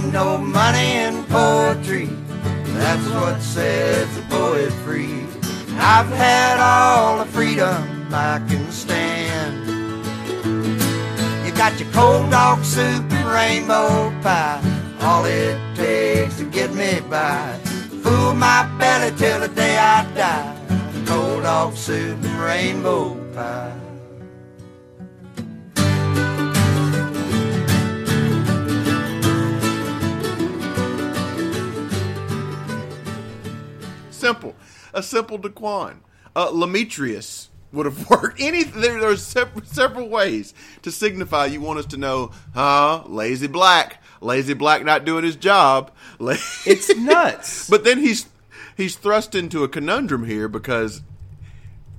ain't 0.00 0.12
no 0.12 0.38
money 0.38 0.96
in 0.96 1.24
poetry. 1.24 2.08
That's 2.78 3.06
what 3.08 3.40
sets 3.40 4.16
a 4.18 4.22
poet 4.22 4.72
free. 4.84 5.26
I've 5.76 6.08
had 6.08 6.58
all 6.60 7.18
the 7.18 7.26
freedom 7.26 8.08
I 8.12 8.40
can 8.48 8.70
stand. 8.70 9.66
You 11.44 11.52
got 11.52 11.78
your 11.78 11.90
cold 11.92 12.30
dog 12.30 12.64
soup 12.64 13.10
and 13.12 13.28
rainbow 13.28 14.10
pie. 14.22 14.60
All 15.02 15.24
it 15.24 15.58
takes 15.74 16.38
to 16.38 16.44
get 16.44 16.72
me 16.74 17.00
by. 17.08 17.58
Fool 18.02 18.34
my 18.34 18.68
belly 18.78 19.16
till 19.16 19.40
the 19.40 19.48
day 19.48 19.76
I 19.76 20.04
die. 20.14 20.56
Cold 21.06 21.42
dog 21.42 21.74
soup 21.74 22.22
and 22.22 22.40
rainbow 22.40 23.14
pie. 23.34 23.89
Simple. 34.20 34.54
A 34.94 35.02
simple 35.02 35.38
Daquan. 35.38 35.96
Uh, 36.36 36.48
Lametrius 36.50 37.48
would 37.72 37.86
have 37.86 38.08
worked. 38.10 38.40
Any 38.40 38.64
there, 38.64 39.00
there's 39.00 39.22
several, 39.24 39.64
several 39.64 40.08
ways 40.08 40.54
to 40.82 40.90
signify 40.90 41.46
you 41.46 41.60
want 41.60 41.78
us 41.78 41.86
to 41.86 41.96
know, 41.96 42.32
huh? 42.54 43.02
Lazy 43.06 43.46
Black, 43.46 44.02
Lazy 44.20 44.54
Black 44.54 44.84
not 44.84 45.04
doing 45.04 45.24
his 45.24 45.36
job. 45.36 45.90
It's 46.66 46.94
nuts. 46.96 47.68
but 47.70 47.84
then 47.84 47.98
he's 47.98 48.26
he's 48.76 48.96
thrust 48.96 49.34
into 49.34 49.64
a 49.64 49.68
conundrum 49.68 50.26
here 50.26 50.48
because 50.48 51.02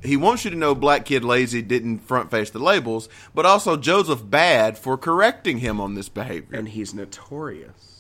he 0.04 0.18
wants 0.18 0.46
you 0.46 0.52
to 0.52 0.58
know 0.58 0.74
Black 0.76 1.06
Kid 1.06 1.24
Lazy 1.24 1.62
didn't 1.62 2.00
front 2.00 2.32
face 2.32 2.50
the 2.50 2.60
labels, 2.60 3.08
but 3.36 3.46
also 3.46 3.78
Joseph 3.78 4.28
Bad 4.30 4.78
for 4.78 4.98
correcting 4.98 5.60
him 5.60 5.80
on 5.80 5.96
this 5.96 6.10
behavior. 6.10 6.58
and 6.58 6.70
he's 6.70 6.94
notorious 6.94 7.91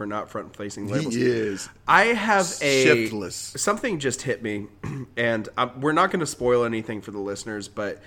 for 0.00 0.06
not 0.06 0.30
front 0.30 0.56
facing 0.56 0.88
labels. 0.88 1.14
he 1.14 1.20
is. 1.20 1.68
I 1.86 2.04
have 2.04 2.46
a 2.62 2.84
Shiftless. 2.86 3.60
Something 3.60 3.98
just 3.98 4.22
hit 4.22 4.42
me, 4.42 4.68
and 5.18 5.46
um, 5.58 5.78
we're 5.78 5.92
not 5.92 6.10
going 6.10 6.20
to 6.20 6.26
spoil 6.26 6.64
anything 6.64 7.02
for 7.02 7.10
the 7.10 7.18
listeners, 7.18 7.68
but 7.68 8.00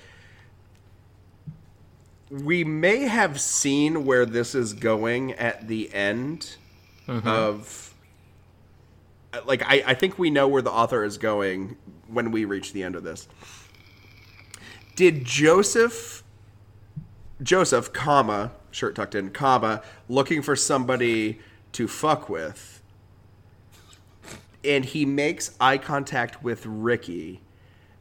we 2.31 2.63
may 2.63 3.01
have 3.01 3.39
seen 3.39 4.05
where 4.05 4.25
this 4.25 4.55
is 4.55 4.73
going 4.73 5.33
at 5.33 5.67
the 5.67 5.93
end 5.93 6.55
of. 7.07 7.93
Like 9.45 9.61
I, 9.61 9.83
I 9.85 9.93
think 9.93 10.17
we 10.17 10.31
know 10.31 10.47
where 10.47 10.63
the 10.63 10.71
author 10.71 11.03
is 11.03 11.19
going 11.19 11.77
when 12.07 12.31
we 12.31 12.45
reach 12.45 12.73
the 12.73 12.81
end 12.81 12.95
of 12.95 13.03
this. 13.03 13.27
Did 14.95 15.25
Joseph 15.25 16.23
Joseph, 17.43 17.93
comma, 17.93 18.51
shirt 18.71 18.95
tucked 18.95 19.13
in, 19.13 19.29
comma, 19.29 19.83
looking 20.09 20.41
for 20.41 20.55
somebody 20.55 21.39
to 21.73 21.87
fuck 21.87 22.29
with. 22.29 22.81
And 24.63 24.85
he 24.85 25.05
makes 25.05 25.55
eye 25.59 25.77
contact 25.77 26.41
with 26.43 26.65
Ricky 26.65 27.41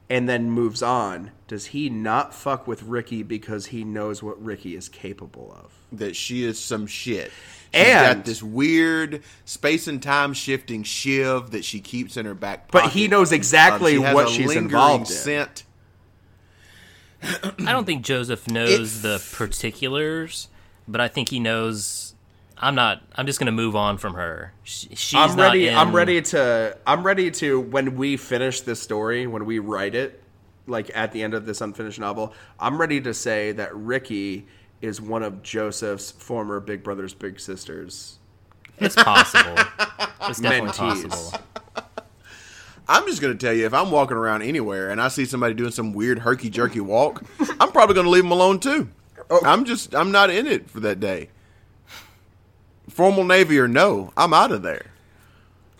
and 0.09 0.29
then 0.29 0.51
moves 0.51 0.83
on. 0.83 1.33
Does 1.49 1.67
he 1.67 1.89
not 1.91 2.33
fuck 2.35 2.67
with 2.69 2.83
Ricky 2.85 3.23
because 3.23 3.67
he 3.67 3.83
knows 3.83 4.23
what 4.23 4.43
Ricky 4.43 4.77
is 4.77 4.89
capable 4.89 5.53
of? 5.63 5.73
that 5.95 6.17
she 6.17 6.43
is 6.43 6.59
some 6.59 6.87
shit. 6.87 7.31
She's 7.75 7.85
And- 7.87 8.17
got 8.17 8.25
this 8.25 8.43
weird 8.43 9.23
space 9.45 9.87
and 9.87 10.03
time 10.03 10.33
shifting 10.33 10.83
shiv 10.85 11.51
that 11.51 11.67
she 11.67 11.81
keeps 11.81 12.17
in 12.17 12.25
her 12.25 12.33
back 12.35 12.69
pocket. 12.69 12.85
But 12.87 12.93
he 12.95 13.09
knows 13.09 13.31
exactly 13.31 13.97
Um, 13.99 14.05
she 14.07 14.15
what 14.15 14.29
she's 14.31 14.47
lingering 14.47 14.65
involved 14.65 15.11
in. 15.11 15.17
Scent. 15.19 15.65
I 17.23 17.73
don't 17.73 17.85
think 17.85 18.05
Joseph 18.07 18.49
knows 18.49 18.99
It- 19.01 19.03
the 19.03 19.23
particulars, 19.33 20.49
but 20.89 21.01
I 21.03 21.09
think 21.09 21.29
he 21.29 21.39
knows. 21.39 22.12
I'm 22.63 22.75
not. 22.77 23.03
I'm 23.17 23.27
just 23.27 23.39
gonna 23.39 23.53
move 23.53 23.75
on 23.77 23.99
from 23.99 24.15
her. 24.15 24.53
She, 24.63 24.89
she's 24.95 25.19
I'm 25.19 25.37
not 25.37 25.43
ready. 25.43 25.69
in- 25.69 25.75
I'm 25.77 25.95
ready 25.95 26.23
to. 26.23 26.79
I'm 26.87 27.03
ready 27.05 27.31
to. 27.33 27.61
When 27.61 27.97
we 27.97 28.17
finish 28.17 28.61
this 28.63 28.81
story, 28.81 29.27
when 29.27 29.45
we 29.45 29.59
write 29.59 29.95
it, 29.97 30.23
like 30.67 30.91
at 30.95 31.11
the 31.13 31.23
end 31.25 31.35
of 31.35 31.45
this 31.45 31.61
unfinished 31.61 31.99
novel, 31.99 32.33
I'm 32.61 32.81
ready 32.81 33.01
to 33.01 33.13
say 33.13 33.53
that 33.53 33.75
Ricky 33.75 34.47
is 34.81 35.01
one 35.01 35.23
of 35.23 35.43
Joseph's 35.43 36.13
former 36.13 36.61
Big 36.61 36.83
Brothers 36.85 37.15
Big 37.15 37.41
Sisters. 37.41 38.19
It's 38.79 38.95
possible. 38.95 39.57
It's 40.29 40.39
definitely 40.41 40.71
Mentees. 40.71 41.11
possible. 41.11 41.41
I'm 42.89 43.05
just 43.07 43.21
going 43.21 43.37
to 43.37 43.47
tell 43.47 43.53
you, 43.53 43.67
if 43.67 43.75
I'm 43.75 43.91
walking 43.91 44.17
around 44.17 44.43
anywhere 44.43 44.91
and 44.91 45.01
I 45.03 45.09
see 45.09 45.25
somebody 45.25 45.53
doing 45.55 45.73
some 45.73 45.93
weird 45.93 46.21
herky 46.21 46.49
jerky 46.49 46.79
walk, 46.79 47.25
I'm 47.59 47.73
probably 47.73 47.95
going 47.97 48.05
to 48.05 48.11
leave 48.11 48.23
them 48.23 48.31
alone 48.31 48.61
too. 48.61 48.89
Oh. 49.31 49.41
I'm 49.45 49.65
just, 49.65 49.97
I'm 49.97 50.13
not 50.13 50.31
in 50.31 50.47
it 50.47 50.71
for 50.71 50.79
that 50.79 51.01
day. 51.01 51.31
Formal 52.93 53.25
Navy 53.25 53.59
or 53.59 53.69
no, 53.69 54.13
I'm 54.17 54.33
out 54.35 54.53
of 54.53 54.63
there. 54.63 54.87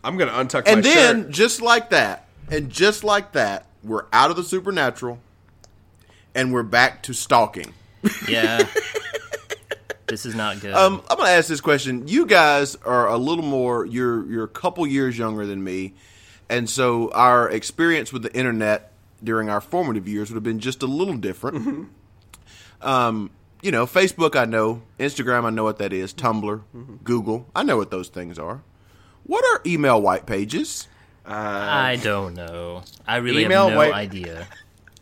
I'm 0.05 0.17
gonna 0.17 0.33
untuck 0.33 0.65
the 0.65 0.71
And 0.71 0.83
my 0.83 0.89
then, 0.95 1.23
shirt. 1.25 1.31
just 1.31 1.63
like 1.63 1.91
that, 1.91 2.27
and 2.51 2.71
just 2.71 3.05
like 3.05 3.33
that, 3.33 3.67
we're 3.85 4.07
out 4.13 4.31
of 4.31 4.37
the 4.37 4.43
supernatural 4.45 5.19
and 6.35 6.53
we're 6.53 6.63
back 6.63 7.03
to 7.05 7.13
stalking. 7.13 7.73
Yeah. 8.29 8.67
this 10.07 10.27
is 10.27 10.35
not 10.35 10.61
good. 10.61 10.75
Um, 10.75 11.03
I'm 11.09 11.17
going 11.17 11.29
to 11.29 11.33
ask 11.35 11.49
this 11.49 11.61
question. 11.61 12.09
You 12.09 12.27
guys 12.27 12.75
are 12.85 13.07
a 13.09 13.17
little 13.17 13.45
more. 13.45 13.85
You're 13.87 14.27
you're 14.29 14.45
a 14.45 14.49
couple 14.49 14.87
years 14.87 15.17
younger 15.17 15.47
than 15.47 15.63
me, 15.63 15.95
and 16.49 16.69
so 16.69 17.11
our 17.13 17.49
experience 17.51 18.13
with 18.13 18.23
the 18.23 18.35
internet 18.35 18.93
during 19.23 19.49
our 19.49 19.61
formative 19.61 20.09
years 20.09 20.31
would 20.31 20.35
have 20.37 20.43
been 20.43 20.59
just 20.59 20.83
a 20.83 20.87
little 20.87 21.17
different. 21.17 21.91
Um, 22.81 23.31
you 23.63 23.71
know, 23.71 23.87
Facebook, 23.87 24.37
I 24.37 24.45
know. 24.45 24.83
Instagram, 24.99 25.45
I 25.45 25.51
know 25.51 25.65
what 25.65 25.79
that 25.79 25.93
is. 25.93 26.13
Tumblr, 26.13 26.63
Google, 27.05 27.47
I 27.57 27.63
know 27.63 27.77
what 27.77 27.91
those 27.91 28.09
things 28.09 28.39
are. 28.39 28.63
What 29.25 29.45
are 29.45 29.63
email 29.65 30.01
white 30.03 30.27
pages? 30.27 30.89
I 31.25 31.99
don't 32.03 32.35
know. 32.35 32.83
I 33.07 33.17
really 33.17 33.45
email 33.45 33.65
have 33.69 33.73
no 33.73 33.77
white- 33.79 33.95
idea. 33.95 34.49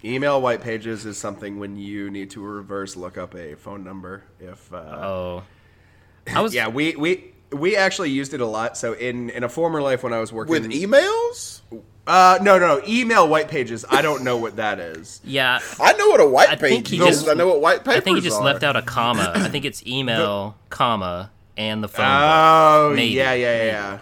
Email 0.05 0.41
white 0.41 0.63
pages 0.63 1.05
is 1.05 1.19
something 1.19 1.59
when 1.59 1.77
you 1.77 2.11
need 2.11 2.31
to 2.31 2.41
reverse 2.41 2.97
look 2.97 3.19
up 3.19 3.35
a 3.35 3.55
phone 3.57 3.85
number. 3.85 4.23
If 4.39 4.73
uh, 4.73 4.77
Oh, 4.77 5.43
I 6.33 6.41
was. 6.41 6.55
yeah, 6.55 6.69
we 6.69 6.97
we 6.97 7.33
we 7.53 7.77
actually 7.77 8.11
used 8.11 8.33
it 8.35 8.41
a 8.41 8.47
lot. 8.47 8.77
So 8.77 8.93
in 8.93 9.31
in 9.31 9.43
a 9.45 9.49
former 9.49 9.81
life 9.83 10.03
when 10.03 10.13
I 10.13 10.19
was 10.21 10.33
working 10.33 10.51
With 10.53 10.71
emails? 10.71 11.61
uh 12.07 12.39
no 12.43 12.59
no 12.59 12.79
no 12.79 12.83
email 12.89 13.29
white 13.29 13.49
pages. 13.49 13.85
I 13.89 14.03
don't 14.03 14.25
know 14.25 14.37
what 14.37 14.57
that 14.57 14.79
is. 14.81 15.21
Yeah. 15.25 15.59
I 15.81 15.93
know 15.95 16.09
what 16.09 16.21
a 16.21 16.27
white 16.27 16.49
I 16.49 16.57
think 16.57 16.87
page 16.87 16.91
he 16.91 16.97
is. 17.07 17.19
just- 17.19 17.29
I 17.29 17.35
know 17.35 17.49
what 17.49 17.61
white 17.61 17.79
papers 17.85 17.97
I 17.97 18.01
think 18.01 18.17
he 18.19 18.23
just 18.23 18.39
are. 18.39 18.45
left 18.45 18.63
out 18.63 18.77
a 18.77 18.83
comma. 18.83 19.33
I 19.35 19.49
think 19.49 19.65
it's 19.65 19.87
email, 19.87 20.57
comma, 20.71 21.31
and 21.57 21.83
the 21.85 21.89
phone. 21.89 22.07
Oh 22.07 22.93
Maybe. 22.95 23.15
yeah 23.15 23.33
yeah 23.35 23.57
yeah. 23.57 23.65
yeah. 23.65 23.99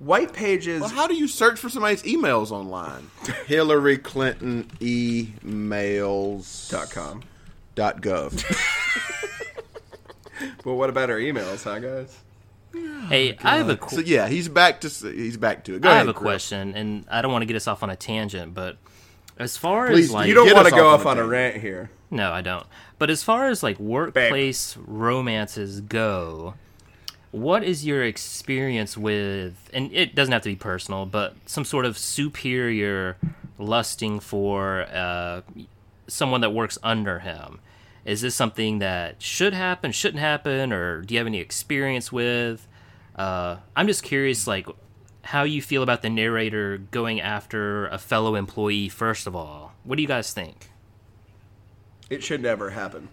White 0.00 0.32
pages. 0.32 0.80
Well, 0.80 0.90
how 0.90 1.06
do 1.08 1.14
you 1.14 1.26
search 1.26 1.58
for 1.58 1.68
somebody's 1.68 2.02
emails 2.04 2.50
online? 2.52 3.10
Hillary 3.46 3.98
Clinton 3.98 4.70
emails 4.80 6.70
dot 6.70 6.90
com. 6.90 7.22
dot 7.74 8.00
gov. 8.00 8.32
But 10.62 10.74
what 10.74 10.88
about 10.88 11.10
our 11.10 11.16
emails, 11.18 11.64
huh, 11.64 11.80
guys? 11.80 12.16
Hey, 12.72 13.36
I 13.42 13.56
have 13.56 13.70
a 13.70 13.88
so 13.88 14.00
yeah, 14.00 14.28
he's 14.28 14.48
back 14.48 14.80
to 14.82 14.88
he's 14.88 15.36
back 15.36 15.64
to 15.64 15.74
it. 15.76 15.80
Go 15.82 15.88
I 15.88 15.92
ahead, 15.92 16.06
have 16.06 16.14
a 16.14 16.18
Chris. 16.18 16.22
question, 16.48 16.74
and 16.74 17.04
I 17.10 17.22
don't 17.22 17.32
want 17.32 17.42
to 17.42 17.46
get 17.46 17.56
us 17.56 17.66
off 17.66 17.82
on 17.82 17.90
a 17.90 17.96
tangent, 17.96 18.54
but 18.54 18.76
as 19.38 19.56
far 19.56 19.88
Please 19.88 20.06
as 20.06 20.12
like 20.12 20.28
You 20.28 20.34
don't 20.34 20.52
want 20.52 20.66
to 20.68 20.74
go 20.74 20.88
off 20.88 21.00
off 21.00 21.06
on 21.06 21.18
on 21.18 21.24
a 21.24 21.26
a 21.26 21.28
rant 21.28 21.56
here. 21.56 21.90
No, 22.10 22.32
I 22.32 22.40
don't. 22.40 22.66
But 22.98 23.10
as 23.10 23.22
far 23.22 23.48
as 23.48 23.62
like 23.62 23.78
workplace 23.78 24.76
romances 24.78 25.80
go, 25.80 26.54
what 27.30 27.62
is 27.62 27.86
your 27.86 28.02
experience 28.02 28.96
with 28.98 29.70
and 29.72 29.92
it 29.92 30.14
doesn't 30.14 30.32
have 30.32 30.42
to 30.42 30.48
be 30.50 30.56
personal, 30.56 31.06
but 31.06 31.36
some 31.46 31.64
sort 31.64 31.84
of 31.86 31.96
superior 31.96 33.16
lusting 33.58 34.20
for 34.20 34.82
uh, 34.92 35.40
someone 36.06 36.40
that 36.42 36.50
works 36.50 36.78
under 36.82 37.20
him? 37.20 37.60
Is 38.08 38.22
this 38.22 38.34
something 38.34 38.78
that 38.78 39.20
should 39.20 39.52
happen, 39.52 39.92
shouldn't 39.92 40.20
happen, 40.20 40.72
or 40.72 41.02
do 41.02 41.12
you 41.12 41.18
have 41.20 41.26
any 41.26 41.40
experience 41.40 42.10
with? 42.10 42.66
Uh, 43.14 43.56
I'm 43.76 43.86
just 43.86 44.02
curious, 44.02 44.46
like, 44.46 44.66
how 45.22 45.42
you 45.42 45.60
feel 45.60 45.82
about 45.82 46.00
the 46.00 46.08
narrator 46.08 46.78
going 46.78 47.20
after 47.20 47.86
a 47.88 47.98
fellow 47.98 48.34
employee. 48.34 48.88
First 48.88 49.26
of 49.26 49.36
all, 49.36 49.74
what 49.84 49.96
do 49.96 50.02
you 50.02 50.08
guys 50.08 50.32
think? 50.32 50.70
It 52.08 52.22
should 52.22 52.40
never 52.40 52.70
happen. 52.70 53.10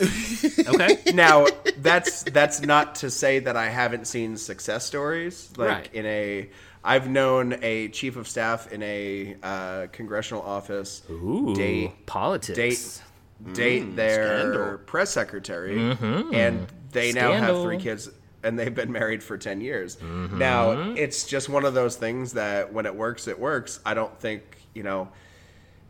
Okay. 0.00 1.02
now 1.14 1.46
that's 1.78 2.22
that's 2.24 2.62
not 2.62 2.94
to 2.96 3.10
say 3.10 3.38
that 3.40 3.54
I 3.56 3.68
haven't 3.68 4.06
seen 4.06 4.38
success 4.38 4.86
stories. 4.86 5.52
Like 5.58 5.68
Right. 5.68 5.94
in 5.94 6.06
a, 6.06 6.48
I've 6.82 7.08
known 7.08 7.58
a 7.62 7.88
chief 7.88 8.16
of 8.16 8.26
staff 8.26 8.72
in 8.72 8.82
a 8.82 9.36
uh, 9.42 9.86
congressional 9.92 10.42
office 10.42 11.02
Ooh, 11.10 11.54
date 11.54 12.06
politics. 12.06 12.56
date 12.56 13.02
date 13.52 13.84
mm, 13.84 13.96
their 13.96 14.40
scandal. 14.40 14.78
press 14.78 15.10
secretary, 15.10 15.76
mm-hmm. 15.76 16.34
and 16.34 16.66
they 16.92 17.12
now 17.12 17.32
have 17.32 17.62
three 17.62 17.78
kids, 17.78 18.10
and 18.42 18.58
they've 18.58 18.74
been 18.74 18.92
married 18.92 19.22
for 19.22 19.36
ten 19.36 19.60
years. 19.60 19.96
Mm-hmm. 19.96 20.38
Now 20.38 20.72
it's 20.94 21.26
just 21.26 21.48
one 21.48 21.64
of 21.64 21.74
those 21.74 21.96
things 21.96 22.32
that 22.34 22.72
when 22.72 22.86
it 22.86 22.94
works, 22.94 23.28
it 23.28 23.38
works. 23.38 23.80
I 23.84 23.94
don't 23.94 24.18
think 24.18 24.42
you 24.74 24.82
know. 24.82 25.08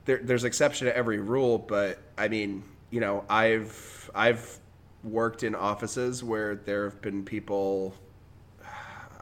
There, 0.07 0.19
there's 0.19 0.45
exception 0.45 0.87
to 0.87 0.95
every 0.95 1.19
rule, 1.19 1.57
but 1.57 1.99
I 2.19 2.29
mean, 2.29 2.63
you 2.91 3.01
know, 3.01 3.25
I've 3.29 4.11
I've 4.15 4.59
worked 5.03 5.43
in 5.43 5.55
offices 5.55 6.23
where 6.23 6.57
there 6.57 6.85
have 6.85 7.01
been 7.01 7.25
people. 7.25 7.95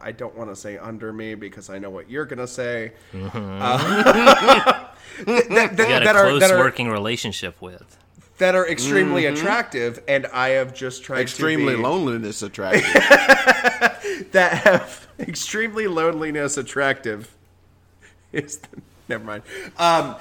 I 0.00 0.10
don't 0.10 0.36
want 0.36 0.50
to 0.50 0.56
say 0.56 0.78
under 0.78 1.12
me 1.12 1.36
because 1.36 1.70
I 1.70 1.78
know 1.78 1.90
what 1.90 2.10
you're 2.10 2.26
gonna 2.26 2.48
say. 2.48 2.92
Mm-hmm. 3.12 3.62
Uh, 3.62 3.78
that, 5.26 5.76
that- 5.76 5.78
You 5.78 5.86
got 5.86 6.02
a 6.02 6.04
that 6.04 6.16
are 6.16 6.28
close 6.28 6.40
that 6.40 6.50
are 6.50 6.58
working 6.58 6.88
relationship 6.88 7.60
with. 7.62 7.98
That 8.38 8.54
are 8.54 8.68
extremely 8.68 9.26
attractive, 9.26 10.02
and 10.08 10.26
I 10.26 10.50
have 10.50 10.74
just 10.74 11.04
tried 11.04 11.20
Extremely 11.20 11.72
to 11.72 11.78
be, 11.78 11.82
loneliness 11.82 12.42
attractive. 12.42 12.92
that 14.32 14.62
have 14.64 15.06
extremely 15.18 15.86
loneliness 15.86 16.56
attractive. 16.56 17.34
Is 18.32 18.58
the, 18.58 18.68
never 19.08 19.24
mind. 19.24 19.42
Um, 19.78 20.16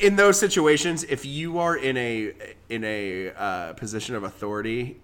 in 0.00 0.16
those 0.16 0.38
situations, 0.38 1.04
if 1.04 1.24
you 1.24 1.58
are 1.58 1.76
in 1.76 1.96
a 1.96 2.32
in 2.68 2.84
a 2.84 3.30
uh, 3.30 3.72
position 3.74 4.14
of 4.14 4.24
authority, 4.24 4.96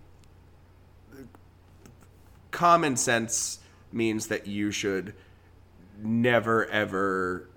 common 2.51 2.97
sense 2.97 3.59
means 3.93 4.29
that 4.29 4.47
you 4.47 4.71
should 4.71 5.15
never 6.03 6.67
ever. 6.67 7.49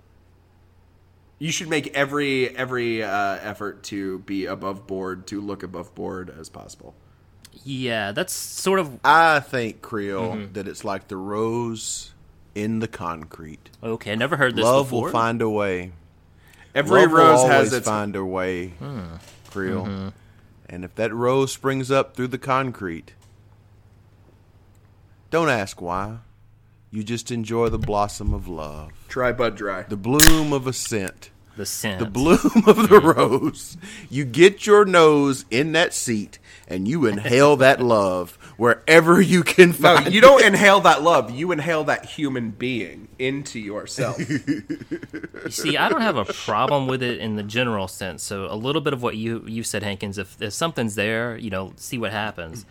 You 1.38 1.50
should 1.52 1.68
make 1.68 1.88
every 1.88 2.48
every 2.56 3.02
uh, 3.02 3.08
effort 3.42 3.82
to 3.84 4.20
be 4.20 4.46
above 4.46 4.86
board, 4.86 5.26
to 5.28 5.40
look 5.40 5.62
above 5.62 5.94
board 5.94 6.34
as 6.38 6.48
possible. 6.48 6.94
Yeah, 7.64 8.12
that's 8.12 8.32
sort 8.32 8.78
of 8.80 8.98
I 9.04 9.40
think 9.40 9.82
Creel 9.82 10.48
that 10.54 10.66
it's 10.68 10.84
like 10.84 11.08
the 11.08 11.16
rose 11.16 12.12
in 12.54 12.78
the 12.78 12.88
concrete. 12.88 13.68
okay. 13.82 14.12
I 14.12 14.14
never 14.14 14.36
heard 14.36 14.56
this 14.56 14.64
Love 14.64 14.86
before. 14.86 15.04
will 15.04 15.10
find 15.10 15.42
a 15.42 15.50
way. 15.50 15.92
Every 16.74 17.02
Love 17.02 17.10
will 17.10 17.18
rose 17.18 17.38
always 17.40 17.52
has 17.52 17.72
its 17.74 17.86
find 17.86 18.16
a 18.16 18.24
way, 18.24 18.68
Hmm. 18.68 19.00
Creel. 19.50 19.84
Mm-hmm. 19.84 20.08
And 20.68 20.84
if 20.84 20.94
that 20.96 21.12
rose 21.14 21.52
springs 21.52 21.90
up 21.90 22.14
through 22.16 22.28
the 22.28 22.38
concrete, 22.38 23.12
don't 25.30 25.48
ask 25.48 25.80
why. 25.80 26.18
You 26.90 27.02
just 27.02 27.30
enjoy 27.30 27.68
the 27.68 27.78
blossom 27.78 28.32
of 28.32 28.48
love, 28.48 28.92
dry 29.08 29.32
bud 29.32 29.56
dry. 29.56 29.82
the 29.82 29.96
bloom 29.96 30.52
of 30.52 30.66
a 30.66 30.72
scent, 30.72 31.30
the 31.56 31.66
scent. 31.66 31.98
the 32.00 32.06
bloom 32.06 32.64
of 32.66 32.88
the 32.88 33.00
rose. 33.00 33.76
You 34.10 34.24
get 34.24 34.66
your 34.66 34.84
nose 34.84 35.44
in 35.50 35.72
that 35.72 35.94
seat 35.94 36.38
and 36.68 36.88
you 36.88 37.06
inhale 37.06 37.56
that 37.58 37.80
love 37.80 38.36
wherever 38.56 39.20
you 39.20 39.42
can 39.44 39.68
No, 39.68 39.74
find. 39.74 40.12
you 40.12 40.20
don't 40.20 40.42
inhale 40.44 40.80
that 40.80 41.02
love. 41.02 41.30
You 41.30 41.52
inhale 41.52 41.84
that 41.84 42.04
human 42.06 42.50
being 42.50 43.06
into 43.18 43.58
yourself. 43.60 44.16
See, 45.50 45.76
I 45.76 45.88
don't 45.88 46.00
have 46.00 46.16
a 46.16 46.24
problem 46.24 46.86
with 46.88 47.02
it 47.02 47.18
in 47.20 47.36
the 47.36 47.42
general 47.42 47.86
sense. 47.88 48.22
So 48.22 48.46
a 48.50 48.56
little 48.56 48.80
bit 48.80 48.92
of 48.92 49.02
what 49.02 49.16
you 49.16 49.44
you 49.46 49.62
said, 49.62 49.82
Hankins. 49.82 50.18
If, 50.18 50.40
if 50.42 50.52
something's 50.52 50.94
there, 50.96 51.36
you 51.36 51.50
know, 51.50 51.72
see 51.76 51.98
what 51.98 52.12
happens. 52.12 52.66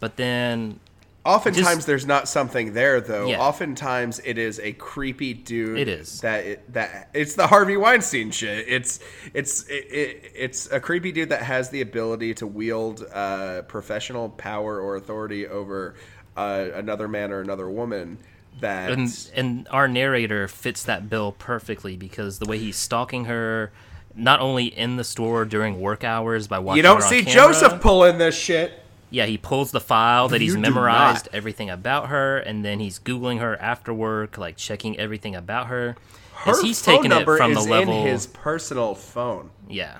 But 0.00 0.16
then 0.16 0.78
Oftentimes, 1.28 1.68
Just- 1.68 1.86
there's 1.86 2.06
not 2.06 2.26
something 2.26 2.72
there, 2.72 3.02
though. 3.02 3.26
Yeah. 3.26 3.38
Oftentimes, 3.40 4.18
it 4.24 4.38
is 4.38 4.58
a 4.60 4.72
creepy 4.72 5.34
dude. 5.34 5.78
It 5.78 5.86
is. 5.86 6.22
that 6.22 6.46
it, 6.46 6.72
that 6.72 7.10
it's 7.12 7.34
the 7.34 7.46
Harvey 7.46 7.76
Weinstein 7.76 8.30
shit. 8.30 8.64
It's 8.66 9.00
it's 9.34 9.64
it, 9.64 9.84
it, 9.92 10.32
it's 10.34 10.70
a 10.72 10.80
creepy 10.80 11.12
dude 11.12 11.28
that 11.28 11.42
has 11.42 11.68
the 11.68 11.82
ability 11.82 12.32
to 12.34 12.46
wield 12.46 13.04
uh, 13.12 13.60
professional 13.62 14.30
power 14.30 14.80
or 14.80 14.96
authority 14.96 15.46
over 15.46 15.96
uh, 16.34 16.68
another 16.72 17.08
man 17.08 17.30
or 17.30 17.42
another 17.42 17.68
woman. 17.68 18.16
That 18.60 18.90
and 18.90 19.30
and 19.34 19.68
our 19.70 19.86
narrator 19.86 20.48
fits 20.48 20.82
that 20.84 21.10
bill 21.10 21.32
perfectly 21.32 21.98
because 21.98 22.38
the 22.38 22.46
way 22.46 22.56
he's 22.56 22.78
stalking 22.78 23.26
her, 23.26 23.70
not 24.14 24.40
only 24.40 24.64
in 24.64 24.96
the 24.96 25.04
store 25.04 25.44
during 25.44 25.78
work 25.78 26.04
hours 26.04 26.48
by 26.48 26.58
watching 26.58 26.78
you 26.78 26.82
don't 26.82 27.02
see 27.02 27.22
camera, 27.22 27.52
Joseph 27.52 27.82
pulling 27.82 28.16
this 28.16 28.34
shit. 28.34 28.72
Yeah, 29.10 29.26
he 29.26 29.38
pulls 29.38 29.70
the 29.70 29.80
file 29.80 30.28
that 30.28 30.40
You 30.40 30.46
he's 30.46 30.54
do 30.54 30.60
memorized 30.60 31.26
not. 31.26 31.34
everything 31.34 31.70
about 31.70 32.08
her, 32.08 32.38
and 32.38 32.64
then 32.64 32.80
he's 32.80 32.98
googling 32.98 33.40
her 33.40 33.56
after 33.60 33.94
work, 33.94 34.36
like 34.36 34.56
checking 34.56 34.98
everything 34.98 35.34
about 35.34 35.68
her. 35.68 35.96
Her 36.34 36.62
he's 36.62 36.80
phone 36.82 36.96
taking 36.96 37.12
it 37.12 37.14
number 37.14 37.36
from 37.36 37.52
is 37.52 37.64
the 37.64 37.70
level, 37.70 38.00
in 38.02 38.06
his 38.06 38.26
personal 38.26 38.94
phone. 38.94 39.50
yeah. 39.68 39.98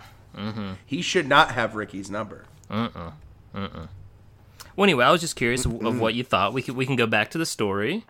He 0.87 1.03
should 1.03 1.27
not 1.27 1.53
have 1.53 1.75
Ricky's 1.75 2.11
number. 2.11 2.45
Well, 2.71 3.15
anyway, 4.85 5.05
I 5.05 5.11
was 5.11 5.21
just 5.21 5.35
curious 5.37 5.65
of, 5.65 5.85
of 5.85 5.99
what 6.01 6.15
you 6.15 6.23
thought. 6.23 6.53
We 6.53 6.63
can 6.63 6.77
we 6.77 6.87
can 6.87 6.95
go 6.97 7.07
back 7.07 7.31
to 7.33 7.39
the 7.39 7.47
story. 7.47 8.05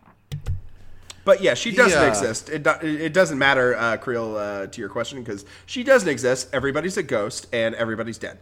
But 1.24 1.40
yeah, 1.42 1.54
she 1.54 1.72
doesn't 1.72 1.98
Yeah. 2.00 2.08
exist. 2.08 2.48
It, 2.50 2.62
do, 2.62 2.70
it 2.82 3.12
doesn't 3.14 3.38
matter, 3.38 3.74
uh, 3.76 3.96
Creel, 3.98 4.36
uh, 4.36 4.66
to 4.66 4.80
your 4.80 4.88
question, 4.90 5.22
because 5.22 5.44
she 5.66 5.84
doesn't 5.84 6.08
exist. 6.08 6.48
Everybody's 6.52 6.96
a 6.96 7.02
ghost, 7.02 7.46
and 7.52 7.74
everybody's 7.74 8.18
dead. 8.18 8.38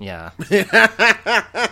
Yeah, 0.00 0.30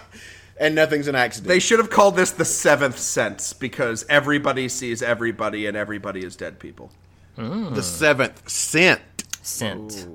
and 0.59 0.75
nothing's 0.75 1.09
an 1.09 1.15
accident. 1.15 1.49
They 1.49 1.59
should 1.59 1.79
have 1.79 1.91
called 1.91 2.17
this 2.17 2.31
the 2.31 2.45
seventh 2.45 2.99
sense, 2.99 3.53
because 3.53 4.05
everybody 4.09 4.69
sees 4.69 5.03
everybody, 5.03 5.67
and 5.67 5.77
everybody 5.77 6.25
is 6.25 6.37
dead 6.37 6.59
people. 6.59 6.91
the 7.37 7.83
seventh 7.83 8.49
scent. 8.49 9.01
scent. 9.43 10.09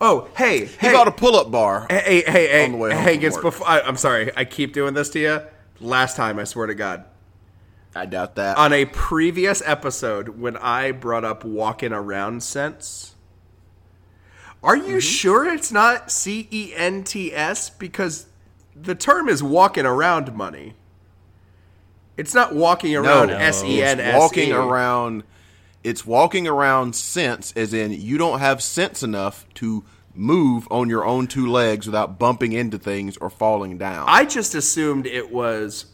Oh, 0.00 0.28
hey, 0.36 0.66
He 0.66 0.76
hey, 0.88 0.92
bought 0.92 1.08
a 1.08 1.12
pull-up 1.12 1.50
bar. 1.50 1.86
hey, 1.88 2.22
hey, 2.26 2.46
hey, 2.48 2.64
on 2.66 2.72
the 2.72 2.78
way 2.78 2.90
home 2.92 3.02
hey, 3.04 3.12
from 3.14 3.20
Gets, 3.20 3.34
work. 3.36 3.42
before, 3.44 3.68
I, 3.68 3.80
I'm 3.80 3.96
sorry, 3.96 4.30
I 4.36 4.44
keep 4.44 4.72
doing 4.74 4.92
this 4.92 5.08
to 5.10 5.18
you. 5.20 5.40
Last 5.80 6.16
time, 6.16 6.38
I 6.38 6.44
swear 6.44 6.66
to 6.66 6.74
God. 6.74 7.04
I 7.94 8.06
doubt 8.06 8.34
that. 8.34 8.58
On 8.58 8.72
a 8.72 8.86
previous 8.86 9.62
episode, 9.64 10.30
when 10.30 10.56
I 10.56 10.90
brought 10.90 11.24
up 11.24 11.44
walking 11.44 11.92
around 11.92 12.42
sense, 12.42 13.13
are 14.64 14.76
Mm-hmm. 14.76 14.90
you 14.90 15.00
sure 15.00 15.46
it's 15.46 15.70
not 15.70 16.10
C 16.10 16.48
E 16.50 16.72
N 16.74 17.04
T 17.04 17.32
S? 17.34 17.70
Because 17.70 18.26
the 18.74 18.94
term 18.94 19.28
is 19.28 19.42
walking 19.42 19.86
around 19.86 20.34
money. 20.34 20.74
It's 22.16 22.34
not 22.34 22.54
walking 22.54 22.94
around 22.96 23.28
no, 23.28 23.36
S 23.36 23.62
E 23.64 23.82
N 23.82 23.98
it's 24.00 24.08
S 24.08 24.18
walking 24.18 24.52
around. 24.52 25.24
It's 25.82 26.06
walking 26.06 26.48
around 26.48 26.96
sense, 26.96 27.52
as 27.56 27.74
in 27.74 27.92
you 27.92 28.16
don't 28.16 28.38
have 28.40 28.62
sense 28.62 29.02
enough 29.02 29.46
to 29.54 29.84
move 30.14 30.66
on 30.70 30.88
your 30.88 31.04
own 31.04 31.26
two 31.26 31.46
legs 31.50 31.86
without 31.86 32.18
bumping 32.18 32.52
into 32.52 32.78
things 32.78 33.16
or 33.18 33.28
falling 33.28 33.76
down. 33.78 34.06
I 34.08 34.24
just 34.24 34.54
assumed 34.54 35.06
it 35.06 35.30
was 35.32 35.86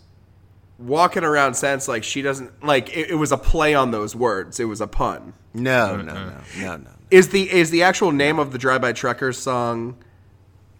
walking 0.78 1.24
around 1.24 1.54
sense 1.54 1.88
like 1.88 2.04
she 2.04 2.22
doesn't 2.22 2.62
like 2.64 2.94
it, 2.96 3.10
it 3.10 3.14
was 3.16 3.32
a 3.32 3.38
play 3.38 3.74
on 3.74 3.90
those 3.90 4.14
words. 4.14 4.60
It 4.60 4.66
was 4.66 4.80
a 4.80 4.86
pun. 4.86 5.32
no, 5.54 5.96
no, 5.96 6.12
no, 6.12 6.32
no, 6.58 6.76
no. 6.76 6.90
Is 7.10 7.28
the 7.30 7.50
is 7.50 7.70
the 7.70 7.82
actual 7.82 8.12
name 8.12 8.38
of 8.38 8.52
the 8.52 8.58
Drive 8.58 8.80
By 8.80 8.92
Truckers 8.92 9.36
song 9.38 9.96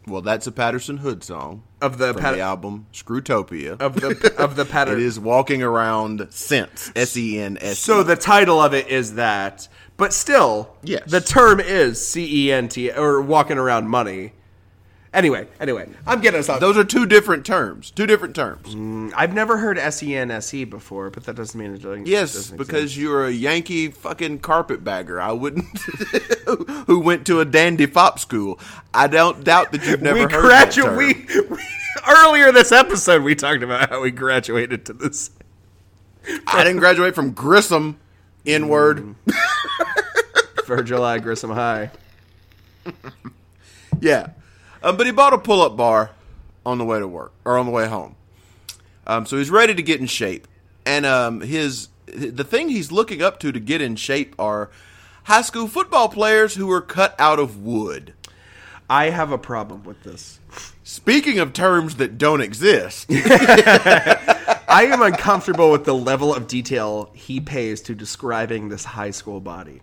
Well, 0.06 0.23
that's 0.23 0.47
a 0.47 0.53
Patterson 0.53 0.99
Hood 0.99 1.25
song 1.25 1.62
of 1.82 1.99
the 1.99 2.15
Pat- 2.15 2.35
the 2.37 2.41
album 2.41 2.87
Screwtopia. 2.93 3.81
of 3.81 3.94
the 3.97 4.35
of 4.38 4.54
the 4.57 4.64
pattern? 4.75 4.99
it 4.99 5.02
is 5.02 5.19
walking 5.19 5.62
around 5.62 6.28
sense. 6.31 6.93
S 6.95 7.16
e 7.16 7.40
n 7.40 7.59
s. 7.61 7.78
So 7.78 8.02
the 8.02 8.16
title 8.16 8.61
of 8.61 8.75
it 8.75 8.88
is 8.88 9.14
that, 9.14 9.69
but 9.97 10.12
still, 10.12 10.76
Yes. 10.83 11.11
the 11.11 11.21
term 11.21 11.59
is 11.61 12.04
C 12.04 12.47
E 12.47 12.52
N 12.52 12.69
T 12.69 12.90
or 12.93 13.21
walking 13.21 13.59
around 13.59 13.88
money. 13.88 14.33
Anyway, 15.12 15.49
anyway, 15.59 15.88
I'm 16.07 16.21
getting 16.21 16.38
us 16.38 16.49
off. 16.49 16.61
those 16.61 16.76
are 16.76 16.85
two 16.85 17.05
different 17.05 17.45
terms. 17.45 17.90
Two 17.90 18.07
different 18.07 18.37
terms. 18.37 18.76
Mm, 18.76 19.12
I've 19.17 19.35
never 19.35 19.57
heard 19.57 19.76
S 19.76 20.02
E 20.05 20.14
N 20.14 20.31
S 20.31 20.55
E 20.55 20.64
before, 20.64 21.11
but 21.11 21.25
that 21.25 21.35
doesn't 21.35 21.59
mean 21.59 21.75
it 21.75 21.83
doesn't. 21.83 22.07
Yes, 22.07 22.33
doesn't 22.35 22.57
because 22.57 22.85
exist. 22.85 22.99
you're 22.99 23.26
a 23.26 23.31
Yankee 23.33 23.88
fucking 23.88 24.38
carpetbagger. 24.38 25.21
I 25.21 25.33
wouldn't. 25.33 25.67
who 26.87 27.00
went 27.00 27.26
to 27.26 27.40
a 27.40 27.45
dandy 27.45 27.87
fop 27.87 28.21
school? 28.21 28.61
I 28.95 29.09
don't 29.09 29.43
doubt 29.43 29.73
that 29.73 29.85
you've 29.85 30.00
never 30.00 30.26
we 30.26 30.33
heard 30.33 30.49
that 30.49 30.69
gradu- 30.69 30.85
term. 30.85 30.97
we, 30.97 31.14
we 31.57 31.62
earlier 32.09 32.52
this 32.52 32.71
episode 32.71 33.23
we 33.25 33.35
talked 33.35 33.64
about 33.64 33.90
how 33.90 34.00
we 34.02 34.12
graduated 34.12 34.87
to 34.87 34.93
this. 34.93 35.33
I 36.47 36.62
didn't 36.62 36.79
graduate 36.79 37.17
from 37.17 37.33
Grissom. 37.33 37.99
N 38.47 38.69
word. 38.69 39.17
Virgil 40.67 41.02
I. 41.02 41.19
Grissom 41.19 41.50
High. 41.50 41.90
Yeah, 44.00 44.29
um, 44.82 44.96
but 44.96 45.06
he 45.06 45.12
bought 45.12 45.32
a 45.32 45.38
pull-up 45.38 45.76
bar 45.76 46.10
on 46.64 46.78
the 46.78 46.84
way 46.84 46.99
to 46.99 47.08
work 47.08 47.32
or 47.44 47.58
on 47.58 47.66
the 47.66 47.72
way 47.72 47.88
home. 47.88 48.16
Um, 49.06 49.26
so 49.26 49.38
he's 49.38 49.50
ready 49.50 49.75
to 49.75 49.82
get 49.82 50.00
in 50.00 50.06
shape, 50.06 50.46
and 50.87 51.04
um, 51.06 51.40
his 51.40 51.88
the 52.06 52.44
thing 52.44 52.68
he's 52.68 52.90
looking 52.90 53.22
up 53.22 53.38
to 53.40 53.52
to 53.52 53.60
get 53.60 53.80
in 53.80 53.96
shape 53.96 54.34
are 54.38 54.70
high 55.25 55.42
school 55.42 55.68
football 55.68 56.08
players 56.08 56.54
who 56.54 56.70
are 56.70 56.80
cut 56.80 57.14
out 57.18 57.38
of 57.38 57.62
wood. 57.62 58.14
I 58.88 59.10
have 59.10 59.30
a 59.30 59.38
problem 59.38 59.84
with 59.84 60.02
this. 60.02 60.40
Speaking 60.82 61.38
of 61.38 61.52
terms 61.52 61.96
that 61.96 62.18
don't 62.18 62.40
exist, 62.40 63.06
I 63.10 64.88
am 64.90 65.00
uncomfortable 65.02 65.70
with 65.70 65.84
the 65.84 65.94
level 65.94 66.34
of 66.34 66.49
detail 66.49 67.10
he 67.14 67.38
pays 67.40 67.80
to 67.82 67.94
describing 67.94 68.68
this 68.68 68.84
high 68.84 69.12
school 69.12 69.38
body. 69.38 69.82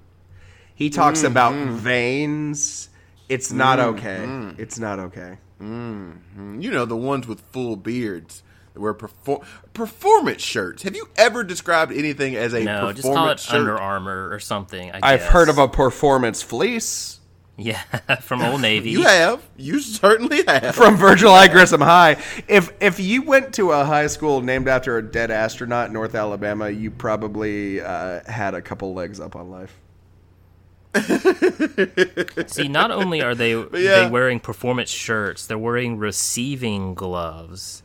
He 0.75 0.89
talks 0.89 1.23
about 1.23 1.55
veins. 1.55 2.89
Mm, 3.27 3.31
mm. 3.31 3.33
It's 3.35 3.51
not 3.51 3.79
okay. 3.79 4.53
It's 4.57 4.79
not 4.79 4.99
okay. 4.99 5.37
you 5.59 6.71
know 6.71 6.85
the 6.85 6.95
ones 6.97 7.27
with 7.27 7.41
full 7.51 7.75
beards 7.75 8.43
that 8.73 8.79
wear 8.81 8.93
perfor- 8.93 9.43
performance 9.73 10.41
shirts. 10.41 10.83
Have 10.83 10.95
you 10.95 11.07
ever 11.17 11.43
described 11.43 11.91
anything 11.91 12.35
as 12.35 12.53
a 12.53 12.63
No, 12.63 12.93
performance 12.93 12.95
just 13.01 13.13
call 13.13 13.29
it 13.29 13.39
shirt? 13.39 13.59
Under 13.59 13.77
Armour 13.77 14.29
or 14.31 14.39
something. 14.39 14.91
I 14.91 14.99
I've 15.01 15.23
heard 15.23 15.49
of 15.49 15.57
a 15.57 15.67
performance 15.67 16.41
fleece. 16.41 17.15
Yeah, 17.59 17.81
from 18.21 18.43
Old 18.43 18.61
Navy. 18.61 18.91
You 18.91 19.01
have. 19.01 19.43
You 19.57 19.79
certainly 19.79 20.43
have. 20.47 20.75
from 20.75 20.95
Virgil 20.95 21.31
I. 21.31 21.47
Grissom 21.47 21.81
High. 21.81 22.17
If 22.47 22.71
if 22.79 22.99
you 22.99 23.23
went 23.23 23.55
to 23.55 23.71
a 23.71 23.83
high 23.83 24.05
school 24.07 24.41
named 24.41 24.67
after 24.67 24.99
a 24.99 25.01
dead 25.01 25.31
astronaut 25.31 25.87
in 25.87 25.93
North 25.93 26.13
Alabama, 26.13 26.69
you 26.69 26.91
probably 26.91 27.81
uh, 27.81 28.19
had 28.27 28.53
a 28.53 28.61
couple 28.61 28.93
legs 28.93 29.19
up 29.19 29.35
on 29.35 29.49
life. 29.49 29.75
See, 32.47 32.67
not 32.67 32.91
only 32.91 33.21
are 33.21 33.35
they 33.35 33.51
yeah. 33.51 33.67
they 34.03 34.09
wearing 34.09 34.39
performance 34.39 34.89
shirts, 34.89 35.45
they're 35.47 35.57
wearing 35.57 35.97
receiving 35.97 36.93
gloves. 36.93 37.83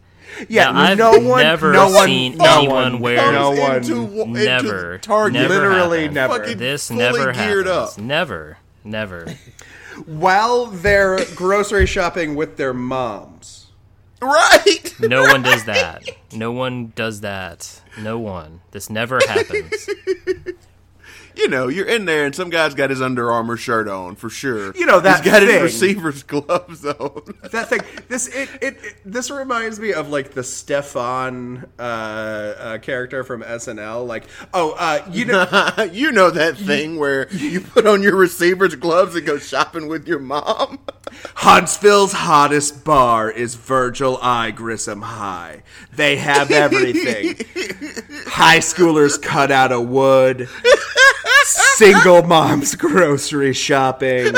Yeah, 0.49 0.71
Now, 0.71 0.81
I've 0.81 0.99
no 0.99 1.19
one, 1.19 1.43
never 1.43 1.73
no 1.73 1.91
one, 1.91 2.07
seen 2.07 2.39
no 2.39 2.45
anyone 2.59 2.93
one, 2.95 3.01
wear- 3.01 3.33
no 3.33 3.51
one. 3.51 3.77
into, 3.77 4.03
wa- 4.03 4.23
into 4.25 4.45
Never, 4.45 4.99
Target. 4.99 5.43
never 5.43 5.55
Literally 5.55 5.99
happened. 6.01 6.15
never. 6.15 6.39
Fucking 6.39 6.59
This 6.59 6.91
never 6.91 7.33
geared 7.33 7.67
happens. 7.67 7.99
up. 7.99 7.99
Never, 7.99 8.57
never. 8.83 9.35
While 10.07 10.67
they're 10.67 11.23
grocery 11.35 11.85
shopping 11.87 12.35
with 12.35 12.57
their 12.57 12.73
moms. 12.73 13.67
Right. 14.23 14.95
No 15.01 15.23
one 15.23 15.43
does 15.43 15.65
that. 15.67 16.09
No 16.33 16.51
one 16.53 16.93
does 16.95 17.21
that. 17.21 17.83
No 18.01 18.19
one. 18.19 18.61
This 18.71 18.89
never 18.89 19.19
happens. 19.29 19.87
You 21.37 21.49
know, 21.49 21.69
you're 21.69 21.87
in 21.87 22.05
there 22.05 22.25
and 22.25 22.35
some 22.35 22.51
guy's 22.51 22.75
got 22.75 22.91
his 22.91 23.01
Under 23.03 23.31
Armour 23.31 23.57
shirt 23.57 23.89
on 23.89 24.17
for 24.17 24.29
sure. 24.31 24.75
You 24.77 24.87
know, 24.87 25.01
that 25.01 25.23
He's 25.23 25.33
got 25.33 25.41
thing. 25.43 25.51
his 25.53 25.63
receiver's 25.63 26.23
gloves 26.23 26.85
on. 26.85 27.35
That 27.51 27.69
thing. 27.69 27.81
This 28.09 28.29
it, 28.29 28.49
it, 28.61 28.77
it 28.83 28.95
this 29.05 29.31
reminds 29.31 29.81
me 29.81 29.93
of 29.93 30.09
like 30.09 30.33
the 30.33 30.43
Stefan 30.45 31.69
uh, 31.79 31.83
uh, 31.83 32.79
character 32.79 33.25
from 33.25 33.43
SNL. 33.43 34.07
Like, 34.07 34.25
oh, 34.55 34.73
uh, 34.79 35.05
you 35.11 35.25
know, 35.25 35.89
you 35.93 36.13
know 36.13 36.31
that 36.31 36.57
thing 36.57 36.99
where 36.99 37.29
you 37.33 37.61
put 37.61 37.87
on 37.87 38.03
your 38.03 38.17
receiver's 38.17 38.75
gloves 38.75 39.15
and 39.17 39.27
go 39.27 39.39
shopping 39.39 39.89
with 39.89 40.07
your 40.07 40.19
mom. 40.21 40.79
Huntsville's 41.37 42.13
hottest 42.13 42.85
bar 42.85 43.31
is 43.31 43.55
Virgil 43.55 44.19
I. 44.23 44.51
Grissom 44.51 45.03
High. 45.03 45.63
They 45.95 46.17
have 46.17 46.51
everything. 46.51 47.37
High 48.27 48.59
schoolers 48.59 49.21
cut 49.21 49.51
out 49.51 49.73
of 49.73 49.89
wood. 49.89 50.49
Single 51.83 52.23
moms 52.23 52.77
grocery 52.77 53.53
shopping. 53.53 54.33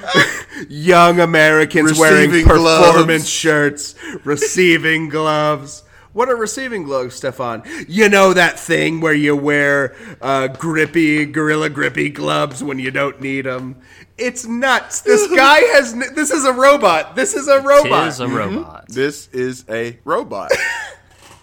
Young 0.68 1.18
Americans 1.18 1.98
wearing 1.98 2.30
Receiving 2.30 2.46
gloves. 2.54 2.86
performance 2.86 3.28
shirts, 3.28 3.96
receiving 4.24 5.08
gloves. 5.10 5.82
What 6.12 6.28
are 6.28 6.36
receiving 6.36 6.84
gloves, 6.84 7.16
Stefan? 7.16 7.64
You 7.88 8.08
know 8.08 8.32
that 8.34 8.58
thing 8.60 9.00
where 9.00 9.12
you 9.12 9.34
wear 9.36 9.96
uh, 10.22 10.46
grippy, 10.46 11.26
gorilla 11.26 11.70
grippy 11.70 12.08
gloves 12.08 12.62
when 12.62 12.78
you 12.78 12.92
don't 12.92 13.20
need 13.20 13.46
them. 13.46 13.80
It's 14.16 14.46
nuts. 14.46 15.00
This 15.00 15.26
guy 15.36 15.58
has. 15.74 15.92
n- 15.92 16.14
This 16.14 16.30
is 16.30 16.44
a 16.44 16.52
robot. 16.52 17.16
This 17.16 17.34
is 17.34 17.48
a 17.48 17.60
robot. 17.62 18.04
This 18.04 18.14
is 18.14 18.20
a 18.20 18.28
robot. 18.28 18.88
This 18.88 19.28
is 19.32 19.64
a 19.68 19.98
robot. 20.04 20.52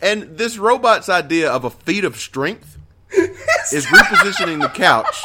and 0.02 0.38
this 0.38 0.58
robot's 0.58 1.10
idea 1.10 1.52
of 1.52 1.66
a 1.66 1.70
feat 1.70 2.06
of 2.06 2.16
strength 2.16 2.73
is 3.14 3.86
repositioning 3.86 4.62
the 4.62 4.70
couch 4.70 5.24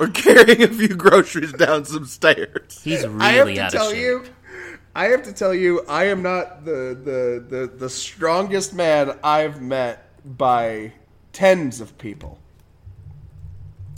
or 0.00 0.08
carrying 0.08 0.62
a 0.62 0.68
few 0.68 0.88
groceries 0.88 1.52
down 1.52 1.84
some 1.84 2.06
stairs. 2.06 2.80
He's 2.82 3.06
really 3.06 3.20
I 3.24 3.32
have 3.32 3.46
to 3.48 3.60
out 3.60 3.72
tell 3.72 3.86
of 3.88 3.92
shape. 3.92 4.02
you. 4.02 4.24
I 4.94 5.04
have 5.06 5.22
to 5.24 5.32
tell 5.32 5.54
you, 5.54 5.84
I 5.88 6.04
am 6.04 6.22
not 6.22 6.64
the, 6.64 6.98
the, 7.04 7.56
the, 7.56 7.66
the 7.66 7.90
strongest 7.90 8.74
man 8.74 9.16
I've 9.22 9.60
met 9.60 10.10
by 10.36 10.92
tens 11.32 11.80
of 11.80 11.96
people. 11.98 12.38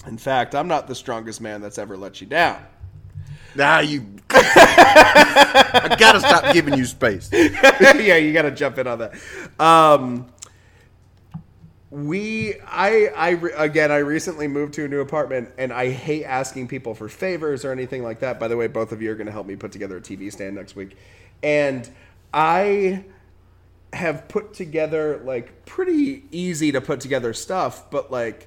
In 0.06 0.18
fact, 0.18 0.54
I'm 0.54 0.68
not 0.68 0.88
the 0.88 0.94
strongest 0.94 1.40
man 1.40 1.60
that's 1.60 1.78
ever 1.78 1.96
let 1.96 2.20
you 2.20 2.26
down. 2.26 2.62
Now 3.54 3.80
you. 3.80 4.06
I 4.30 5.96
gotta 5.98 6.20
stop 6.20 6.52
giving 6.52 6.74
you 6.74 6.84
space. 6.84 7.30
yeah, 7.32 8.16
you 8.16 8.32
got 8.32 8.42
to 8.42 8.50
jump 8.50 8.78
in 8.78 8.86
on 8.86 8.98
that. 8.98 9.14
Um, 9.58 10.26
we, 11.90 12.54
I, 12.66 13.06
I, 13.16 13.28
again, 13.56 13.90
I 13.90 13.98
recently 13.98 14.46
moved 14.46 14.74
to 14.74 14.84
a 14.84 14.88
new 14.88 15.00
apartment, 15.00 15.50
and 15.58 15.72
I 15.72 15.90
hate 15.90 16.24
asking 16.24 16.68
people 16.68 16.94
for 16.94 17.08
favors 17.08 17.64
or 17.64 17.72
anything 17.72 18.04
like 18.04 18.20
that. 18.20 18.38
By 18.38 18.48
the 18.48 18.56
way, 18.56 18.68
both 18.68 18.92
of 18.92 19.02
you 19.02 19.10
are 19.10 19.16
going 19.16 19.26
to 19.26 19.32
help 19.32 19.46
me 19.46 19.56
put 19.56 19.72
together 19.72 19.96
a 19.96 20.00
TV 20.00 20.30
stand 20.32 20.54
next 20.54 20.76
week, 20.76 20.96
and 21.42 21.88
I 22.32 23.04
have 23.92 24.28
put 24.28 24.54
together 24.54 25.20
like 25.24 25.64
pretty 25.66 26.22
easy 26.30 26.70
to 26.72 26.80
put 26.80 27.00
together 27.00 27.32
stuff, 27.32 27.90
but 27.90 28.12
like 28.12 28.46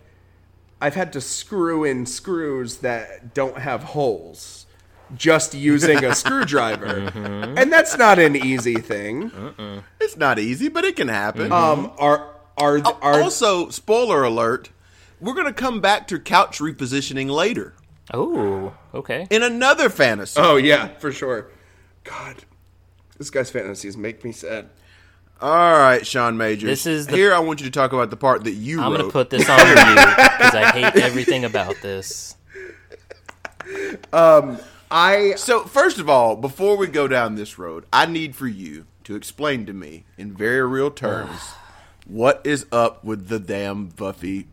I've 0.79 0.95
had 0.95 1.13
to 1.13 1.21
screw 1.21 1.83
in 1.83 2.05
screws 2.05 2.77
that 2.77 3.33
don't 3.33 3.57
have 3.57 3.83
holes 3.83 4.65
just 5.15 5.53
using 5.53 6.03
a 6.03 6.15
screwdriver. 6.15 7.11
And 7.57 7.71
that's 7.71 7.97
not 7.97 8.19
an 8.19 8.35
easy 8.35 8.75
thing. 8.75 9.31
It's 9.99 10.17
not 10.17 10.39
easy, 10.39 10.69
but 10.69 10.83
it 10.85 10.95
can 10.95 11.07
happen. 11.07 11.51
Um, 11.51 11.91
are 11.97 12.32
are 12.57 12.79
are 13.01 13.21
also, 13.21 13.69
spoiler 13.69 14.23
alert, 14.23 14.69
we're 15.19 15.33
gonna 15.33 15.53
come 15.53 15.81
back 15.81 16.07
to 16.07 16.19
couch 16.19 16.59
repositioning 16.59 17.29
later 17.29 17.73
Oh, 18.13 18.73
okay. 18.93 19.27
in 19.29 19.41
another 19.43 19.89
fantasy. 19.89 20.39
Oh 20.39 20.55
yeah, 20.57 20.89
for 20.99 21.11
sure. 21.11 21.49
God, 22.03 22.35
this 23.17 23.29
guy's 23.29 23.49
fantasies 23.49 23.95
make 23.97 24.23
me 24.23 24.31
sad. 24.31 24.69
All 25.41 25.73
right, 25.77 26.05
Sean 26.05 26.37
Majors. 26.37 26.69
This 26.69 26.85
is 26.85 27.07
the- 27.07 27.15
here. 27.17 27.33
I 27.33 27.39
want 27.39 27.59
you 27.59 27.65
to 27.65 27.71
talk 27.71 27.91
about 27.91 28.09
the 28.09 28.17
part 28.17 28.43
that 28.45 28.51
you 28.53 28.81
I'm 28.81 28.91
gonna 28.91 29.09
put 29.09 29.29
this 29.29 29.49
on 29.49 29.59
you 29.59 29.73
because 29.75 30.55
I 30.55 30.71
hate 30.71 30.95
everything 31.03 31.45
about 31.45 31.75
this. 31.81 32.35
Um, 34.11 34.59
I 34.91 35.35
So, 35.35 35.63
first 35.63 35.97
of 35.97 36.09
all, 36.09 36.35
before 36.35 36.75
we 36.77 36.87
go 36.87 37.07
down 37.07 37.35
this 37.35 37.57
road, 37.57 37.85
I 37.93 38.05
need 38.05 38.35
for 38.35 38.47
you 38.47 38.85
to 39.05 39.15
explain 39.15 39.65
to 39.65 39.73
me 39.73 40.05
in 40.17 40.33
very 40.35 40.65
real 40.67 40.91
terms 40.91 41.53
what 42.07 42.41
is 42.43 42.65
up 42.71 43.03
with 43.03 43.27
the 43.27 43.39
damn 43.39 43.87
Buffy 43.87 44.47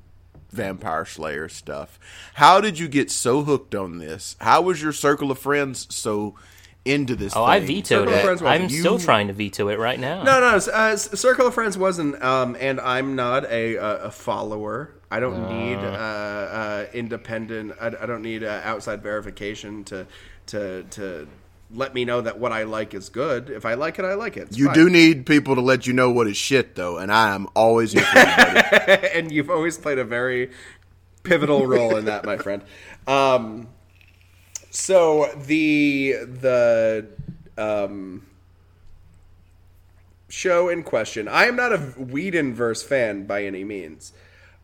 Vampire 0.51 1.05
Slayer 1.05 1.49
stuff. 1.49 1.99
How 2.35 2.61
did 2.61 2.79
you 2.79 2.89
get 2.89 3.11
so 3.11 3.43
hooked 3.43 3.75
on 3.75 3.99
this? 3.99 4.37
How 4.41 4.63
was 4.63 4.83
your 4.83 4.93
circle 4.93 5.31
of 5.31 5.39
friends 5.39 5.87
so 5.95 6.35
into 6.85 7.15
this 7.15 7.35
Oh, 7.37 7.45
thing? 7.45 7.51
I 7.51 7.61
vetoed 7.61 8.09
circle 8.09 8.47
it. 8.47 8.51
I'm 8.51 8.63
You- 8.63 8.81
still 8.81 8.99
trying 8.99 9.29
to 9.29 9.33
veto 9.33 9.69
it 9.69 9.79
right 9.79 10.01
now. 10.01 10.23
no 10.23 10.41
no. 10.41 10.57
Uh, 10.57 10.97
Circle 10.97 11.47
of 11.47 11.55
Friends 11.55 11.77
wasn't, 11.79 12.21
um, 12.23 12.57
and 12.59 12.81
I'm 12.81 13.15
not 13.15 13.45
a 13.45 13.77
a, 13.77 13.97
a 14.05 14.11
follower. 14.11 14.91
I 15.11 15.21
don't 15.21 15.49
need 15.49 15.77
uh, 15.77 15.81
uh, 15.81 16.87
independent. 16.95 17.73
I, 17.81 17.89
I 17.89 18.07
don't 18.07 18.23
need 18.23 18.43
uh, 18.45 18.61
outside 18.65 19.03
verification 19.03 19.85
to 19.85 20.07
to 20.47 20.85
to 20.85 21.29
let 21.73 21.95
me 21.95 22.05
know 22.05 22.21
that 22.21 22.39
what 22.39 22.53
I 22.53 22.65
like 22.65 22.95
is 22.95 23.09
good. 23.09 23.49
If 23.51 23.65
I 23.65 23.75
like 23.75 23.99
it, 23.99 24.05
I 24.05 24.15
like 24.15 24.37
it. 24.37 24.49
It's 24.49 24.59
You 24.59 24.67
fine. 24.67 24.75
do 24.75 24.91
need 24.91 25.27
people 25.27 25.55
to 25.55 25.61
let 25.61 25.87
you 25.87 25.93
know 25.93 26.11
what 26.11 26.27
is 26.27 26.37
shit, 26.37 26.75
though, 26.75 26.99
and 26.99 27.13
I 27.13 27.35
am 27.35 27.47
always 27.55 27.93
for 27.95 28.01
and 28.19 29.31
you've 29.31 29.51
always 29.51 29.79
played 29.79 29.99
a 29.99 30.05
very 30.05 30.51
pivotal 31.23 31.67
role 31.67 31.97
in 31.97 32.07
that, 32.07 32.25
my 32.25 32.37
friend. 32.37 32.63
Um, 33.07 33.69
so 34.71 35.31
the 35.47 36.13
the 36.25 37.07
um, 37.57 38.27
show 40.29 40.69
in 40.69 40.83
question, 40.83 41.29
I 41.29 41.47
am 41.47 41.57
not 41.57 41.73
a 41.73 41.79
Whedonverse 41.79 42.85
fan 42.85 43.27
by 43.27 43.45
any 43.45 43.65
means. 43.65 44.13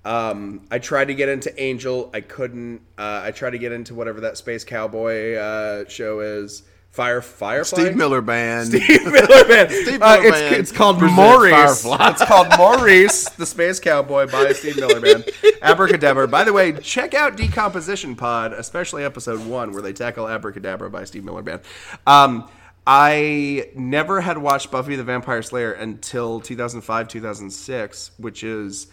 Um, 0.05 0.67
I 0.71 0.79
tried 0.79 1.07
to 1.07 1.15
get 1.15 1.29
into 1.29 1.61
Angel, 1.61 2.11
I 2.15 2.21
couldn't. 2.21 2.81
Uh, 2.97 3.23
I 3.25 3.33
tried 3.33 3.51
to 3.51 3.59
get 3.59 3.73
into 3.73 3.95
whatever 3.95 4.21
that 4.21 4.37
space 4.37 4.63
cowboy 4.65 5.35
uh, 5.35 5.89
show 5.89 6.21
is. 6.21 6.63
Fire 6.97 7.21
Firefly. 7.21 7.83
Steve 7.85 7.95
Miller 7.97 8.23
Band. 8.23 8.69
Steve 8.71 9.05
Miller 9.05 9.45
Band. 9.45 9.71
Steve 9.83 10.01
Uh, 10.01 10.17
Miller 10.17 10.29
it's, 10.29 10.41
Band 10.41 10.55
it's 10.57 10.73
called 10.73 11.03
Maurice. 11.03 11.83
Firefly. 11.83 12.11
It's 12.11 12.25
called 12.25 12.49
Maurice, 12.57 13.29
the 13.29 13.45
Space 13.45 13.79
Cowboy 13.79 14.27
by 14.33 14.53
Steve 14.53 14.77
Miller 14.77 14.99
Band. 15.01 15.29
Abracadabra. 15.63 16.27
By 16.27 16.45
the 16.45 16.55
way, 16.55 16.73
check 16.73 17.13
out 17.13 17.37
Decomposition 17.37 18.17
Pod, 18.17 18.55
especially 18.55 19.05
episode 19.05 19.45
one, 19.47 19.73
where 19.73 19.83
they 19.83 19.93
tackle 19.93 20.27
Abracadabra 20.27 20.89
by 20.89 21.05
Steve 21.05 21.23
Miller 21.23 21.43
Band. 21.43 21.61
Um, 22.07 22.49
I 22.87 23.69
never 23.75 24.23
had 24.23 24.39
watched 24.39 24.71
Buffy 24.71 24.97
the 24.97 25.05
Vampire 25.05 25.43
Slayer 25.43 25.73
until 25.73 26.41
2005, 26.41 27.09
2006, 27.09 28.13
which 28.17 28.43
is, 28.43 28.87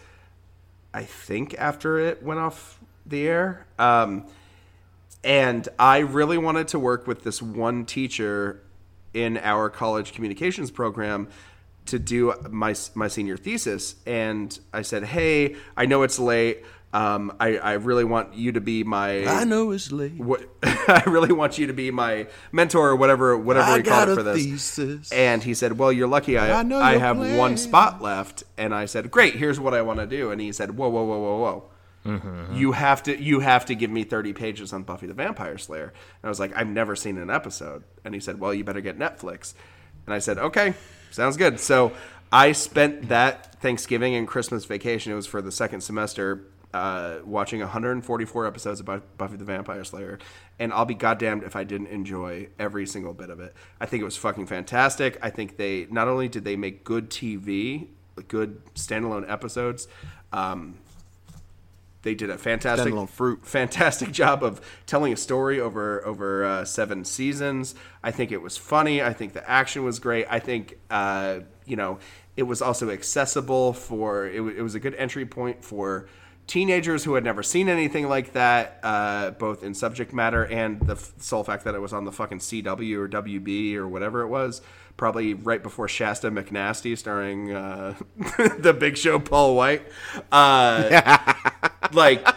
I 0.93 1.03
think, 1.03 1.55
after 1.57 1.99
it 1.99 2.21
went 2.21 2.41
off 2.41 2.79
the 3.05 3.27
air. 3.29 3.65
Um, 3.79 4.25
and 5.23 5.67
I 5.79 5.99
really 5.99 6.37
wanted 6.37 6.67
to 6.69 6.79
work 6.79 7.07
with 7.07 7.23
this 7.23 7.41
one 7.41 7.85
teacher 7.85 8.61
in 9.13 9.37
our 9.37 9.69
college 9.69 10.13
communications 10.13 10.71
program 10.71 11.27
to 11.85 11.99
do 11.99 12.33
my 12.49 12.75
my 12.95 13.07
senior 13.07 13.37
thesis. 13.37 13.95
And 14.05 14.57
I 14.73 14.81
said, 14.81 15.03
"Hey, 15.03 15.55
I 15.77 15.85
know 15.85 16.03
it's 16.03 16.19
late. 16.19 16.63
Um, 16.93 17.35
I, 17.39 17.57
I 17.57 17.73
really 17.73 18.03
want 18.03 18.35
you 18.35 18.51
to 18.51 18.61
be 18.61 18.83
my. 18.83 19.25
I 19.25 19.45
know 19.45 19.71
it's 19.71 19.91
late. 19.91 20.15
What, 20.15 20.47
I 20.63 21.03
really 21.07 21.33
want 21.33 21.57
you 21.57 21.65
to 21.67 21.73
be 21.73 21.89
my 21.89 22.27
mentor 22.51 22.89
or 22.89 22.95
whatever 22.95 23.35
whatever 23.35 23.71
I 23.71 23.77
we 23.77 23.83
call 23.83 24.09
it 24.09 24.15
for 24.15 24.23
this. 24.23 24.43
thesis. 24.43 25.11
And 25.11 25.41
he 25.41 25.53
said, 25.55 25.77
"Well, 25.79 25.91
you're 25.91 26.07
lucky. 26.07 26.37
I 26.37 26.61
I 26.61 26.93
I 26.93 26.97
have 26.97 27.17
plan." 27.17 27.37
one 27.37 27.57
spot 27.57 28.01
left." 28.01 28.43
And 28.57 28.75
I 28.75 28.85
said, 28.85 29.09
"Great. 29.09 29.35
Here's 29.35 29.59
what 29.59 29.73
I 29.73 29.81
want 29.81 29.99
to 29.99 30.05
do." 30.05 30.31
And 30.31 30.39
he 30.39 30.51
said, 30.51 30.77
"Whoa, 30.77 30.89
whoa, 30.89 31.03
whoa, 31.03 31.19
whoa, 31.19 31.37
whoa." 31.39 31.69
You 32.05 32.73
have 32.73 33.03
to 33.03 33.21
you 33.21 33.39
have 33.39 33.65
to 33.65 33.75
give 33.75 33.89
me 33.89 34.03
30 34.03 34.33
pages 34.33 34.73
on 34.73 34.83
Buffy 34.83 35.07
the 35.07 35.13
Vampire 35.13 35.57
Slayer. 35.57 35.93
And 35.93 36.25
I 36.25 36.29
was 36.29 36.39
like, 36.39 36.55
I've 36.55 36.67
never 36.67 36.95
seen 36.95 37.17
an 37.17 37.29
episode. 37.29 37.83
And 38.03 38.13
he 38.13 38.19
said, 38.19 38.39
Well, 38.39 38.53
you 38.53 38.63
better 38.63 38.81
get 38.81 38.99
Netflix. 38.99 39.53
And 40.05 40.13
I 40.13 40.19
said, 40.19 40.37
Okay, 40.37 40.73
sounds 41.11 41.37
good. 41.37 41.59
So 41.59 41.93
I 42.31 42.51
spent 42.51 43.09
that 43.09 43.61
Thanksgiving 43.61 44.15
and 44.15 44.27
Christmas 44.27 44.65
vacation. 44.65 45.11
It 45.11 45.15
was 45.15 45.27
for 45.27 45.41
the 45.41 45.51
second 45.51 45.81
semester. 45.81 46.45
Uh, 46.73 47.19
watching 47.23 47.59
144 47.59 48.47
episodes 48.47 48.79
of 48.79 48.87
Buffy 49.15 49.37
the 49.37 49.45
Vampire 49.45 49.83
Slayer, 49.83 50.17
and 50.57 50.73
I'll 50.73 50.85
be 50.85 50.95
goddamned 50.95 51.43
if 51.43 51.55
I 51.55 51.63
didn't 51.65 51.89
enjoy 51.89 52.47
every 52.57 52.87
single 52.87 53.13
bit 53.13 53.29
of 53.29 53.39
it. 53.39 53.53
I 53.79 53.85
think 53.85 54.01
it 54.01 54.05
was 54.05 54.17
fucking 54.17 54.47
fantastic. 54.47 55.19
I 55.21 55.29
think 55.29 55.57
they 55.57 55.85
not 55.91 56.07
only 56.07 56.27
did 56.29 56.45
they 56.45 56.55
make 56.55 56.83
good 56.83 57.11
TV, 57.11 57.89
good 58.27 58.65
standalone 58.73 59.29
episodes, 59.29 59.87
um, 60.31 60.73
they 62.03 62.13
did 62.15 62.29
a 62.29 62.37
fantastic 62.37 62.93
fruit. 63.09 63.39
fantastic 63.45 64.11
job 64.11 64.43
of 64.43 64.61
telling 64.85 65.11
a 65.13 65.17
story 65.17 65.59
over 65.59 66.05
over 66.05 66.45
uh, 66.45 66.65
seven 66.65 67.03
seasons. 67.05 67.75
I 68.03 68.11
think 68.11 68.31
it 68.31 68.41
was 68.41 68.55
funny. 68.57 69.01
I 69.01 69.13
think 69.13 69.33
the 69.33 69.49
action 69.49 69.83
was 69.83 69.99
great. 69.99 70.27
I 70.29 70.39
think 70.39 70.77
uh, 70.89 71.39
you 71.65 71.75
know 71.75 71.99
it 72.37 72.43
was 72.43 72.61
also 72.61 72.89
accessible 72.89 73.73
for 73.73 74.27
it, 74.27 74.39
wa- 74.41 74.51
it 74.55 74.61
was 74.61 74.75
a 74.75 74.79
good 74.79 74.95
entry 74.95 75.25
point 75.25 75.63
for 75.63 76.07
teenagers 76.45 77.03
who 77.05 77.13
had 77.13 77.23
never 77.23 77.41
seen 77.41 77.69
anything 77.69 78.09
like 78.09 78.33
that, 78.33 78.79
uh, 78.83 79.31
both 79.31 79.63
in 79.63 79.73
subject 79.73 80.11
matter 80.13 80.45
and 80.45 80.81
the 80.81 80.93
f- 80.95 81.13
sole 81.19 81.43
fact 81.43 81.63
that 81.63 81.73
it 81.73 81.79
was 81.79 81.93
on 81.93 82.03
the 82.05 82.11
fucking 82.11 82.39
CW 82.39 82.97
or 82.97 83.07
WB 83.07 83.75
or 83.75 83.87
whatever 83.87 84.21
it 84.21 84.27
was. 84.27 84.61
Probably 84.97 85.33
right 85.33 85.63
before 85.63 85.87
Shasta 85.87 86.29
McNasty, 86.29 86.97
starring 86.97 87.51
uh, 87.53 87.95
the 88.59 88.75
Big 88.77 88.97
Show 88.97 89.19
Paul 89.19 89.55
White. 89.55 89.83
Uh, 90.31 91.33
like 91.93 92.27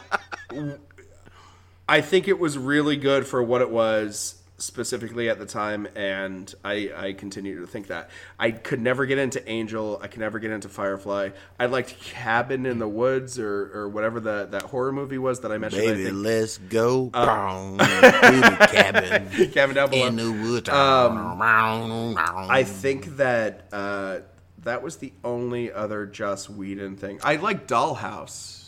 I 1.88 2.00
think 2.00 2.28
it 2.28 2.38
was 2.38 2.58
really 2.58 2.96
good 2.96 3.26
for 3.26 3.42
what 3.42 3.60
it 3.60 3.70
was 3.70 4.42
specifically 4.58 5.28
at 5.28 5.38
the 5.38 5.46
time, 5.46 5.86
and 5.94 6.52
I, 6.64 6.90
I 6.96 7.12
continue 7.12 7.60
to 7.60 7.66
think 7.66 7.88
that. 7.88 8.10
I 8.38 8.50
could 8.50 8.80
never 8.80 9.06
get 9.06 9.18
into 9.18 9.46
Angel. 9.48 10.00
I 10.02 10.08
could 10.08 10.20
never 10.20 10.38
get 10.38 10.50
into 10.50 10.68
Firefly. 10.68 11.30
I 11.60 11.66
liked 11.66 12.00
Cabin 12.00 12.66
in 12.66 12.78
the 12.78 12.88
Woods 12.88 13.38
or, 13.38 13.70
or 13.74 13.88
whatever 13.88 14.18
the, 14.20 14.48
that 14.50 14.62
horror 14.62 14.92
movie 14.92 15.18
was 15.18 15.40
that 15.40 15.52
I 15.52 15.58
mentioned. 15.58 15.82
I 15.82 15.86
Baby, 15.86 16.04
think. 16.04 16.16
let's 16.16 16.58
go 16.58 17.10
uh, 17.12 17.76
the 17.76 18.68
cabin 18.72 19.50
Cabin 19.52 19.74
down 19.74 19.90
below. 19.90 20.06
in 20.06 20.16
the 20.16 20.32
woods. 20.32 20.68
Um, 20.68 21.36
I 21.40 22.60
um, 22.60 22.64
think 22.64 23.16
that 23.16 23.66
uh, 23.72 24.20
that 24.64 24.82
was 24.82 24.96
the 24.96 25.12
only 25.22 25.70
other 25.72 26.06
Joss 26.06 26.48
Whedon 26.48 26.96
thing. 26.96 27.20
I 27.22 27.36
like 27.36 27.66
Dollhouse. 27.68 28.65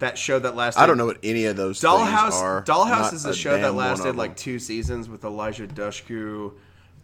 That 0.00 0.16
show 0.16 0.38
that 0.38 0.54
lasted. 0.54 0.80
I 0.80 0.86
don't 0.86 0.96
know 0.96 1.06
what 1.06 1.18
any 1.24 1.46
of 1.46 1.56
those 1.56 1.80
things 1.80 1.92
Dollhouse. 1.92 2.32
are. 2.40 2.62
Dollhouse 2.62 2.88
Not 2.88 3.12
is 3.14 3.24
a 3.24 3.34
show 3.34 3.50
that 3.52 3.62
damn 3.62 3.74
one 3.74 3.86
of 3.86 3.98
lasted 3.98 4.16
like 4.16 4.36
two 4.36 4.58
seasons 4.60 5.08
with 5.08 5.24
Eliza 5.24 5.66
Dushku, 5.66 6.52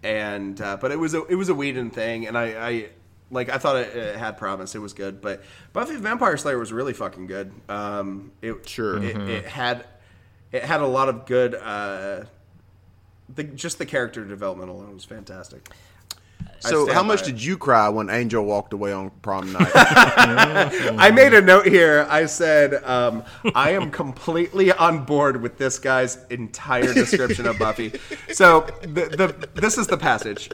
and 0.05 0.61
uh, 0.61 0.77
but 0.81 0.93
it 0.93 0.99
was 0.99 1.13
a 1.15 1.25
it 1.25 1.35
was 1.35 1.49
a 1.49 1.55
Whedon 1.55 1.91
thing, 1.91 2.29
and 2.29 2.39
I, 2.39 2.45
I 2.69 2.89
like 3.33 3.49
I 3.49 3.59
thought 3.59 3.77
it, 3.77 3.97
it 3.97 4.17
had 4.17 4.37
promise. 4.39 4.77
It 4.77 4.79
was 4.79 4.93
good, 4.93 5.21
but 5.21 5.43
Buffy 5.73 5.95
the 5.95 6.01
Vampire 6.01 6.37
Slayer 6.37 6.59
was 6.59 6.73
really 6.73 6.93
fucking 6.93 7.27
good. 7.27 7.53
Um, 7.69 8.31
it 8.41 8.69
Sure. 8.69 9.03
it, 9.03 9.17
it 9.17 9.45
had 9.47 9.85
it 10.53 10.63
had 10.63 10.81
a 10.81 10.87
lot 10.87 11.09
of 11.09 11.27
good. 11.27 11.57
Uh, 11.57 12.27
the, 13.35 13.43
just 13.43 13.79
the 13.79 13.87
character 13.87 14.25
development 14.25 14.71
alone 14.71 14.95
was 14.95 15.05
fantastic. 15.05 15.69
So, 16.68 16.92
how 16.92 17.02
much 17.02 17.23
did 17.23 17.42
you 17.42 17.56
cry 17.56 17.88
when 17.88 18.11
Angel 18.11 18.44
walked 18.44 18.73
away 18.73 18.92
on 18.92 19.11
prom 19.23 19.52
night? 19.52 19.71
I 19.75 21.11
made 21.11 21.35
a 21.35 21.40
note 21.40 21.66
here. 21.66 22.06
I 22.09 22.26
said, 22.26 22.83
um, 22.85 23.23
I 23.54 23.71
am 23.71 23.90
completely 23.90 24.73
on 24.73 25.04
board 25.04 25.40
with 25.42 25.59
this 25.59 25.78
guy's 25.78 26.25
entire 26.30 26.92
description 26.94 27.47
of 27.47 27.59
Buffy. 27.59 27.92
So 28.33 28.66
the, 28.83 29.47
the 29.54 29.61
this 29.61 29.78
is 29.78 29.87
the 29.87 29.99
passage, 29.99 30.50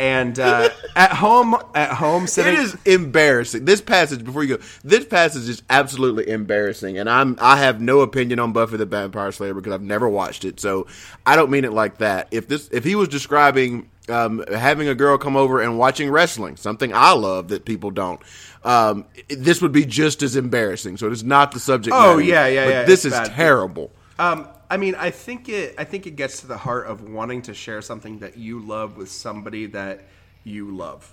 and 0.00 0.38
uh, 0.38 0.70
at 0.96 1.12
home, 1.12 1.56
at 1.74 1.92
home, 1.92 2.26
sitting. 2.26 2.54
It 2.54 2.60
is 2.60 2.76
embarrassing. 2.86 3.66
This 3.66 3.82
passage, 3.82 4.24
before 4.24 4.42
you 4.44 4.56
go, 4.56 4.62
this 4.82 5.04
passage 5.04 5.46
is 5.48 5.62
absolutely 5.68 6.28
embarrassing, 6.30 6.96
and 6.96 7.08
I'm 7.08 7.36
I 7.38 7.58
have 7.58 7.82
no 7.82 8.00
opinion 8.00 8.38
on 8.38 8.52
Buffy 8.52 8.78
the 8.78 8.86
Vampire 8.86 9.30
Slayer 9.30 9.52
because 9.52 9.74
I've 9.74 9.82
never 9.82 10.08
watched 10.08 10.46
it, 10.46 10.58
so 10.58 10.86
I 11.26 11.36
don't 11.36 11.50
mean 11.50 11.66
it 11.66 11.72
like 11.72 11.98
that. 11.98 12.28
If 12.30 12.48
this, 12.48 12.68
if 12.72 12.84
he 12.84 12.94
was 12.94 13.08
describing 13.08 13.89
um, 14.10 14.44
having 14.52 14.88
a 14.88 14.94
girl 14.94 15.16
come 15.18 15.36
over 15.36 15.60
and 15.60 15.78
watching 15.78 16.10
wrestling, 16.10 16.56
something 16.56 16.92
I 16.94 17.12
love 17.12 17.48
that 17.48 17.64
people 17.64 17.90
don't, 17.90 18.20
um, 18.64 19.06
this 19.28 19.62
would 19.62 19.72
be 19.72 19.84
just 19.84 20.22
as 20.22 20.36
embarrassing. 20.36 20.96
So 20.96 21.06
it 21.06 21.12
is 21.12 21.24
not 21.24 21.52
the 21.52 21.60
subject. 21.60 21.94
Oh, 21.96 22.16
matter, 22.16 22.22
yeah, 22.28 22.46
yeah, 22.46 22.64
but 22.64 22.70
yeah, 22.70 22.82
This 22.84 23.04
is 23.04 23.12
bad. 23.12 23.32
terrible. 23.32 23.90
Um, 24.18 24.48
I 24.70 24.76
mean, 24.76 24.94
I 24.94 25.10
think 25.10 25.48
it. 25.48 25.74
I 25.78 25.84
think 25.84 26.06
it 26.06 26.14
gets 26.14 26.42
to 26.42 26.46
the 26.46 26.56
heart 26.58 26.86
of 26.86 27.08
wanting 27.08 27.42
to 27.42 27.54
share 27.54 27.82
something 27.82 28.20
that 28.20 28.36
you 28.36 28.60
love 28.60 28.96
with 28.96 29.10
somebody 29.10 29.66
that 29.66 30.04
you 30.44 30.70
love, 30.76 31.10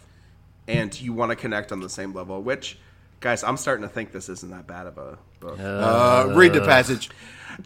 and 0.67 0.99
you 0.99 1.13
want 1.13 1.31
to 1.31 1.35
connect 1.35 1.71
on 1.71 1.79
the 1.79 1.89
same 1.89 2.13
level. 2.13 2.41
Which, 2.43 2.77
guys, 3.19 3.43
I'm 3.43 3.57
starting 3.57 3.81
to 3.81 3.89
think 3.89 4.11
this 4.11 4.29
isn't 4.29 4.51
that 4.51 4.67
bad 4.67 4.85
of 4.85 4.97
a 4.99 5.17
book. 5.39 5.59
Uh, 5.59 6.33
read 6.35 6.53
the 6.53 6.61
passage. 6.61 7.09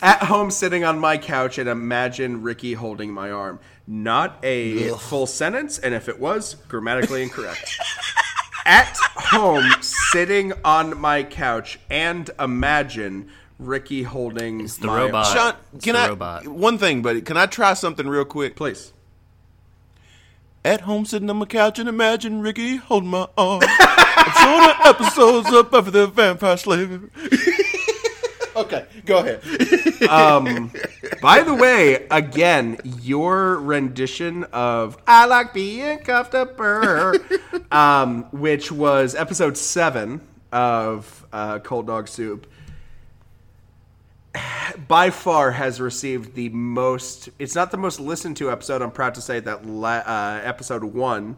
At 0.02 0.24
home, 0.24 0.52
sitting 0.52 0.84
on 0.84 1.00
my 1.00 1.18
couch, 1.18 1.58
and 1.58 1.68
imagine 1.68 2.42
Ricky 2.44 2.74
holding 2.74 3.12
my 3.14 3.32
arm. 3.32 3.60
Not 3.88 4.38
a 4.44 4.90
full 4.98 5.26
sentence, 5.28 5.78
and 5.80 5.94
if 5.94 6.08
it 6.08 6.20
was, 6.20 6.56
grammatically 6.68 7.24
incorrect. 7.24 7.78
At 8.66 8.96
home, 9.16 9.66
sitting 9.82 10.54
on 10.64 10.98
my 11.00 11.24
couch, 11.24 11.80
and 11.90 12.30
imagine 12.40 13.30
Ricky 13.60 14.04
holding 14.04 14.60
the 14.66 14.88
my 14.88 14.98
robot. 14.98 15.26
arm. 15.26 15.36
Sean, 15.36 15.56
It's 15.76 15.84
can 15.84 15.94
the 15.94 16.00
I? 16.00 16.08
robot. 16.10 16.48
One 16.48 16.78
thing, 16.78 17.02
buddy. 17.02 17.22
Can 17.22 17.38
I 17.38 17.48
try 17.48 17.74
something 17.74 18.08
real 18.08 18.26
quick? 18.26 18.56
Please. 18.56 18.94
At 20.64 20.82
home, 20.82 21.06
sitting 21.06 21.30
on 21.30 21.38
my 21.38 21.46
couch, 21.46 21.80
and 21.80 21.90
imagine 21.90 22.42
Ricky 22.42 22.78
holding 22.78 23.10
my 23.10 23.28
arm. 23.38 23.62
I'm 23.68 24.32
showing 24.34 24.70
her 24.70 24.90
episodes 24.90 25.52
of 25.52 25.72
Buffy 25.72 25.90
the 25.92 26.06
Vampire 26.08 26.56
Slayer. 26.56 27.02
Okay, 28.62 28.86
go 29.06 29.20
ahead. 29.20 29.42
By 31.22 31.44
the 31.44 31.54
way, 31.54 32.08
again, 32.10 32.78
your 32.84 33.58
rendition 33.58 34.44
of 34.46 34.98
"I 35.08 35.26
like 35.26 35.54
being 35.54 36.00
cuffed 36.00 36.36
up," 36.36 36.60
er, 36.60 37.16
um, 37.72 38.24
which 38.32 38.72
was 38.72 39.16
episode 39.16 39.58
seven 39.58 40.22
of 40.52 41.26
uh, 41.32 41.60
Cold 41.60 41.88
Dog 41.88 42.08
Soup, 42.08 42.46
by 44.88 45.10
far 45.10 45.52
has 45.52 45.80
received 45.82 46.36
the 46.36 46.50
most. 46.50 47.30
It's 47.40 47.56
not 47.56 47.72
the 47.72 47.78
most 47.78 48.00
listened 48.00 48.38
to 48.38 48.52
episode. 48.52 48.82
I'm 48.82 48.92
proud 48.92 49.16
to 49.16 49.22
say 49.22 49.40
that 49.42 49.66
la- 49.66 50.04
uh, 50.06 50.42
episode 50.44 50.84
one 50.84 51.38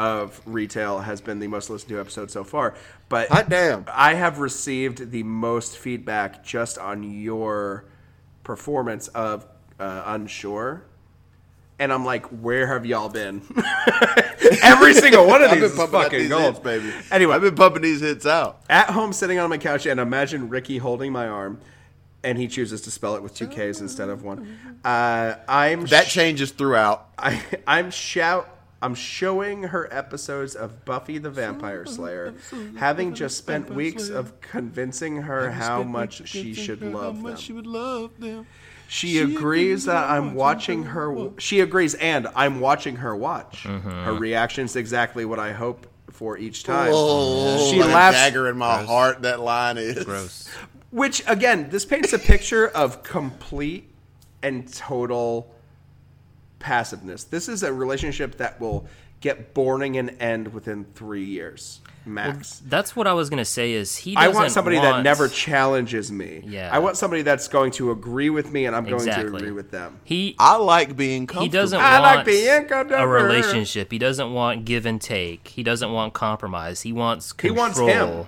of 0.00 0.40
Retail 0.46 1.00
has 1.00 1.20
been 1.20 1.40
the 1.40 1.46
most 1.46 1.68
listened 1.68 1.90
to 1.90 2.00
episode 2.00 2.30
so 2.30 2.42
far. 2.42 2.74
But 3.10 3.28
Hot 3.28 3.50
damn. 3.50 3.84
I 3.92 4.14
have 4.14 4.38
received 4.38 5.10
the 5.10 5.22
most 5.24 5.76
feedback 5.76 6.42
just 6.42 6.78
on 6.78 7.02
your 7.20 7.84
performance 8.42 9.08
of 9.08 9.46
uh, 9.78 10.02
Unsure. 10.06 10.84
And 11.78 11.92
I'm 11.92 12.06
like, 12.06 12.24
where 12.26 12.66
have 12.66 12.86
y'all 12.86 13.10
been? 13.10 13.42
Every 14.62 14.94
single 14.94 15.26
one 15.26 15.42
of 15.42 15.50
I've 15.50 15.60
these 15.60 15.72
is 15.72 15.76
fucking 15.76 16.18
these 16.18 16.28
gold, 16.30 16.54
hits, 16.54 16.58
baby. 16.60 16.92
Anyway, 17.10 17.34
I've 17.34 17.42
been 17.42 17.54
pumping 17.54 17.82
these 17.82 18.00
hits 18.00 18.24
out. 18.24 18.62
at 18.70 18.88
home 18.90 19.12
sitting 19.12 19.38
on 19.38 19.50
my 19.50 19.58
couch 19.58 19.84
and 19.84 20.00
imagine 20.00 20.48
Ricky 20.48 20.78
holding 20.78 21.12
my 21.12 21.28
arm, 21.28 21.60
and 22.24 22.38
he 22.38 22.48
chooses 22.48 22.80
to 22.82 22.90
spell 22.90 23.16
it 23.16 23.22
with 23.22 23.34
two 23.34 23.48
K's 23.48 23.82
instead 23.82 24.08
of 24.08 24.22
one. 24.22 24.58
Uh, 24.82 25.34
I'm 25.46 25.84
That 25.86 26.06
sh- 26.06 26.14
changes 26.14 26.52
throughout. 26.52 27.06
I, 27.18 27.42
I'm 27.66 27.90
shout. 27.90 28.56
I'm 28.82 28.94
showing 28.94 29.64
her 29.64 29.92
episodes 29.92 30.54
of 30.54 30.84
Buffy 30.84 31.18
the 31.18 31.30
Vampire 31.30 31.84
Slayer, 31.84 32.34
having 32.76 33.14
just 33.14 33.36
spent 33.36 33.68
weeks 33.70 34.08
of 34.08 34.40
convincing 34.40 35.22
her 35.22 35.50
how 35.50 35.82
much 35.82 36.26
she 36.28 36.54
should 36.54 36.80
love 36.82 37.22
them. 37.22 37.36
She 37.36 37.52
would 37.52 37.66
love 37.66 38.12
them. 38.18 38.46
She 38.88 39.18
agrees 39.18 39.84
that 39.84 40.08
I'm 40.10 40.34
watching 40.34 40.82
her. 40.84 41.30
She 41.38 41.60
agrees, 41.60 41.94
and 41.94 42.26
I'm 42.34 42.58
watching 42.60 42.96
her 42.96 43.14
watch. 43.14 43.62
Mm-hmm. 43.64 43.88
Her 43.88 44.14
reaction's 44.14 44.70
is 44.70 44.76
exactly 44.76 45.24
what 45.24 45.38
I 45.38 45.52
hope 45.52 45.86
for 46.10 46.36
each 46.38 46.64
time. 46.64 46.90
Oh, 46.92 47.70
She 47.70 47.78
what 47.78 47.88
a 47.90 47.92
laughs- 47.92 48.16
dagger 48.16 48.48
in 48.48 48.56
my 48.58 48.82
heart. 48.82 49.22
That 49.22 49.40
line 49.40 49.78
is 49.78 50.04
Gross. 50.04 50.48
Which 50.90 51.22
again, 51.28 51.68
this 51.70 51.84
paints 51.84 52.12
a 52.12 52.18
picture 52.18 52.66
of 52.66 53.02
complete 53.04 53.88
and 54.42 54.72
total 54.72 55.54
passiveness. 56.60 57.24
This 57.24 57.48
is 57.48 57.64
a 57.64 57.72
relationship 57.72 58.36
that 58.38 58.60
will 58.60 58.86
get 59.20 59.52
boring 59.52 59.98
and 59.98 60.16
end 60.20 60.54
within 60.54 60.84
three 60.94 61.24
years 61.24 61.80
max. 62.06 62.62
That's 62.66 62.96
what 62.96 63.06
I 63.06 63.12
was 63.12 63.30
gonna 63.30 63.44
say. 63.44 63.72
Is 63.72 63.96
he? 63.96 64.16
I 64.16 64.26
Doesn't 64.26 64.40
want 64.40 64.52
somebody 64.52 64.76
that 64.76 65.02
never 65.02 65.28
challenges 65.28 66.10
me. 66.10 66.42
Yeah. 66.46 66.70
I 66.72 66.78
want 66.78 66.96
somebody 66.96 67.22
that's 67.22 67.48
going 67.48 67.72
to 67.72 67.90
agree 67.90 68.30
with 68.30 68.52
me, 68.52 68.66
and 68.66 68.74
I'm 68.74 68.84
going 68.84 69.04
to 69.04 69.20
agree 69.26 69.50
with 69.50 69.70
them. 69.70 70.00
He 70.04 70.34
I 70.38 70.56
like 70.56 70.96
being 70.96 71.26
comfortable. 71.26 71.44
he 71.44 71.48
doesn't 71.50 71.80
I 71.80 72.00
want 72.00 72.16
like 72.16 72.26
being 72.26 72.64
comfortable. 72.66 73.04
a 73.04 73.06
relationship. 73.06 73.92
He 73.92 73.98
doesn't 73.98 74.32
want 74.32 74.64
give 74.64 74.86
and 74.86 75.00
take. 75.00 75.48
He 75.48 75.62
doesn't 75.62 75.92
want 75.92 76.14
compromise. 76.14 76.82
He 76.82 76.92
wants 76.92 77.34
He 77.40 77.50
wants 77.50 77.78
him. 77.78 78.26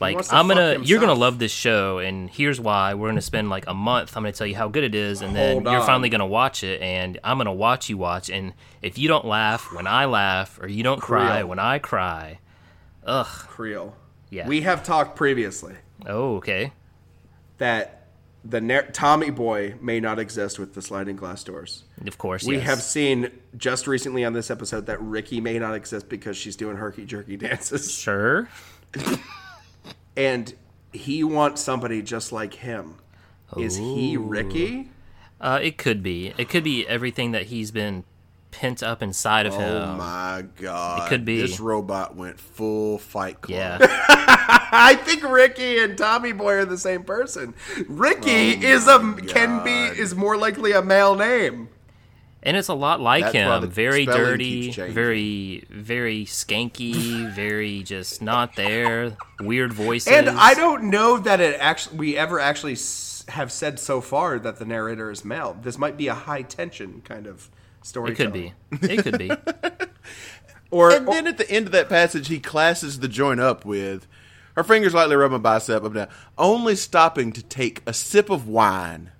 Like 0.00 0.32
I'm 0.32 0.48
gonna, 0.48 0.78
you're 0.82 0.98
gonna 1.00 1.12
love 1.14 1.38
this 1.38 1.52
show, 1.52 1.98
and 1.98 2.30
here's 2.30 2.58
why. 2.60 2.94
We're 2.94 3.08
gonna 3.08 3.20
spend 3.20 3.50
like 3.50 3.64
a 3.66 3.74
month. 3.74 4.16
I'm 4.16 4.22
gonna 4.22 4.32
tell 4.32 4.46
you 4.46 4.56
how 4.56 4.68
good 4.68 4.84
it 4.84 4.94
is, 4.94 5.20
and 5.20 5.36
then 5.36 5.52
Hold 5.52 5.64
you're 5.64 5.80
on. 5.80 5.86
finally 5.86 6.08
gonna 6.08 6.26
watch 6.26 6.64
it, 6.64 6.80
and 6.80 7.18
I'm 7.22 7.36
gonna 7.38 7.52
watch 7.52 7.88
you 7.90 7.98
watch. 7.98 8.30
And 8.30 8.54
if 8.82 8.96
you 8.98 9.08
don't 9.08 9.26
laugh 9.26 9.72
when 9.74 9.86
I 9.86 10.06
laugh, 10.06 10.58
or 10.62 10.68
you 10.68 10.82
don't 10.82 11.00
cry 11.00 11.38
Creel. 11.40 11.48
when 11.48 11.58
I 11.58 11.78
cry, 11.78 12.38
ugh. 13.04 13.26
Creel. 13.26 13.94
Yeah. 14.30 14.46
We 14.48 14.60
have 14.62 14.82
talked 14.84 15.16
previously 15.16 15.74
Oh, 16.06 16.36
okay. 16.36 16.72
that 17.58 18.06
the 18.44 18.60
nar- 18.60 18.86
Tommy 18.92 19.28
Boy 19.30 19.74
may 19.82 20.00
not 20.00 20.18
exist 20.18 20.58
with 20.58 20.72
the 20.74 20.80
sliding 20.80 21.16
glass 21.16 21.44
doors. 21.44 21.84
Of 22.06 22.16
course, 22.16 22.44
We 22.44 22.56
yes. 22.56 22.64
have 22.66 22.80
seen 22.80 23.30
just 23.58 23.86
recently 23.86 24.24
on 24.24 24.32
this 24.32 24.50
episode 24.50 24.86
that 24.86 24.98
Ricky 25.02 25.40
may 25.42 25.58
not 25.58 25.74
exist 25.74 26.08
because 26.08 26.36
she's 26.38 26.56
doing 26.56 26.76
herky 26.76 27.04
jerky 27.04 27.36
dances. 27.36 27.92
sure. 27.92 28.48
And 30.16 30.54
he 30.92 31.22
wants 31.24 31.62
somebody 31.62 32.02
just 32.02 32.32
like 32.32 32.54
him. 32.54 32.96
Is 33.56 33.76
he 33.76 34.16
Ricky? 34.16 34.90
Uh, 35.40 35.58
it 35.62 35.78
could 35.78 36.02
be. 36.02 36.34
It 36.36 36.48
could 36.48 36.62
be 36.62 36.86
everything 36.86 37.32
that 37.32 37.46
he's 37.46 37.70
been 37.70 38.04
pent 38.50 38.82
up 38.82 39.02
inside 39.02 39.46
of 39.46 39.54
Oh 39.54 39.58
him. 39.58 39.88
Oh 39.90 39.96
my 39.96 40.44
god! 40.56 41.02
It 41.02 41.08
could 41.08 41.24
be. 41.24 41.40
This 41.40 41.58
robot 41.60 42.14
went 42.16 42.38
full 42.38 42.98
Fight 42.98 43.40
Club. 43.40 43.58
Yeah. 43.58 43.78
I 44.72 44.96
think 45.02 45.22
Ricky 45.22 45.78
and 45.78 45.96
Tommy 45.96 46.32
Boy 46.32 46.54
are 46.54 46.64
the 46.64 46.78
same 46.78 47.04
person. 47.04 47.54
Ricky 47.88 48.54
Oh 48.54 48.68
is 48.68 48.86
a 48.86 49.16
can 49.28 49.64
be 49.64 49.98
is 49.98 50.14
more 50.14 50.36
likely 50.36 50.72
a 50.72 50.82
male 50.82 51.14
name. 51.16 51.68
And 52.42 52.56
it's 52.56 52.68
a 52.68 52.74
lot 52.74 53.00
like 53.00 53.24
That's 53.24 53.34
him. 53.34 53.70
Very 53.70 54.06
dirty, 54.06 54.70
very, 54.70 55.64
very 55.68 56.24
skanky, 56.24 57.30
very 57.34 57.82
just 57.82 58.22
not 58.22 58.56
there. 58.56 59.16
Weird 59.40 59.72
voices. 59.72 60.12
And 60.12 60.28
I 60.30 60.54
don't 60.54 60.84
know 60.84 61.18
that 61.18 61.40
it 61.40 61.60
actually 61.60 61.98
we 61.98 62.16
ever 62.16 62.40
actually 62.40 62.78
have 63.28 63.52
said 63.52 63.78
so 63.78 64.00
far 64.00 64.38
that 64.38 64.58
the 64.58 64.64
narrator 64.64 65.10
is 65.10 65.24
male. 65.24 65.56
This 65.60 65.76
might 65.76 65.96
be 65.96 66.08
a 66.08 66.14
high 66.14 66.42
tension 66.42 67.02
kind 67.04 67.26
of 67.26 67.50
story. 67.82 68.12
It 68.12 68.14
could 68.14 68.32
be. 68.32 68.54
It 68.82 69.02
could 69.02 69.18
be. 69.18 69.30
Or, 70.72 70.92
And 70.92 71.08
then 71.08 71.26
at 71.26 71.36
the 71.36 71.50
end 71.50 71.66
of 71.66 71.72
that 71.72 71.88
passage, 71.88 72.28
he 72.28 72.38
classes 72.38 73.00
the 73.00 73.08
joint 73.08 73.40
up 73.40 73.64
with 73.64 74.06
her 74.56 74.64
fingers 74.64 74.94
lightly 74.94 75.16
rub 75.16 75.32
my 75.32 75.38
bicep 75.38 75.76
up 75.76 75.84
and 75.84 75.94
down, 75.94 76.08
only 76.36 76.76
stopping 76.76 77.32
to 77.32 77.42
take 77.42 77.82
a 77.86 77.92
sip 77.92 78.30
of 78.30 78.46
wine. 78.46 79.10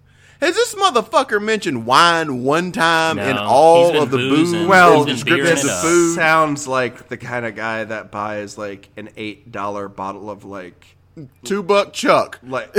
Has 0.40 0.55
this 0.55 0.74
motherfucker 0.74 1.42
mentioned 1.42 1.85
wine 1.87 2.42
one 2.44 2.72
time 2.72 3.16
No, 3.16 3.29
in 3.29 3.37
all 3.37 4.00
of 4.03 4.11
the 4.11 4.16
booze 4.16 4.53
Well, 4.66 5.03
and 5.03 5.11
he's 5.11 5.22
been 5.22 5.35
beering 5.35 5.50
descriptions 5.50 5.72
of 5.72 5.83
food? 5.83 6.14
sounds 6.14 6.66
like 6.66 7.09
the 7.09 7.16
kind 7.16 7.44
of 7.44 7.55
guy 7.55 7.85
that 7.85 8.11
buys 8.11 8.57
like 8.57 8.88
an 8.96 9.11
eight 9.16 9.53
dollar 9.53 9.88
bottle 9.88 10.31
of 10.31 10.44
like 10.44 10.96
Two 11.44 11.62
buck 11.62 11.92
chuck. 11.92 12.38
like 12.42 12.74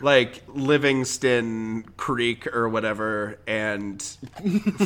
like 0.00 0.42
Livingston 0.48 1.84
Creek 1.96 2.46
or 2.54 2.68
whatever, 2.68 3.38
and 3.46 4.02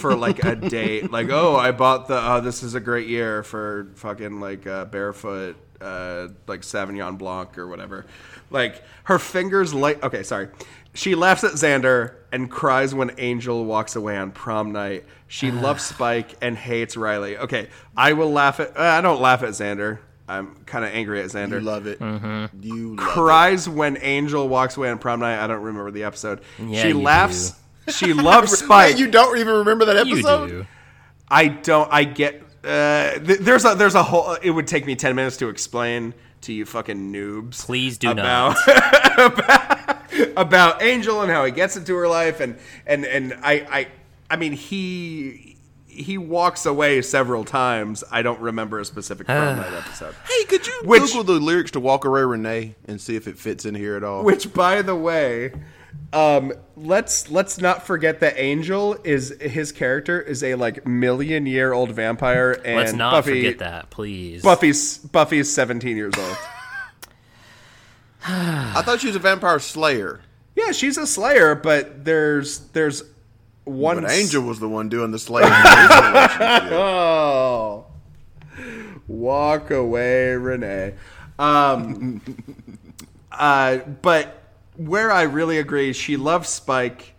for 0.00 0.14
like 0.16 0.44
a 0.44 0.54
date, 0.56 1.10
like 1.12 1.28
oh, 1.30 1.56
I 1.56 1.70
bought 1.72 2.08
the 2.08 2.20
oh, 2.20 2.40
this 2.40 2.62
is 2.62 2.74
a 2.74 2.80
great 2.80 3.08
year 3.08 3.42
for 3.42 3.88
fucking 3.96 4.40
like 4.40 4.66
uh, 4.66 4.84
barefoot 4.86 5.56
uh, 5.80 6.28
like 6.46 6.62
Sauvignon 6.62 7.18
Blanc 7.18 7.56
or 7.58 7.66
whatever. 7.68 8.06
Like 8.50 8.82
her 9.04 9.18
fingers 9.18 9.74
light. 9.74 10.02
Okay, 10.02 10.22
sorry. 10.22 10.48
She 10.94 11.14
laughs 11.14 11.44
at 11.44 11.52
Xander 11.52 12.14
and 12.32 12.50
cries 12.50 12.94
when 12.94 13.12
Angel 13.18 13.64
walks 13.64 13.94
away 13.94 14.16
on 14.16 14.32
prom 14.32 14.72
night. 14.72 15.04
She 15.28 15.50
loves 15.50 15.84
Spike 15.84 16.34
and 16.40 16.56
hates 16.56 16.96
Riley. 16.96 17.36
Okay, 17.36 17.68
I 17.96 18.14
will 18.14 18.32
laugh 18.32 18.58
at. 18.60 18.76
Uh, 18.76 18.82
I 18.82 19.00
don't 19.00 19.20
laugh 19.20 19.42
at 19.42 19.50
Xander. 19.50 19.98
I'm 20.26 20.54
kind 20.66 20.84
of 20.84 20.92
angry 20.92 21.20
at 21.22 21.26
Xander 21.30 21.52
You 21.52 21.60
love 21.60 21.86
it. 21.86 21.98
Mm-hmm. 22.00 22.62
You 22.62 22.96
love 22.96 22.98
cries 22.98 23.68
when 23.68 23.96
Angel 24.02 24.46
walks 24.48 24.76
away 24.76 24.90
on 24.90 24.98
prom 24.98 25.20
night. 25.20 25.42
I 25.42 25.46
don't 25.46 25.62
remember 25.62 25.90
the 25.90 26.04
episode. 26.04 26.40
Yeah, 26.58 26.82
she 26.82 26.88
you 26.88 27.00
laughs. 27.00 27.54
She 27.88 28.12
loves. 28.12 28.52
Spike. 28.58 28.92
Wait, 28.94 28.98
you 28.98 29.10
don't 29.10 29.38
even 29.38 29.54
remember 29.54 29.84
that 29.86 30.06
You 30.06 30.14
episode? 30.16 30.46
do. 30.48 30.66
I 31.28 31.48
don't. 31.48 31.90
I 31.92 32.04
get. 32.04 32.42
Uh, 32.64 33.18
th- 33.18 33.38
there's 33.40 33.64
a 33.64 33.74
there's 33.74 33.94
a 33.94 34.02
whole. 34.02 34.34
It 34.42 34.50
would 34.50 34.66
take 34.66 34.84
me 34.86 34.96
ten 34.96 35.14
minutes 35.14 35.36
to 35.38 35.48
explain 35.48 36.12
to 36.42 36.52
you 36.52 36.64
fucking 36.64 37.12
noobs. 37.12 37.64
Please 37.64 37.98
do 37.98 38.10
about, 38.10 38.56
not. 38.66 39.18
about 39.38 39.98
about 40.36 40.82
Angel 40.82 41.22
and 41.22 41.30
how 41.30 41.44
he 41.44 41.50
gets 41.52 41.76
into 41.76 41.94
her 41.94 42.08
life 42.08 42.40
and 42.40 42.58
and 42.86 43.04
and 43.04 43.34
I 43.42 43.52
I 43.70 43.88
I 44.30 44.36
mean 44.36 44.52
he 44.52 45.56
he 45.86 46.16
walks 46.16 46.64
away 46.64 47.02
several 47.02 47.44
times. 47.44 48.04
I 48.10 48.22
don't 48.22 48.40
remember 48.40 48.78
a 48.78 48.84
specific 48.84 49.26
prom 49.26 49.56
night 49.56 49.72
episode. 49.72 50.14
Hey, 50.28 50.44
could 50.44 50.66
you 50.66 50.80
Which- 50.84 51.02
Google 51.02 51.24
the 51.24 51.32
lyrics 51.40 51.72
to 51.72 51.80
Walk 51.80 52.04
Away 52.04 52.22
Renee 52.22 52.76
and 52.86 53.00
see 53.00 53.16
if 53.16 53.26
it 53.26 53.36
fits 53.36 53.64
in 53.64 53.74
here 53.74 53.96
at 53.96 54.04
all? 54.04 54.22
Which, 54.22 54.52
by 54.52 54.82
the 54.82 54.94
way, 54.94 55.52
um, 56.12 56.52
let's 56.76 57.30
let's 57.30 57.58
not 57.58 57.86
forget 57.86 58.20
that 58.20 58.38
Angel 58.38 58.96
is 59.04 59.36
his 59.40 59.72
character 59.72 60.20
is 60.20 60.42
a 60.42 60.54
like 60.54 60.86
million 60.86 61.46
year 61.46 61.72
old 61.72 61.92
vampire, 61.92 62.52
and 62.64 62.76
Let's 62.76 62.92
not 62.92 63.12
Buffy, 63.12 63.42
forget 63.42 63.58
that, 63.58 63.90
please. 63.90 64.42
Buffy's 64.42 64.98
Buffy's 64.98 65.52
seventeen 65.52 65.96
years 65.96 66.14
old. 66.16 66.36
I 68.26 68.82
thought 68.84 69.00
she 69.00 69.06
was 69.06 69.16
a 69.16 69.20
vampire 69.20 69.58
slayer, 69.58 70.20
yeah, 70.58 70.72
she's 70.72 70.98
a 70.98 71.06
Slayer, 71.06 71.54
but 71.54 72.04
there's 72.04 72.58
there's 72.70 73.04
one 73.62 74.02
but 74.02 74.10
Angel 74.10 74.42
was 74.42 74.58
the 74.58 74.68
one 74.68 74.88
doing 74.88 75.12
the 75.12 75.18
slaying. 75.18 75.46
in 75.46 75.52
this 75.52 76.00
relationship. 76.00 76.72
Oh, 76.72 77.86
walk 79.06 79.70
away, 79.70 80.32
Renee. 80.32 80.94
Um, 81.38 82.20
uh, 83.32 83.76
but 84.02 84.37
where 84.78 85.10
I 85.10 85.22
really 85.22 85.58
agree, 85.58 85.92
she 85.92 86.16
loves 86.16 86.48
Spike 86.48 87.14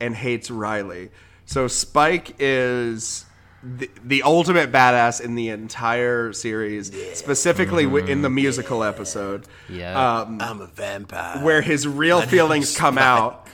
and 0.00 0.14
hates 0.14 0.50
Riley. 0.50 1.10
So 1.46 1.68
Spike 1.68 2.34
is 2.38 3.26
the, 3.62 3.90
the 4.02 4.22
ultimate 4.22 4.72
badass 4.72 5.20
in 5.20 5.34
the 5.34 5.50
entire 5.50 6.32
series, 6.32 6.92
specifically 7.16 7.84
wi 7.84 8.06
in 8.06 8.22
the 8.22 8.30
musical 8.30 8.82
episode, 8.82 9.46
yeah. 9.68 10.20
um, 10.20 10.40
I'm 10.40 10.60
a 10.60 10.66
vampire. 10.66 11.42
where 11.42 11.62
his 11.62 11.86
real 11.86 12.20
feelings 12.34 12.76
come 12.76 12.98
out. 12.98 13.46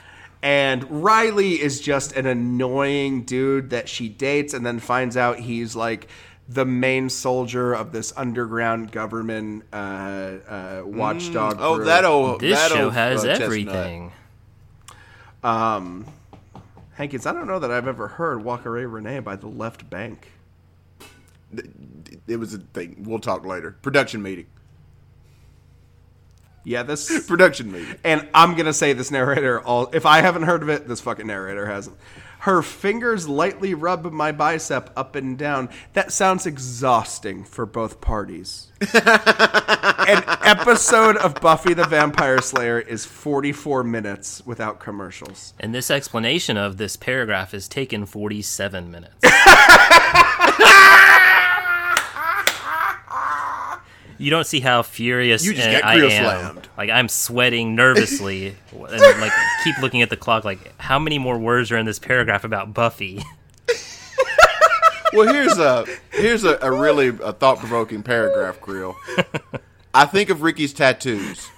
And 0.42 1.04
Riley 1.04 1.60
is 1.60 1.80
just 1.80 2.16
an 2.16 2.24
annoying 2.24 3.24
dude 3.24 3.70
that 3.70 3.90
she 3.90 4.08
dates 4.08 4.54
and 4.54 4.64
then 4.64 4.78
finds 4.78 5.16
out 5.16 5.38
he's 5.38 5.76
like 5.76 6.08
the 6.50 6.64
main 6.64 7.08
soldier 7.08 7.72
of 7.72 7.92
this 7.92 8.12
underground 8.16 8.90
government 8.90 9.64
uh, 9.72 9.76
uh, 9.76 10.82
watchdog. 10.84 11.56
Oh, 11.60 11.76
group. 11.76 11.86
that 11.86 12.04
old. 12.04 12.40
this 12.40 12.58
that 12.58 12.72
show 12.72 12.84
old, 12.84 12.92
has 12.92 13.24
uh, 13.24 13.28
chestnut. 13.28 13.42
everything. 13.46 14.12
Hankins, 17.00 17.24
I 17.24 17.32
don't 17.32 17.46
know 17.46 17.58
that 17.58 17.70
I've 17.70 17.88
ever 17.88 18.08
heard 18.08 18.44
Walk 18.44 18.66
Away 18.66 18.84
Renee 18.84 19.20
by 19.20 19.34
the 19.34 19.46
Left 19.46 19.88
Banke. 19.88 20.24
It 22.26 22.36
was 22.36 22.52
a 22.52 22.58
thing. 22.58 23.04
We'll 23.06 23.20
talk 23.20 23.46
later. 23.46 23.76
Production 23.80 24.20
meeting. 24.20 24.44
Yeah, 26.62 26.82
this. 26.82 27.26
Production 27.26 27.72
meeting. 27.72 27.96
and 28.04 28.28
I'm 28.34 28.54
gonna 28.54 28.74
say 28.74 28.92
this 28.92 29.10
narrator. 29.10 29.62
All 29.62 29.88
if 29.94 30.04
I 30.04 30.20
haven't 30.20 30.42
heard 30.42 30.62
of 30.62 30.68
it, 30.68 30.88
this 30.88 31.00
fucking 31.00 31.26
narrator 31.26 31.64
hasn't. 31.64 31.96
Her 32.40 32.62
fingers 32.62 33.28
lightly 33.28 33.74
rub 33.74 34.10
my 34.12 34.32
bicep 34.32 34.90
up 34.96 35.14
and 35.14 35.36
down. 35.36 35.68
That 35.92 36.10
sounds 36.10 36.46
exhausting 36.46 37.44
for 37.44 37.66
both 37.66 38.00
parties. 38.00 38.68
An 38.94 40.24
episode 40.42 41.18
of 41.18 41.34
Buffy 41.34 41.74
the 41.74 41.84
Vampire 41.84 42.40
Slayer 42.40 42.80
is 42.80 43.04
44 43.04 43.84
minutes 43.84 44.42
without 44.46 44.80
commercials. 44.80 45.52
And 45.60 45.74
this 45.74 45.90
explanation 45.90 46.56
of 46.56 46.78
this 46.78 46.96
paragraph 46.96 47.52
is 47.52 47.68
taken 47.68 48.06
47 48.06 48.90
minutes. 48.90 49.16
you 54.20 54.30
don't 54.30 54.46
see 54.46 54.60
how 54.60 54.82
furious 54.82 55.44
You 55.44 55.54
just 55.54 55.66
I 55.66 55.94
am. 55.96 56.10
slammed. 56.10 56.68
Like 56.76 56.90
I'm 56.90 57.08
sweating 57.08 57.74
nervously, 57.74 58.54
and 58.72 59.20
like 59.20 59.32
keep 59.64 59.78
looking 59.78 60.02
at 60.02 60.10
the 60.10 60.16
clock. 60.16 60.44
Like 60.44 60.74
how 60.80 60.98
many 60.98 61.18
more 61.18 61.38
words 61.38 61.72
are 61.72 61.78
in 61.78 61.86
this 61.86 61.98
paragraph 61.98 62.44
about 62.44 62.74
Buffy? 62.74 63.22
Well, 65.12 65.32
here's 65.32 65.58
a 65.58 65.86
here's 66.12 66.44
a, 66.44 66.56
a 66.62 66.70
really 66.70 67.08
a 67.08 67.32
thought 67.32 67.58
provoking 67.58 68.02
paragraph, 68.02 68.60
Creel. 68.60 68.94
I 69.92 70.04
think 70.04 70.30
of 70.30 70.42
Ricky's 70.42 70.72
tattoos. 70.72 71.48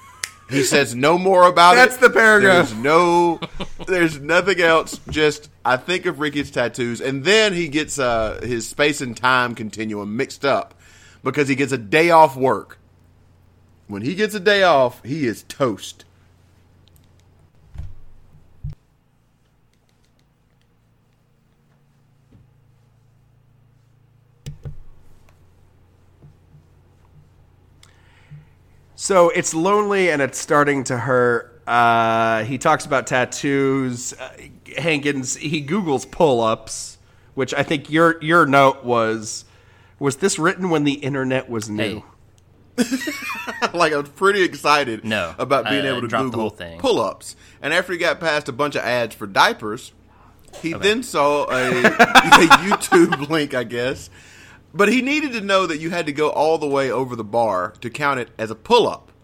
He 0.48 0.62
says 0.64 0.94
no 0.94 1.18
more 1.18 1.46
about 1.46 1.75
That's 1.75 1.96
it. 1.96 2.01
That's 2.01 2.12
the 2.12 2.18
paragraph. 2.18 2.68
There's 2.68 2.83
no, 2.83 3.40
there's 3.87 4.20
nothing 4.20 4.61
else. 4.61 5.01
Just 5.09 5.51
I 5.64 5.77
think 5.77 6.07
of 6.07 6.18
Ricky's 6.20 6.51
tattoos, 6.51 7.01
and 7.01 7.25
then 7.25 7.53
he 7.53 7.68
gets 7.68 7.98
uh, 7.98 8.40
his 8.42 8.68
space 8.68 9.01
and 9.01 9.16
time 9.16 9.55
continuum 9.55 10.16
mixed 10.16 10.44
up 10.44 10.75
because 11.22 11.48
he 11.48 11.54
gets 11.54 11.72
a 11.72 11.78
day 11.78 12.11
off 12.11 12.37
work. 12.37 12.78
When 13.87 14.02
he 14.02 14.14
gets 14.14 14.35
a 14.35 14.40
day 14.40 14.62
off, 14.62 15.02
he 15.04 15.26
is 15.26 15.42
toast. 15.44 16.04
So 29.02 29.30
it's 29.30 29.52
lonely 29.52 30.12
and 30.12 30.22
it's 30.22 30.38
starting 30.38 30.85
to 30.85 30.96
hurt. 30.96 31.61
Uh, 31.66 32.44
he 32.44 32.56
talks 32.56 32.87
about 32.87 33.08
tattoos. 33.08 34.12
Uh, 34.12 34.30
Hankins 34.78 35.35
he 35.35 35.61
Google's 35.61 36.06
pull-ups, 36.06 36.98
which 37.35 37.52
I 37.52 37.64
think 37.64 37.90
your 37.90 38.22
your 38.22 38.46
note 38.46 38.85
was 38.85 39.44
was 40.03 40.17
this 40.17 40.38
written 40.38 40.69
when 40.69 40.85
the 40.85 40.95
internet 40.95 41.49
was 41.49 41.71
new? 41.71 42.03
Hey, 42.77 42.85
like 43.75 43.93
I 43.93 43.97
was 43.99 44.09
pretty 44.11 44.43
excited 44.43 45.05
No, 45.05 45.35
about 45.38 45.67
being 45.69 45.83
I- 45.85 45.88
I 45.88 45.91
able 45.91 46.01
to 46.03 46.09
dropped 46.09 46.25
the 46.25 46.31
Google 46.31 46.41
whole 46.41 46.51
thing. 46.51 46.79
pull-ups. 46.79 47.37
And 47.61 47.73
after 47.73 47.93
he 47.93 47.99
got 47.99 48.19
past 48.19 48.49
a 48.49 48.53
bunch 48.53 48.75
of 48.75 48.83
ads 48.83 49.15
for 49.15 49.27
diapers, 49.27 49.93
he 50.61 50.73
then 50.73 51.03
saw 51.03 51.45
a, 51.51 51.69
a 51.87 52.47
YouTube 52.67 53.29
link, 53.29 53.55
I 53.55 53.65
guess. 53.65 54.11
But 54.75 54.88
he 54.88 55.03
needed 55.03 55.33
to 55.35 55.41
know 55.43 55.67
that 55.67 55.79
you 55.81 55.91
had 55.91 56.07
to 56.07 56.12
go 56.12 56.31
all 56.31 56.57
the 56.59 56.67
way 56.67 56.91
over 56.91 57.15
the 57.15 57.25
bar 57.25 57.75
to 57.83 57.91
count 57.91 58.19
it 58.21 58.31
as 58.38 58.51
a 58.51 58.55
pull-up. 58.55 59.11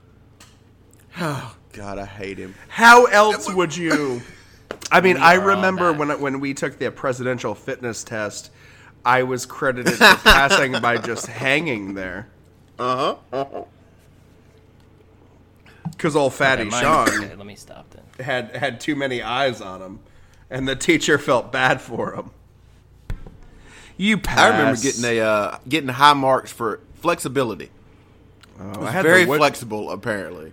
Oh 1.20 1.56
God, 1.72 1.98
I 1.98 2.04
hate 2.06 2.38
him. 2.38 2.54
How 2.68 3.06
else 3.06 3.52
would 3.52 3.76
you? 3.76 4.22
I 4.92 5.00
mean, 5.00 5.16
I 5.16 5.34
remember 5.34 5.92
when 5.92 6.20
when 6.20 6.38
we 6.40 6.54
took 6.54 6.78
the 6.78 6.90
presidential 6.92 7.54
fitness 7.56 8.04
test, 8.04 8.50
I 9.08 9.22
was 9.22 9.46
credited 9.46 9.94
for 9.94 10.16
passing 10.22 10.72
by 10.72 10.98
just 10.98 11.26
hanging 11.26 11.94
there. 11.94 12.28
Uh 12.78 13.16
huh. 13.32 13.64
Because 15.90 16.14
old 16.14 16.34
fatty 16.34 16.64
mine- 16.64 16.82
Sean 16.82 17.08
okay, 17.08 17.34
let 17.34 17.46
me 17.46 17.56
stop 17.56 17.86
then. 17.90 18.24
had 18.24 18.54
had 18.54 18.80
too 18.80 18.94
many 18.94 19.22
eyes 19.22 19.62
on 19.62 19.80
him, 19.80 20.00
and 20.50 20.68
the 20.68 20.76
teacher 20.76 21.16
felt 21.16 21.50
bad 21.50 21.80
for 21.80 22.14
him. 22.14 22.30
You 23.96 24.18
pass. 24.18 24.38
I 24.38 24.48
remember 24.58 24.80
getting 24.80 25.04
a 25.04 25.20
uh, 25.20 25.58
getting 25.66 25.88
high 25.88 26.12
marks 26.12 26.52
for 26.52 26.80
flexibility. 26.96 27.70
Oh, 28.60 28.68
It's 28.70 28.78
I 28.78 28.90
had 28.90 29.02
very 29.04 29.24
the 29.24 29.36
flexible, 29.38 29.90
apparently. 29.90 30.52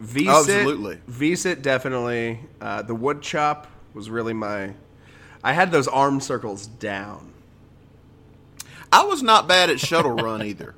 V-sit, 0.00 0.34
Absolutely. 0.34 0.98
V-sit 1.06 1.60
definitely. 1.60 2.40
Uh, 2.58 2.80
the 2.80 2.94
wood 2.94 3.20
chop 3.20 3.66
was 3.92 4.08
really 4.08 4.32
my. 4.32 4.72
I 5.42 5.52
had 5.52 5.70
those 5.72 5.88
arm 5.88 6.20
circles 6.20 6.66
down. 6.66 7.32
I 8.92 9.04
was 9.04 9.22
not 9.22 9.46
bad 9.48 9.70
at 9.70 9.80
shuttle 9.80 10.12
run 10.12 10.42
either. 10.44 10.74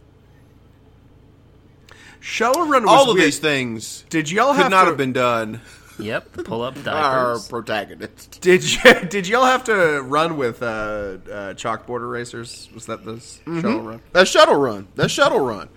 Shuttle 2.21 2.67
run 2.69 2.85
was 2.85 2.91
All 2.91 3.11
of 3.11 3.17
weird. 3.17 3.27
these 3.27 3.39
things 3.41 4.05
Did 4.09 4.31
y'all 4.31 4.53
could 4.55 4.63
have 4.63 4.71
not 4.71 4.83
to, 4.83 4.89
have 4.91 4.97
been 4.97 5.13
done 5.13 5.61
Yep, 5.99 6.45
pull 6.45 6.63
up 6.63 6.75
by 6.85 6.91
our 6.93 7.39
protagonist. 7.39 8.41
Did 8.41 8.65
you 8.65 8.81
did 9.09 9.29
y'all 9.29 9.45
have 9.45 9.65
to 9.65 10.01
run 10.03 10.37
with 10.37 10.63
uh, 10.63 10.67
uh, 10.67 11.19
chalkboard 11.55 12.01
erasers? 12.01 12.69
Was 12.75 12.87
that 12.87 13.05
the 13.05 13.13
Mm-hmm. 13.15 13.61
shuttle 13.61 13.81
run? 13.83 14.01
That 14.13 14.27
shuttle 14.29 14.55
run. 14.57 14.89
That 14.95 15.11
shuttle 15.11 15.41
run. 15.41 15.69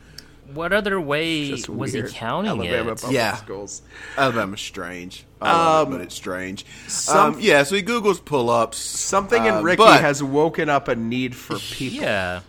What 0.53 0.73
other 0.73 0.99
way 1.01 1.49
Just 1.49 1.67
was 1.69 1.93
weird. 1.93 2.07
he 2.09 2.13
counting 2.13 2.51
Alabama 2.51 2.91
it? 2.91 3.01
public 3.01 3.15
Yeah. 3.15 3.35
schools. 3.35 3.81
Alabama's 4.17 4.61
strange. 4.61 5.25
I 5.41 5.51
love 5.51 5.87
it, 5.87 5.91
Um, 5.91 5.97
but 5.97 6.01
it's 6.05 6.15
strange. 6.15 6.65
some- 6.87 7.33
um, 7.35 7.39
yeah, 7.39 7.63
so 7.63 7.75
he 7.75 7.81
Googles 7.83 8.23
pull 8.23 8.49
ups. 8.49 8.77
Something 8.77 9.45
in 9.45 9.53
uh, 9.55 9.61
Ricky 9.61 9.77
but 9.77 10.01
has 10.01 10.21
woken 10.21 10.69
up 10.69 10.87
a 10.87 10.95
need 10.95 11.35
for 11.35 11.57
people. 11.57 12.03
Yeah, 12.03 12.41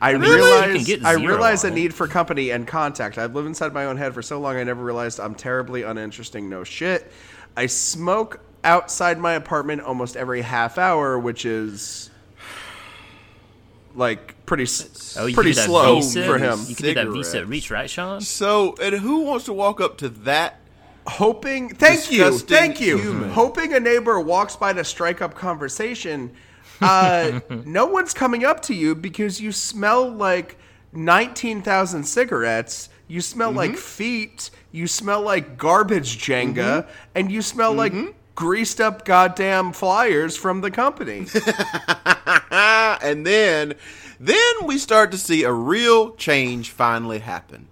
I 0.00 0.10
Really? 0.10 0.28
You 0.80 0.96
realize 0.96 1.04
I 1.04 1.12
realize 1.14 1.64
a 1.64 1.70
need 1.70 1.94
for 1.94 2.06
company 2.06 2.50
and 2.50 2.66
contact. 2.66 3.18
I've 3.18 3.34
lived 3.34 3.48
inside 3.48 3.72
my 3.72 3.86
own 3.86 3.96
head 3.96 4.14
for 4.14 4.22
so 4.22 4.38
long 4.38 4.56
I 4.56 4.62
never 4.64 4.82
realized 4.84 5.18
I'm 5.18 5.34
terribly 5.34 5.82
uninteresting. 5.82 6.48
No 6.48 6.64
shit. 6.64 7.10
I 7.56 7.66
smoke 7.66 8.40
outside 8.62 9.18
my 9.18 9.32
apartment 9.32 9.82
almost 9.82 10.16
every 10.16 10.42
half 10.42 10.78
hour, 10.78 11.18
which 11.18 11.44
is 11.44 12.10
like 13.94 14.34
pretty 14.48 14.64
s 14.64 15.16
Oh, 15.16 15.22
pretty 15.22 15.34
could 15.34 15.44
do 15.44 15.54
that 15.54 15.66
slow 15.66 15.96
V-sit? 15.96 16.26
for 16.26 16.38
him. 16.38 16.58
You 16.66 16.74
could 16.74 16.84
do 16.84 16.94
that 16.94 17.00
Cigarettes. 17.02 17.28
V-sit 17.32 17.46
reach, 17.46 17.70
right, 17.70 17.88
Sean? 17.88 18.20
So, 18.20 18.74
and 18.82 18.96
who 18.96 19.20
wants 19.20 19.44
to 19.44 19.52
walk 19.52 19.80
up 19.80 19.98
to 19.98 20.08
that? 20.08 20.60
Hoping, 21.06 21.70
thank 21.70 22.10
you, 22.10 22.38
thank 22.38 22.80
you. 22.80 22.98
human. 22.98 23.30
Hoping 23.30 23.72
a 23.72 23.80
neighbor 23.80 24.20
walks 24.20 24.56
by 24.56 24.72
to 24.72 24.84
strike 24.84 25.22
up 25.22 25.34
conversation. 25.34 26.32
Uh, 26.80 27.40
no 27.64 27.86
one's 27.86 28.12
coming 28.12 28.44
up 28.44 28.60
to 28.62 28.74
you 28.74 28.94
because 28.94 29.40
you 29.40 29.52
smell 29.52 30.10
like 30.10 30.58
nineteen 30.92 31.62
thousand 31.62 32.04
cigarettes. 32.04 32.90
You 33.06 33.22
smell 33.22 33.52
like 33.52 33.70
mm-hmm. 33.70 33.80
feet. 33.80 34.50
You 34.70 34.86
smell 34.86 35.22
like 35.22 35.56
garbage 35.56 36.18
Jenga, 36.18 36.54
mm-hmm. 36.54 36.90
and 37.14 37.32
you 37.32 37.40
smell 37.40 37.72
like 37.72 37.92
mm-hmm. 37.92 38.10
Greased 38.38 38.80
up 38.80 39.04
goddamn 39.04 39.72
flyers 39.72 40.36
from 40.36 40.60
the 40.60 40.70
company. 40.70 41.26
And 43.00 43.26
then, 43.26 43.74
then 44.20 44.54
we 44.64 44.78
start 44.78 45.10
to 45.10 45.18
see 45.18 45.42
a 45.42 45.52
real 45.52 46.14
change 46.14 46.70
finally 46.70 47.18
happen. 47.20 47.68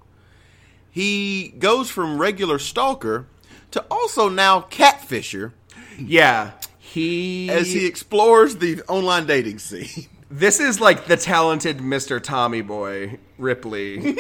He 0.91 1.55
goes 1.59 1.89
from 1.89 2.19
regular 2.19 2.59
stalker 2.59 3.27
to 3.71 3.85
also 3.91 4.29
now 4.29 4.63
catfisher 4.63 5.53
yeah, 5.99 6.53
he. 6.79 7.49
as 7.49 7.73
he 7.73 7.87
explores 7.87 8.57
the 8.57 8.83
online 8.89 9.27
dating 9.27 9.59
scene. 9.61 10.09
This 10.29 10.59
is 10.59 10.81
like 10.81 11.07
the 11.07 11.17
talented 11.17 11.79
Mr. 11.79 12.21
Tommy 12.21 12.61
Boy 12.61 13.21
Ripley 13.39 14.17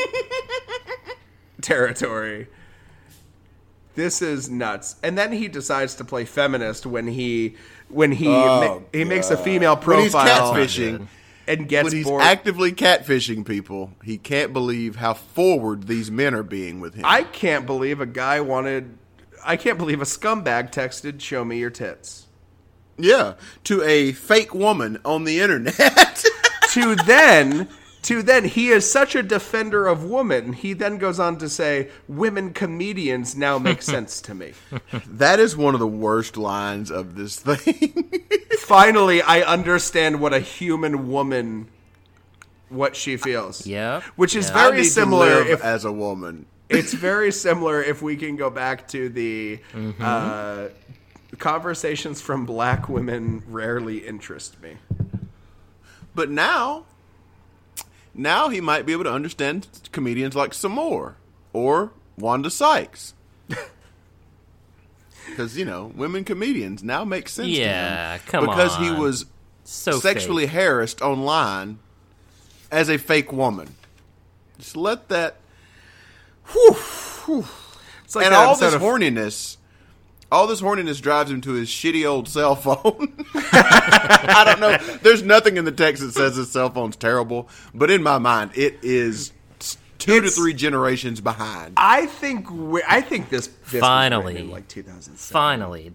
territory. 1.60 2.46
This 3.96 4.22
is 4.22 4.48
nuts. 4.48 4.96
And 5.02 5.18
then 5.18 5.32
he 5.32 5.48
decides 5.48 5.94
to 5.96 6.04
play 6.04 6.24
feminist 6.24 6.86
when 6.86 7.06
he 7.08 7.56
when 7.88 8.12
he 8.12 8.28
Oh, 8.28 8.80
ma- 8.80 8.80
he 8.92 9.04
makes 9.04 9.30
a 9.30 9.36
female 9.36 9.76
When 9.76 10.00
he's 10.00 10.12
profile 10.12 10.52
catfishing, 10.54 11.06
and 11.48 11.68
gets 11.68 11.84
when 11.84 11.92
he's 11.94 12.06
bored. 12.06 12.22
actively 12.22 12.72
catfishing 12.72 13.44
people, 13.46 13.92
he 14.04 14.18
can't 14.18 14.52
believe 14.52 14.96
how 14.96 15.14
forward 15.14 15.86
these 15.88 16.10
men 16.10 16.34
are 16.34 16.42
being 16.42 16.80
with 16.80 16.94
him. 16.94 17.04
I 17.06 17.22
can't 17.24 17.66
believe 17.66 18.00
a 18.00 18.06
guy 18.06 18.40
wanted 18.40 18.96
I 19.44 19.56
can't 19.56 19.78
believe 19.78 20.00
a 20.00 20.04
scumbag 20.06 20.72
texted 20.72 21.20
show 21.20 21.44
me 21.44 21.58
your 21.58 21.70
tits. 21.70 22.26
yeah, 22.98 23.34
to 23.64 23.82
a 23.82 24.12
fake 24.12 24.54
woman 24.54 24.98
on 25.04 25.24
the 25.24 25.40
internet. 25.40 26.24
to 26.70 26.94
then 26.96 27.68
to 28.06 28.22
then 28.22 28.44
he 28.44 28.68
is 28.68 28.90
such 28.90 29.14
a 29.14 29.22
defender 29.22 29.86
of 29.86 30.04
women. 30.04 30.52
He 30.52 30.72
then 30.72 30.98
goes 30.98 31.18
on 31.20 31.38
to 31.38 31.48
say 31.48 31.90
women 32.08 32.52
comedians 32.52 33.36
now 33.36 33.58
make 33.58 33.82
sense 33.94 34.20
to 34.22 34.34
me. 34.34 34.52
that 35.06 35.38
is 35.40 35.56
one 35.56 35.74
of 35.74 35.80
the 35.80 35.86
worst 35.86 36.36
lines 36.36 36.90
of 36.90 37.14
this 37.16 37.36
thing. 37.40 38.12
Finally, 38.58 39.22
I 39.22 39.40
understand 39.42 40.20
what 40.20 40.32
a 40.32 40.40
human 40.40 41.08
woman 41.10 41.68
what 42.68 42.96
she 42.96 43.16
feels. 43.16 43.66
Yep. 43.66 44.02
Which 44.16 44.34
is 44.34 44.50
Yeah. 44.50 44.56
I 44.56 44.64
very 44.64 44.76
need 44.78 44.82
to 44.84 44.90
similar 44.90 45.26
live 45.36 45.46
if 45.48 45.64
as 45.64 45.84
a 45.84 45.92
woman. 45.92 46.46
it's 46.68 46.92
very 46.92 47.30
similar 47.30 47.80
if 47.82 48.02
we 48.02 48.16
can 48.16 48.34
go 48.36 48.50
back 48.50 48.88
to 48.88 49.08
the 49.08 49.58
Mm-hmm. 49.72 50.02
uh, 50.02 50.68
conversations 51.38 52.20
from 52.20 52.46
black 52.46 52.88
women 52.88 53.42
rarely 53.48 53.98
interest 53.98 54.60
me. 54.62 54.76
But 56.14 56.30
now, 56.30 56.86
now 58.16 58.48
he 58.48 58.60
might 58.60 58.86
be 58.86 58.92
able 58.92 59.04
to 59.04 59.12
understand 59.12 59.68
comedians 59.92 60.34
like 60.34 60.50
Samore 60.52 61.14
or 61.52 61.92
Wanda 62.18 62.50
Sykes. 62.50 63.14
Because, 65.28 65.56
you 65.58 65.64
know, 65.64 65.92
women 65.96 66.22
comedians 66.24 66.84
now 66.84 67.04
make 67.04 67.28
sense 67.28 67.48
Yeah, 67.48 68.16
to 68.16 68.22
him. 68.22 68.28
come 68.28 68.48
on. 68.48 68.56
Because 68.56 68.76
he 68.76 68.92
was 68.92 69.26
So 69.64 69.98
sexually 69.98 70.44
fake. 70.46 70.54
harassed 70.54 71.02
online 71.02 71.80
as 72.70 72.88
a 72.88 72.96
fake 72.96 73.32
woman. 73.32 73.74
Just 74.58 74.76
let 74.76 75.08
that. 75.08 75.36
It's 76.48 78.14
like 78.14 78.24
and 78.26 78.34
all 78.34 78.56
this 78.56 78.72
of- 78.74 78.80
horniness, 78.80 79.56
all 80.32 80.46
this 80.46 80.60
horniness 80.60 81.00
drives 81.00 81.30
him 81.30 81.40
to 81.42 81.52
his 81.52 81.68
shitty 81.68 82.04
old 82.06 82.28
cell 82.28 82.56
phone. 82.56 83.14
I 83.34 84.42
don't 84.46 84.60
know. 84.60 84.76
There's 84.98 85.22
nothing 85.22 85.56
in 85.56 85.64
the 85.64 85.72
text 85.72 86.02
that 86.02 86.12
says 86.12 86.36
his 86.36 86.50
cell 86.50 86.70
phone's 86.70 86.96
terrible, 86.96 87.48
but 87.74 87.90
in 87.90 88.02
my 88.02 88.18
mind, 88.18 88.52
it 88.54 88.78
is 88.82 89.32
two 89.98 90.16
It's- 90.16 90.34
to 90.34 90.40
three 90.40 90.52
generations 90.54 91.20
behind. 91.20 91.74
I 91.76 92.06
think 92.06 92.46
I 92.88 93.00
think 93.00 93.28
this, 93.30 93.46
this 93.70 93.80
Finally. 93.80 94.34
written 94.34 94.48
in 94.48 94.52
like 94.52 94.68
2007. 94.68 95.32
Finally, 95.32 95.92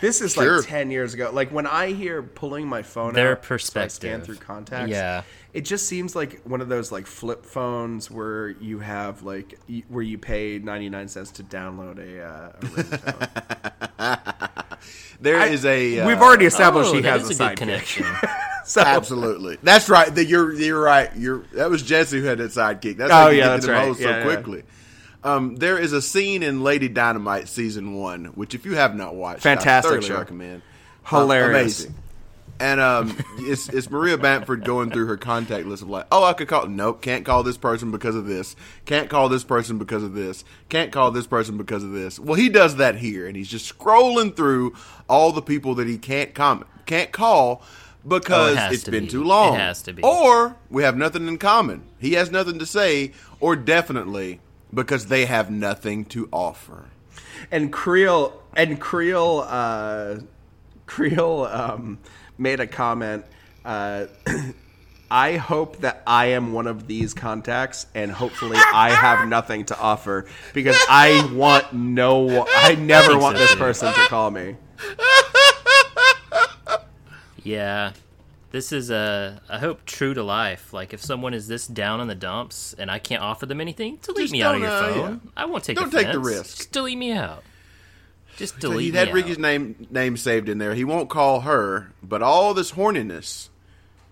This 0.00 0.20
is 0.20 0.32
Sure. 0.34 0.58
like 0.58 0.66
10 0.68 0.90
years 0.90 1.14
ago. 1.14 1.30
Like 1.32 1.50
when 1.50 1.66
I 1.66 1.92
hear 1.92 2.22
pulling 2.22 2.66
my 2.68 2.82
phone 2.82 3.14
Their 3.14 3.32
out, 3.32 3.44
so 3.44 3.54
I 3.54 3.58
scan 3.58 3.82
perspective. 3.84 4.24
through 4.26 4.36
contacts. 4.36 4.90
Yeah. 4.90 5.22
It 5.52 5.62
just 5.64 5.86
seems 5.86 6.14
like 6.14 6.42
one 6.44 6.60
of 6.60 6.68
those 6.68 6.92
like 6.92 7.06
flip 7.06 7.44
phones 7.44 8.10
where 8.10 8.50
you 8.50 8.78
have 8.78 9.22
like 9.24 9.58
y- 9.68 9.82
where 9.88 10.02
you 10.02 10.16
pay 10.18 10.58
99 10.60 11.08
cents 11.08 11.30
to 11.32 11.42
download 11.42 11.98
a, 11.98 12.22
uh, 12.24 12.52
a 12.52 12.60
ringtone. 12.66 13.98
There 15.20 15.42
is 15.46 15.64
a. 15.66 16.00
uh, 16.00 16.06
We've 16.06 16.20
already 16.22 16.46
established 16.46 16.90
oh, 16.90 16.96
he 16.96 17.02
has 17.02 17.28
a, 17.28 17.32
a 17.32 17.36
sidekick. 17.36 17.48
good 17.50 17.58
connection. 17.58 18.06
So 18.62 18.82
Absolutely, 18.82 19.58
that's 19.64 19.88
right. 19.88 20.14
That 20.14 20.26
you're 20.26 20.52
you're 20.52 20.80
right. 20.80 21.10
You're 21.16 21.38
that 21.54 21.68
was 21.70 21.82
Jesse 21.82 22.20
who 22.20 22.26
had 22.26 22.38
that 22.38 22.50
sidekick. 22.52 22.98
That's 22.98 23.10
Oh, 23.10 23.14
how 23.14 23.28
you 23.28 23.38
yeah, 23.38 23.44
get 23.44 23.48
that's 23.48 23.60
to 23.62 23.66
the 23.68 23.72
right. 23.72 23.88
most 23.88 24.00
Yeah, 24.00 24.06
so 24.06 24.18
yeah. 24.18 24.22
quickly. 24.22 24.62
Um, 25.24 25.56
there 25.56 25.76
is 25.78 25.92
a 25.92 26.00
scene 26.00 26.44
in 26.44 26.62
Lady 26.62 26.86
Dynamite 26.88 27.48
season 27.48 27.94
one, 27.94 28.26
which 28.26 28.54
if 28.54 28.64
you 28.64 28.76
have 28.76 28.94
not 28.94 29.16
watched, 29.16 29.42
Fantastic 29.42 29.88
I 29.88 29.92
thoroughly 29.94 30.06
show. 30.06 30.18
recommend. 30.18 30.62
Um, 31.10 31.22
Hilarious. 31.22 31.80
amazing. 31.84 31.94
And 32.60 32.78
um, 32.78 33.16
it's, 33.38 33.68
it's 33.70 33.90
Maria 33.90 34.18
Bamford 34.18 34.64
going 34.64 34.90
through 34.90 35.06
her 35.06 35.16
contact 35.16 35.66
list 35.66 35.82
of 35.82 35.88
like, 35.88 36.06
oh, 36.12 36.24
I 36.24 36.34
could 36.34 36.46
call. 36.46 36.66
Nope, 36.66 37.00
can't 37.00 37.24
call 37.24 37.42
this 37.42 37.56
person 37.56 37.90
because 37.90 38.14
of 38.14 38.26
this. 38.26 38.54
Can't 38.84 39.08
call 39.08 39.30
this 39.30 39.44
person 39.44 39.78
because 39.78 40.02
of 40.02 40.12
this. 40.12 40.44
Can't 40.68 40.92
call 40.92 41.10
this 41.10 41.26
person 41.26 41.56
because 41.56 41.82
of 41.82 41.92
this. 41.92 42.18
Well, 42.20 42.34
he 42.34 42.50
does 42.50 42.76
that 42.76 42.96
here, 42.96 43.26
and 43.26 43.34
he's 43.34 43.48
just 43.48 43.76
scrolling 43.78 44.36
through 44.36 44.74
all 45.08 45.32
the 45.32 45.40
people 45.42 45.74
that 45.76 45.88
he 45.88 45.96
can't 45.96 46.34
comment, 46.34 46.66
can't 46.84 47.12
call 47.12 47.62
because 48.06 48.50
Oh, 48.50 48.52
it 48.52 48.58
has 48.58 48.72
it's 48.74 48.84
to 48.84 48.90
been 48.90 49.04
be. 49.04 49.10
too 49.10 49.24
long. 49.24 49.54
It 49.54 49.58
has 49.58 49.82
to 49.82 49.92
be. 49.94 50.02
Or 50.02 50.56
we 50.68 50.82
have 50.82 50.96
nothing 50.98 51.26
in 51.28 51.38
common. 51.38 51.84
He 51.98 52.12
has 52.12 52.30
nothing 52.30 52.58
to 52.58 52.66
say, 52.66 53.12
or 53.40 53.56
definitely 53.56 54.40
because 54.72 55.06
they 55.06 55.24
have 55.24 55.50
nothing 55.50 56.04
to 56.06 56.28
offer. 56.30 56.84
and 57.50 57.72
Creel 57.72 58.40
and 58.54 58.78
Creel 58.80 59.46
uh, 59.48 60.16
Creel 60.86 61.48
um, 61.50 61.98
made 62.40 62.60
a 62.60 62.66
comment. 62.66 63.24
Uh, 63.64 64.06
I 65.12 65.36
hope 65.36 65.78
that 65.78 66.02
I 66.06 66.26
am 66.26 66.52
one 66.52 66.68
of 66.68 66.86
these 66.86 67.14
contacts, 67.14 67.86
and 67.96 68.12
hopefully 68.12 68.56
I 68.72 68.90
have 68.90 69.28
nothing 69.28 69.64
to 69.66 69.78
offer 69.78 70.26
because 70.54 70.76
I 70.88 71.28
want 71.34 71.72
no. 71.72 72.46
I 72.48 72.76
never 72.76 73.18
want 73.18 73.36
this 73.36 73.54
person 73.56 73.92
to 73.92 74.00
call 74.06 74.30
me. 74.30 74.56
Yeah. 77.42 77.92
This 78.52 78.72
is 78.72 78.90
a, 78.90 79.40
I 79.48 79.58
hope, 79.58 79.84
true 79.86 80.12
to 80.12 80.22
life. 80.24 80.72
Like, 80.72 80.92
if 80.92 81.00
someone 81.00 81.34
is 81.34 81.46
this 81.46 81.68
down 81.68 82.00
in 82.00 82.08
the 82.08 82.16
dumps 82.16 82.74
and 82.76 82.90
I 82.90 82.98
can't 82.98 83.22
offer 83.22 83.46
them 83.46 83.60
anything, 83.60 83.98
delete 84.02 84.24
Just 84.24 84.32
me 84.32 84.42
out 84.42 84.56
of 84.56 84.60
your 84.60 84.70
uh, 84.70 84.92
phone. 84.92 85.30
I 85.36 85.44
won't 85.44 85.62
take 85.62 85.76
Don't 85.76 85.90
take 85.90 86.06
the 86.06 86.18
offense. 86.18 86.26
risk. 86.26 86.56
Just 86.56 86.72
delete 86.72 86.98
me 86.98 87.12
out. 87.12 87.44
Just 88.40 88.58
delete 88.58 88.92
he 88.92 88.98
had 88.98 89.08
me 89.08 89.14
Ricky's 89.14 89.36
out. 89.36 89.42
name 89.42 89.86
name 89.90 90.16
saved 90.16 90.48
in 90.48 90.58
there. 90.58 90.74
He 90.74 90.84
won't 90.84 91.08
call 91.08 91.42
her, 91.42 91.92
but 92.02 92.22
all 92.22 92.52
this 92.54 92.72
horniness 92.72 93.48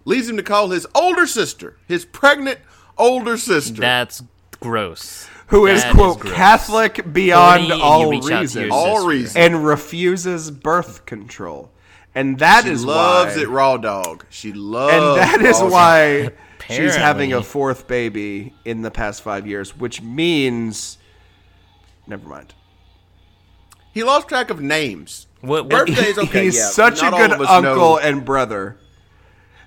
leads 0.05 0.29
him 0.29 0.37
to 0.37 0.43
call 0.43 0.69
his 0.71 0.87
older 0.95 1.27
sister, 1.27 1.77
his 1.87 2.05
pregnant 2.05 2.59
older 2.97 3.37
sister. 3.37 3.81
That's 3.81 4.23
gross. 4.61 5.29
Who 5.49 5.67
is 5.67 5.83
That 5.83 5.95
quote 5.95 6.21
gross. 6.21 6.35
Catholic 6.35 7.13
beyond 7.13 7.63
Horny 7.63 7.73
and 7.73 7.79
you 7.81 7.85
all 7.85 8.11
reach 8.11 8.25
out 8.25 8.29
to 8.29 8.39
reason, 8.41 8.63
your 8.65 8.73
All 8.73 8.97
sister. 8.97 9.09
reason. 9.09 9.41
and 9.41 9.67
refuses 9.67 10.51
birth 10.51 11.07
control, 11.07 11.71
and 12.15 12.39
that 12.39 12.65
she 12.65 12.71
is 12.71 12.85
loves 12.85 13.35
why, 13.37 13.43
it 13.43 13.49
raw 13.49 13.77
dog. 13.79 14.27
She 14.29 14.53
loves 14.53 14.93
and 14.93 15.17
that 15.17 15.41
is 15.41 15.59
raw 15.63 15.71
why 15.71 16.31
she's 16.69 16.95
having 16.97 17.33
a 17.33 17.37
Apparently. 17.39 17.43
fourth 17.51 17.89
baby 17.89 18.53
in 18.67 18.83
the 18.83 18.91
past 18.91 19.23
five 19.23 19.47
years, 19.47 19.75
which 19.75 20.03
means, 20.03 20.99
never 22.07 22.29
mind. 22.29 22.53
He 23.93 24.05
lost 24.05 24.29
track 24.29 24.51
of 24.51 24.61
names. 24.61 25.27
What, 25.41 25.65
what, 25.67 25.87
Birthdays, 25.87 26.19
okay, 26.19 26.45
He's 26.45 26.57
yeah. 26.57 26.67
such 26.69 26.99
a 27.03 27.11
good 27.11 27.33
uncle 27.33 27.63
know- 27.63 27.99
and 27.99 28.25
brother 28.25 28.77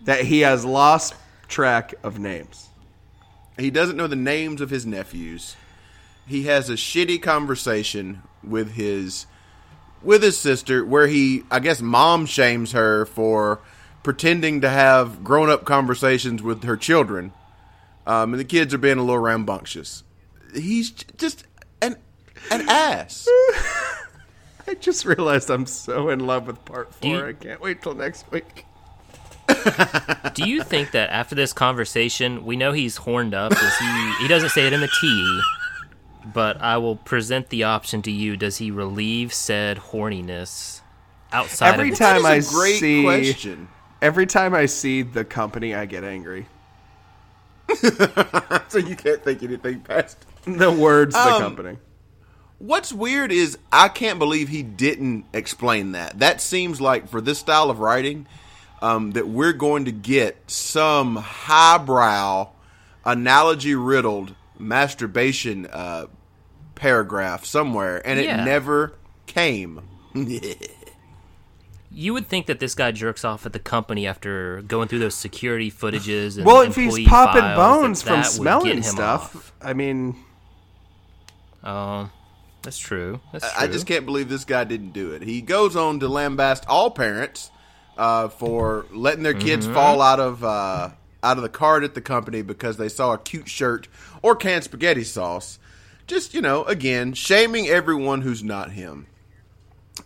that 0.04 0.26
he 0.26 0.42
has 0.42 0.66
lost 0.66 1.14
track 1.48 1.94
of 2.04 2.20
names. 2.20 2.70
He 3.58 3.70
doesn't 3.70 3.98
know 3.98 4.08
the 4.08 4.16
names 4.16 4.62
of 4.62 4.70
his 4.70 4.86
nephews. 4.86 5.56
He 6.28 6.44
has 6.44 6.70
a 6.70 6.74
shitty 6.74 7.22
conversation 7.22 8.22
with 8.44 8.74
his 8.74 9.28
with 10.02 10.24
his 10.24 10.38
sister 10.38 10.84
where 10.84 11.08
he 11.08 11.44
I 11.52 11.60
guess 11.60 11.82
mom 11.82 12.26
shames 12.26 12.72
her 12.72 13.06
for 13.06 13.60
pretending 14.04 14.62
to 14.62 14.70
have 14.70 15.24
grown 15.24 15.50
up 15.50 15.66
conversations 15.66 16.42
with 16.42 16.64
her 16.64 16.78
children. 16.78 17.34
Um, 18.08 18.34
and 18.34 18.40
the 18.40 18.46
kids 18.46 18.74
are 18.74 18.80
being 18.80 18.98
a 18.98 19.04
little 19.04 19.22
rambunctious. 19.22 20.04
He's 20.56 20.90
just 20.92 21.46
an 21.82 21.98
an 22.50 22.68
ass. 22.68 23.28
I 24.72 24.76
just 24.76 25.06
realized 25.06 25.50
I'm 25.50 25.66
so 25.66 26.10
in 26.10 26.26
love 26.26 26.48
with 26.48 26.64
part 26.66 27.00
Do 27.02 27.10
you- 27.10 27.20
four. 27.20 27.28
I 27.28 27.34
can't 27.34 27.60
wait 27.62 27.82
till 27.82 27.94
next 27.94 28.32
week. 28.32 28.66
Do 30.34 30.50
you 30.50 30.64
think 30.64 30.92
that 30.92 31.10
after 31.10 31.36
this 31.36 31.52
conversation, 31.52 32.46
we 32.46 32.56
know 32.56 32.72
he's 32.72 32.96
horned 32.98 33.34
up? 33.34 33.52
Does 33.52 33.78
he? 33.78 34.14
He 34.22 34.28
doesn't 34.30 34.50
say 34.50 34.66
it 34.66 34.72
in 34.72 34.80
the 34.80 34.88
T, 35.02 35.42
but 36.34 36.62
I 36.62 36.78
will 36.78 36.96
present 36.96 37.50
the 37.50 37.64
option 37.66 38.02
to 38.04 38.12
you. 38.12 38.38
Does 38.38 38.58
he 38.58 38.72
relieve 38.72 39.34
said 39.34 39.78
horniness 39.78 40.80
outside 41.34 41.74
Every 41.74 41.90
of 41.90 41.98
the 41.98 42.04
time 42.04 42.24
That 42.24 42.38
is 42.38 42.48
I 42.48 42.50
a 42.50 42.60
great 42.60 42.80
see 42.80 43.04
question. 43.04 43.68
every 44.02 44.26
time 44.26 44.54
I 44.54 44.68
see 44.68 45.02
the 45.02 45.26
company, 45.26 45.76
I 45.76 45.86
get 45.86 46.04
angry. 46.06 46.46
So 48.70 48.78
you 48.78 48.96
can't 48.96 49.22
think 49.22 49.44
anything 49.44 49.82
past. 49.82 50.18
The 50.46 50.72
words, 50.72 51.14
the 51.14 51.20
Um, 51.34 51.42
company. 51.42 51.78
What's 52.62 52.94
weird 52.94 53.32
is 53.32 53.58
I 53.72 53.88
can't 53.88 54.20
believe 54.20 54.50
he 54.50 54.62
didn't 54.62 55.26
explain 55.34 55.94
that. 55.94 56.20
That 56.20 56.40
seems 56.42 56.80
like 56.80 57.10
for 57.10 57.20
this 57.20 57.40
style 57.40 57.72
of 57.72 57.80
writing, 57.80 58.28
um, 58.84 59.12
that 59.12 59.28
we're 59.28 59.54
going 59.54 59.86
to 59.86 59.92
get 59.92 60.38
some 60.46 61.16
highbrow, 61.16 62.50
analogy 63.04 63.74
riddled 63.74 64.36
masturbation 64.60 65.66
uh, 65.68 66.06
paragraph 66.76 67.46
somewhere, 67.46 68.06
and 68.08 68.20
it 68.20 68.26
Yeah. 68.26 68.44
never 68.46 68.94
came. 69.26 69.82
You 71.94 72.14
would 72.14 72.28
think 72.30 72.46
that 72.46 72.60
this 72.62 72.74
guy 72.74 72.92
jerks 72.94 73.26
off 73.26 73.46
at 73.46 73.52
the 73.52 73.60
company 73.60 74.08
after 74.08 74.62
going 74.62 74.88
through 74.88 75.00
those 75.00 75.14
security 75.14 75.70
footages. 75.70 76.38
And 76.38 76.46
Well, 76.46 76.62
if 76.62 76.74
he's 76.76 77.06
popping 77.06 77.42
files, 77.42 77.58
bones 77.58 78.04
that 78.04 78.08
from 78.10 78.22
that 78.22 78.26
smelling 78.32 78.82
stuff, 78.82 79.36
off. 79.36 79.52
I 79.62 79.74
mean, 79.74 80.16
Oh, 81.66 82.10
that's 82.62 82.78
true. 82.78 83.20
That's 83.32 83.52
true. 83.52 83.64
I 83.64 83.68
just 83.68 83.86
can't 83.88 84.06
believe 84.06 84.30
this 84.30 84.46
guy 84.46 84.64
didn't 84.64 84.92
do 84.92 85.12
it. 85.12 85.22
He 85.24 85.42
goes 85.42 85.76
on 85.76 86.00
to 86.02 86.08
lambast 86.08 86.64
all 86.68 86.92
parents 86.92 87.52
uh, 87.98 88.30
for 88.30 88.86
letting 88.92 89.24
their 89.24 89.34
kids 89.34 89.66
Mm-hmm. 89.66 89.76
fall 89.76 90.02
out 90.02 90.20
of 90.20 90.44
uh, 90.44 90.90
out 91.24 91.38
of 91.38 91.44
the 91.44 91.50
cart 91.50 91.84
at 91.84 91.94
the 91.94 92.02
company 92.02 92.42
because 92.42 92.78
they 92.78 92.90
saw 92.90 93.14
a 93.14 93.18
cute 93.18 93.48
shirt 93.48 93.88
or 94.22 94.36
canned 94.36 94.64
spaghetti 94.64 95.04
sauce. 95.04 95.60
Just 96.08 96.34
you 96.34 96.42
know, 96.42 96.64
again, 96.66 97.14
shaming 97.14 97.68
everyone 97.68 98.22
who's 98.22 98.44
not 98.44 98.72
him. 98.72 99.08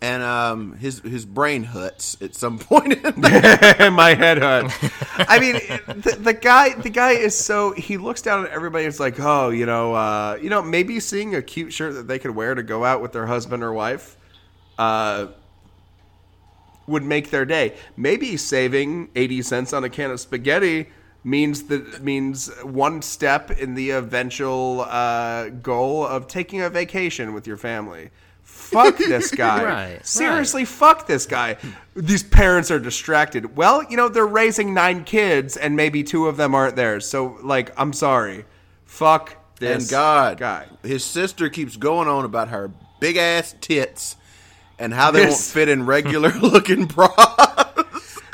And 0.01 0.23
um, 0.23 0.77
his 0.77 0.99
his 0.99 1.25
brain 1.25 1.63
huts 1.63 2.17
at 2.21 2.35
some 2.35 2.59
point. 2.59 3.03
My 3.17 4.15
head 4.17 4.39
hurt. 4.39 4.71
I 5.29 5.39
mean, 5.39 5.53
the, 5.87 6.17
the 6.19 6.33
guy, 6.33 6.73
the 6.73 6.89
guy 6.89 7.11
is 7.11 7.37
so 7.37 7.71
he 7.71 7.97
looks 7.97 8.21
down 8.21 8.45
at 8.45 8.51
everybody. 8.51 8.85
It's 8.85 8.99
like, 8.99 9.19
oh, 9.19 9.49
you 9.49 9.65
know, 9.65 9.93
uh, 9.93 10.37
you 10.41 10.49
know, 10.49 10.61
maybe 10.61 10.99
seeing 10.99 11.35
a 11.35 11.41
cute 11.41 11.71
shirt 11.71 11.93
that 11.93 12.07
they 12.07 12.19
could 12.19 12.31
wear 12.31 12.55
to 12.55 12.63
go 12.63 12.83
out 12.83 13.01
with 13.01 13.13
their 13.13 13.27
husband 13.27 13.63
or 13.63 13.71
wife, 13.73 14.17
uh, 14.77 15.27
would 16.87 17.03
make 17.03 17.29
their 17.29 17.45
day. 17.45 17.75
Maybe 17.95 18.37
saving 18.37 19.09
eighty 19.15 19.41
cents 19.41 19.71
on 19.71 19.83
a 19.83 19.89
can 19.89 20.11
of 20.11 20.19
spaghetti 20.19 20.87
means 21.23 21.63
that 21.63 22.03
means 22.03 22.47
one 22.63 23.01
step 23.01 23.49
in 23.51 23.73
the 23.75 23.89
eventual 23.91 24.81
uh, 24.81 25.49
goal 25.49 26.05
of 26.05 26.27
taking 26.27 26.61
a 26.61 26.69
vacation 26.69 27.33
with 27.33 27.47
your 27.47 27.57
family. 27.57 28.11
Fuck 28.55 28.97
this 28.97 29.31
guy. 29.35 29.63
Right, 29.63 30.05
Seriously, 30.05 30.65
fuck 30.65 31.07
this 31.07 31.25
guy. 31.25 31.57
These 31.95 32.23
parents 32.23 32.71
are 32.71 32.79
distracted. 32.79 33.55
Well, 33.55 33.83
you 33.89 33.97
know, 33.97 34.09
they're 34.09 34.25
raising 34.25 34.73
nine 34.73 35.03
kids 35.03 35.55
and 35.57 35.75
maybe 35.75 36.03
two 36.03 36.27
of 36.27 36.37
them 36.37 36.55
aren't 36.55 36.75
theirs. 36.75 37.07
So, 37.07 37.37
like, 37.43 37.77
I'm 37.79 37.93
sorry. 37.93 38.45
Fuck 38.85 39.37
this 39.59 39.83
and 39.83 39.91
God, 39.91 40.37
guy. 40.37 40.67
his 40.83 41.03
sister 41.03 41.49
keeps 41.49 41.77
going 41.77 42.07
on 42.07 42.25
about 42.25 42.47
her 42.49 42.71
big 42.99 43.17
ass 43.17 43.53
tits 43.61 44.15
and 44.79 44.93
how 44.93 45.11
they 45.11 45.25
won't 45.25 45.37
fit 45.37 45.69
in 45.69 45.85
regular 45.85 46.29
looking 46.41 46.85
bras. 46.85 47.64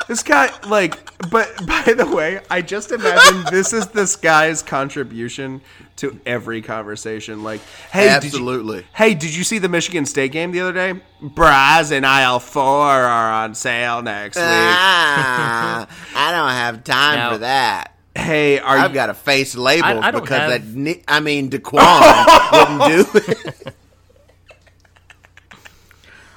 This 0.08 0.22
guy, 0.22 0.50
like, 0.68 0.98
but 1.30 1.48
by 1.66 1.92
the 1.96 2.06
way, 2.06 2.40
I 2.50 2.60
just 2.62 2.90
imagine 2.92 3.44
this 3.50 3.72
is 3.72 3.86
this 3.88 4.16
guy's 4.16 4.62
contribution 4.62 5.60
to 5.96 6.18
every 6.26 6.60
conversation. 6.62 7.42
Like, 7.44 7.60
hey, 7.92 8.08
Absolutely. 8.08 8.78
Did 8.78 8.82
you, 8.84 8.88
hey, 8.94 9.14
did 9.14 9.34
you 9.34 9.44
see 9.44 9.58
the 9.58 9.68
Michigan 9.68 10.04
State 10.06 10.32
game 10.32 10.50
the 10.50 10.60
other 10.60 10.72
day? 10.72 11.00
Bras 11.20 11.92
and 11.92 12.04
aisle 12.04 12.40
four 12.40 12.62
are 12.64 13.32
on 13.44 13.54
sale 13.54 14.02
next 14.02 14.36
week. 14.36 14.44
ah, 14.46 15.86
I 16.16 16.32
don't 16.32 16.50
have 16.50 16.84
time 16.84 17.16
Now- 17.18 17.32
for 17.32 17.38
that. 17.38 17.94
hey, 18.16 18.58
are 18.58 18.76
I've 18.78 18.90
you? 18.90 18.94
got 18.94 19.08
a 19.10 19.14
face 19.14 19.54
label 19.54 19.86
I 19.86 20.10
don't 20.10 20.22
because 20.22 20.52
have- 20.52 20.74
that 20.74 20.98
I 21.08 21.20
mean 21.20 21.48
Daquan 21.48 22.50
wouldn't 22.52 23.14
do 23.14 23.18
it. 23.32 23.61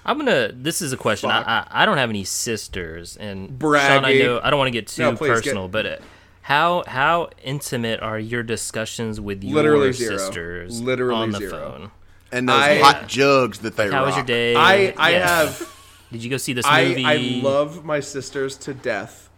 I'm 0.06 0.18
gonna. 0.18 0.52
This 0.54 0.82
is 0.82 0.94
a 0.94 0.98
question. 0.98 1.32
I, 1.32 1.42
I 1.42 1.68
I 1.72 1.86
don't 1.86 1.98
have 1.98 2.10
any 2.10 2.24
sisters, 2.24 3.18
and 3.18 3.58
Sean, 3.60 4.06
I 4.06 4.14
know 4.20 4.40
I 4.44 4.50
don't 4.50 4.60
want 4.60 4.68
to 4.68 4.72
get 4.72 4.88
too 4.88 5.02
No, 5.02 5.16
please, 5.16 5.30
get- 5.30 5.36
personal, 5.44 5.68
but 5.68 5.86
uh, 5.86 5.96
how 6.44 6.84
how 6.86 7.30
intimate 7.44 8.02
are 8.02 8.20
your 8.20 8.44
discussions 8.44 9.20
with 9.20 9.44
your 9.44 9.56
Literally 9.56 9.92
zero. 9.94 10.18
sisters 10.18 10.80
Literally 10.82 11.16
on 11.22 11.32
the 11.32 11.40
zero. 11.40 11.52
phone? 11.52 11.92
And 12.32 12.48
those 12.50 12.62
I- 12.62 12.80
hot 12.80 13.08
jugs 13.08 13.60
that 13.60 13.76
they 13.78 13.90
How 13.90 14.00
rock. 14.00 14.06
was 14.08 14.16
your 14.18 14.26
day? 14.26 14.56
I 14.56 14.94
I 14.98 15.10
Yeah. 15.12 15.28
have. 15.28 15.72
Did 16.12 16.24
you 16.24 16.30
go 16.30 16.38
see 16.38 16.54
this 16.54 16.66
I, 16.68 16.86
movie? 16.90 17.06
I 17.06 17.16
love 17.44 17.84
my 17.84 18.00
sisters 18.00 18.56
to 18.58 18.74
death. 18.76 19.30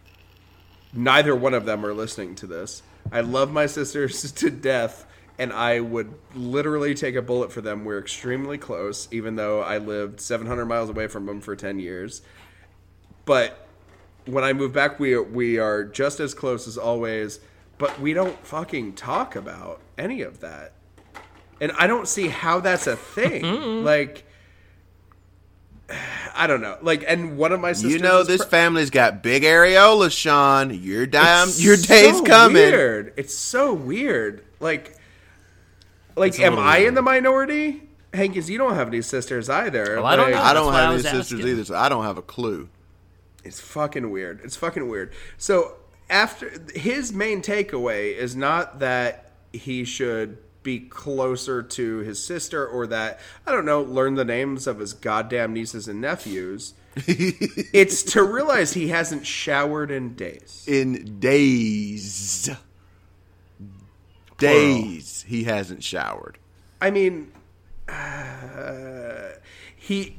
Neither 0.92 1.34
one 1.34 1.54
of 1.54 1.64
them 1.64 1.84
are 1.84 1.94
listening 1.94 2.34
to 2.36 2.46
this. 2.46 2.82
I 3.10 3.20
love 3.22 3.50
my 3.52 3.66
sisters 3.66 4.30
to 4.42 4.50
death, 4.50 5.06
and 5.38 5.52
I 5.52 5.80
would 5.80 6.12
literally 6.34 6.94
take 6.94 7.14
a 7.14 7.22
bullet 7.22 7.52
for 7.52 7.60
them. 7.60 7.84
We're 7.84 7.98
extremely 8.00 8.58
close, 8.58 9.08
even 9.10 9.36
though 9.36 9.60
I 9.62 9.78
lived 9.78 10.20
700 10.20 10.66
miles 10.66 10.90
away 10.90 11.06
from 11.06 11.26
them 11.26 11.40
for 11.40 11.54
10 11.54 11.78
years. 11.78 12.22
But 13.24 13.66
when 14.26 14.44
I 14.44 14.52
move 14.52 14.72
back, 14.72 14.98
we 14.98 15.18
we 15.18 15.58
are 15.58 15.84
just 15.84 16.20
as 16.20 16.34
close 16.34 16.66
as 16.66 16.76
always, 16.76 17.40
but 17.78 18.00
we 18.00 18.12
don't 18.12 18.38
fucking 18.44 18.94
talk 18.94 19.36
about 19.36 19.80
any 19.96 20.22
of 20.22 20.40
that, 20.40 20.72
and 21.60 21.72
I 21.78 21.86
don't 21.86 22.08
see 22.08 22.28
how 22.28 22.60
that's 22.60 22.86
a 22.86 22.96
thing. 22.96 23.84
like, 23.84 24.24
I 26.34 26.46
don't 26.46 26.60
know. 26.60 26.76
Like, 26.82 27.04
and 27.06 27.38
one 27.38 27.52
of 27.52 27.60
my 27.60 27.72
sisters, 27.72 27.92
You 27.94 27.98
know 28.00 28.22
this 28.22 28.42
pre- 28.42 28.50
family's 28.50 28.90
got 28.90 29.22
big 29.22 29.44
areolas, 29.44 30.16
Sean. 30.16 30.74
Your 30.74 31.06
dime, 31.06 31.48
It's 31.48 31.62
your 31.62 31.76
day's 31.76 32.18
so 32.18 32.24
coming. 32.24 32.56
Weird. 32.56 33.14
It's 33.16 33.34
so 33.34 33.72
weird. 33.72 34.44
Like, 34.60 34.97
like, 36.18 36.38
am 36.40 36.54
little 36.54 36.68
I 36.68 36.78
in 36.78 36.94
the 36.94 37.02
minority? 37.02 37.82
Hank, 38.12 38.32
because 38.32 38.48
you 38.48 38.58
don't 38.58 38.74
have 38.74 38.88
any 38.88 39.02
sisters 39.02 39.48
either. 39.50 39.96
Well, 39.96 40.06
I 40.06 40.16
don't 40.16 40.30
know. 40.30 40.38
I 40.38 40.54
don't 40.54 40.72
That's 40.72 40.74
why 40.74 40.78
I 40.78 40.82
have 40.82 40.86
any 40.86 40.94
was 40.94 41.02
sisters 41.04 41.40
asking. 41.40 41.48
either, 41.52 41.64
so 41.64 41.76
I 41.76 41.88
don't 41.88 42.04
have 42.04 42.18
a 42.18 42.22
clue. 42.22 42.68
It's 43.44 43.60
fucking 43.60 44.10
weird. 44.10 44.40
It's 44.44 44.56
fucking 44.56 44.88
weird. 44.88 45.12
So 45.36 45.76
after 46.10 46.52
his 46.74 47.12
main 47.12 47.42
takeaway 47.42 48.16
is 48.16 48.34
not 48.34 48.78
that 48.78 49.32
he 49.52 49.84
should 49.84 50.38
be 50.62 50.80
closer 50.80 51.62
to 51.62 51.98
his 51.98 52.22
sister 52.22 52.66
or 52.66 52.86
that 52.88 53.20
I 53.46 53.52
don't 53.52 53.64
know, 53.64 53.82
learn 53.82 54.14
the 54.14 54.24
names 54.24 54.66
of 54.66 54.78
his 54.78 54.92
goddamn 54.92 55.52
nieces 55.52 55.88
and 55.88 56.00
nephews. 56.00 56.74
it's 56.96 58.02
to 58.02 58.22
realize 58.22 58.72
he 58.72 58.88
hasn't 58.88 59.24
showered 59.24 59.90
in 59.90 60.14
days. 60.14 60.64
In 60.66 61.18
days, 61.20 62.50
days, 64.38 65.24
he 65.28 65.44
hasn't 65.44 65.84
showered. 65.84 66.38
I 66.80 66.90
mean, 66.90 67.32
uh, 67.88 69.30
he 69.76 70.16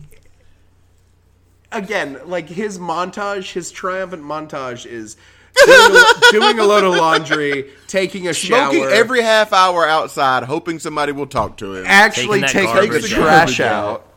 again, 1.72 2.20
like 2.26 2.50
his 2.50 2.78
montage, 2.78 3.54
his 3.54 3.72
triumphant 3.72 4.24
montage 4.24 4.86
is 4.86 5.18
doing 5.66 5.96
a, 5.96 6.04
doing 6.32 6.60
a 6.60 6.66
load 6.66 6.84
of 6.84 6.96
laundry, 6.96 7.72
taking 7.88 8.28
a 8.28 8.34
Smoking 8.34 8.82
shower, 8.82 8.92
every 8.92 9.22
half 9.22 9.54
hour 9.54 9.88
outside, 9.88 10.44
hoping 10.44 10.80
somebody 10.80 11.12
will 11.12 11.28
talk 11.28 11.58
to 11.58 11.76
him. 11.76 11.86
actually 11.88 12.42
Taking 12.42 12.64
that 12.66 12.76
taking 12.76 13.02
the 13.02 13.08
trash 13.08 13.58
Garbage 13.58 13.62
out. 13.62 14.09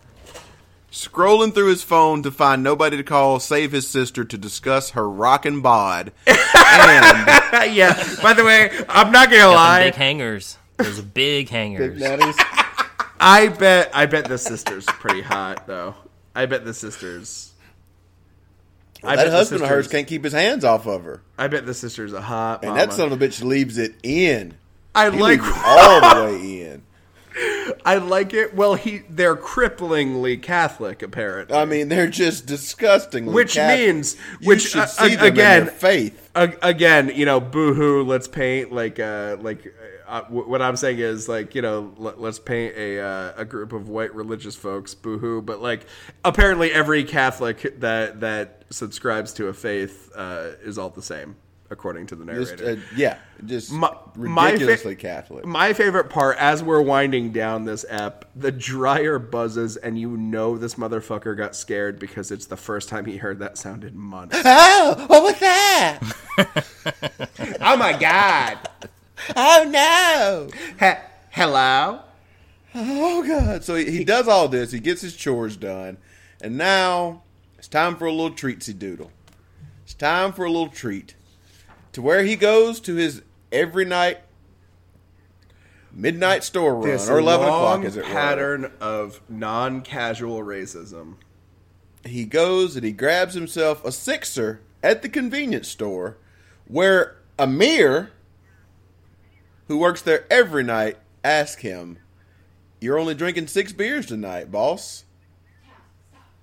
Scrolling 0.93 1.55
through 1.55 1.69
his 1.71 1.83
phone 1.83 2.23
to 2.23 2.31
find 2.31 2.63
nobody 2.63 2.99
to 2.99 3.03
call, 3.03 3.41
save 3.41 3.73
his 3.73 3.89
sister 3.89 4.25
to 4.25 4.37
discuss 4.37 4.91
her 4.91 5.09
rockin' 5.09 5.63
bod. 5.63 6.13
and 6.27 7.75
yeah. 7.75 7.95
By 8.23 8.35
the 8.35 8.45
way, 8.45 8.71
I'm 8.91 9.11
not 9.11 9.31
gonna 9.31 9.39
Got 9.45 9.55
lie. 9.55 9.85
big 9.85 9.95
hangers. 9.95 10.59
Those 10.77 11.01
big 11.01 11.49
hangers. 11.49 11.99
I 13.19 13.49
bet 13.49 13.91
I 13.95 14.05
bet 14.07 14.27
the 14.27 14.37
sister's 14.37 14.85
pretty 14.85 15.23
hot 15.23 15.67
though. 15.67 15.95
I 16.35 16.45
bet 16.47 16.65
the 16.65 16.75
sister's. 16.75 17.53
I 19.03 19.17
that 19.17 19.23
bet 19.25 19.31
the 19.31 19.37
husband 19.37 19.63
of 19.63 19.69
hers 19.69 19.89
can't 19.89 20.07
keep 20.07 20.23
his 20.25 20.33
hands 20.33 20.65
off 20.65 20.87
of 20.87 21.05
her. 21.05 21.23
I 21.39 21.49
bet 21.49 21.65
the 21.67 21.75
sister's 21.75 22.13
a 22.13 22.21
hot. 22.21 22.63
And 22.65 22.75
mama. 22.75 22.87
that 22.87 22.93
son 22.95 23.11
of 23.11 23.21
a 23.21 23.27
bitch 23.27 23.43
leaves 23.43 23.79
it 23.79 23.95
in. 24.03 24.55
I 24.95 25.11
He 25.11 25.19
like 25.19 25.41
leaves 25.41 25.57
all 25.65 26.01
the 26.15 26.23
way 26.25 26.63
in. 26.63 26.72
I 27.85 27.97
like 27.97 28.33
it. 28.35 28.55
Well, 28.55 28.75
he 28.75 29.03
they're 29.09 29.37
cripplingly 29.37 30.41
Catholic 30.43 31.03
apparently. 31.03 31.57
I 31.57 31.65
mean, 31.65 31.89
they're 31.89 32.07
just 32.09 32.47
disgustingly. 32.47 33.33
Which 33.35 33.55
Catholic. 33.55 33.87
means- 33.87 34.17
you 34.41 34.49
which, 34.49 34.63
should 34.71 34.83
uh, 34.83 34.87
see 34.87 35.17
uh, 35.17 35.17
them 35.17 35.27
in 35.27 35.33
again- 35.33 35.67
faith. 35.69 36.31
A- 36.35 36.57
again, 36.63 37.13
you 37.15 37.27
know, 37.27 37.41
boohoo. 37.41 38.05
Let's 38.05 38.27
paint 38.29 38.73
like 38.73 38.99
uh 38.99 39.37
like 39.41 39.75
uh, 40.09 40.23
w- 40.23 40.49
what 40.49 40.63
I'm 40.63 40.77
saying 40.77 40.99
is 40.99 41.29
like 41.29 41.55
you 41.55 41.61
know 41.63 41.93
let, 41.99 42.21
let's 42.21 42.39
paint 42.39 42.75
a 42.77 43.01
uh, 43.01 43.33
a 43.37 43.45
group 43.45 43.73
of 43.75 43.89
white 43.91 44.15
religious 44.15 44.57
folks. 44.57 44.95
Boohoo. 44.95 45.43
But 45.43 45.61
like 45.61 45.87
apparently 46.25 46.73
every 46.73 47.05
Catholic 47.05 47.81
that 47.81 48.21
that 48.21 48.65
subscribes 48.71 49.35
to 49.35 49.49
a 49.49 49.53
faith 49.53 50.11
uh, 50.17 50.53
is 50.63 50.79
all 50.79 50.89
the 50.89 51.03
same 51.03 51.37
according 51.73 52.07
to 52.07 52.15
the 52.15 52.25
narrator. 52.25 52.57
Just, 52.57 52.63
uh, 52.63 52.95
yeah, 52.95 53.17
just 53.45 53.73
My- 53.73 53.97
my 54.15 54.47
fa- 54.49 54.53
ridiculously 54.53 54.95
Catholic. 54.95 55.45
My 55.45 55.73
favorite 55.73 56.11
part, 56.11 56.37
as 56.39 56.63
we're 56.63 56.83
winding 56.83 57.33
down 57.33 57.65
this 57.65 57.85
ep, 57.89 58.27
the 58.37 58.53
dryer 58.53 59.19
buzzes, 59.19 59.77
and 59.77 59.99
you 59.99 60.17
know 60.17 60.57
this 60.57 60.77
motherfucker 60.77 61.37
got 61.37 61.57
scared 61.57 61.99
because 61.99 62.31
it's 62.31 62.47
the 62.47 62.57
first 62.57 62.89
time 62.89 63.07
he 63.07 63.17
heard 63.17 63.41
that 63.41 63.59
sound 63.59 63.83
in 63.83 63.99
months. 63.99 64.41
oh, 64.45 65.05
what 65.09 65.23
was 65.23 65.39
that? 65.41 66.01
oh 67.61 67.77
my 67.77 67.93
god! 67.99 68.59
Oh 69.35 69.67
no! 69.69 70.49
He- 70.79 71.01
hello? 71.31 72.01
Oh 72.75 73.27
god! 73.27 73.65
So 73.65 73.75
he, 73.75 73.91
he 73.91 74.05
does 74.05 74.29
all 74.29 74.47
this. 74.49 74.71
He 74.71 74.79
gets 74.79 75.01
his 75.01 75.17
chores 75.17 75.57
done, 75.57 75.97
and 76.41 76.57
now 76.57 77.23
it's 77.59 77.69
time 77.69 77.97
for 77.97 78.05
a 78.07 78.13
little 78.13 78.31
treatsy 78.31 78.79
doodle. 78.79 79.11
It's 79.85 79.95
time 79.95 80.33
for 80.33 80.45
a 80.45 80.51
little 80.51 80.69
treat, 80.69 81.15
to 81.93 82.03
where 82.03 82.23
he 82.25 82.37
goes 82.37 82.81
to 82.81 82.95
his 82.95 83.23
every 83.51 83.85
night 83.85 84.19
midnight 85.93 86.43
store 86.43 86.75
run 86.77 86.99
or 87.09 87.19
eleven 87.19 87.47
o'clock, 87.47 87.85
Is 87.85 87.97
it 87.97 88.05
pattern 88.05 88.73
of 88.81 89.21
non-casual 89.29 90.41
racism. 90.41 91.17
he 92.05 92.25
goes 92.25 92.77
and 92.77 92.85
he 92.85 92.93
grabs 92.93 93.35
himself 93.35 93.85
a 93.85 93.93
sixer 93.93 94.61
at 94.83 95.03
the 95.03 95.09
convenience 95.09 95.69
store 95.69 96.17
where 96.67 97.17
Amir, 97.39 98.11
who 99.69 99.79
works 99.79 100.01
there 100.03 100.25
every 100.31 100.63
night, 100.63 100.97
asks 101.23 101.61
him, 101.63 101.99
You're 102.81 102.99
only 102.99 103.15
drinking 103.15 103.49
six 103.49 103.73
beers 103.73 104.07
tonight, 104.07 104.51
boss. 104.51 105.05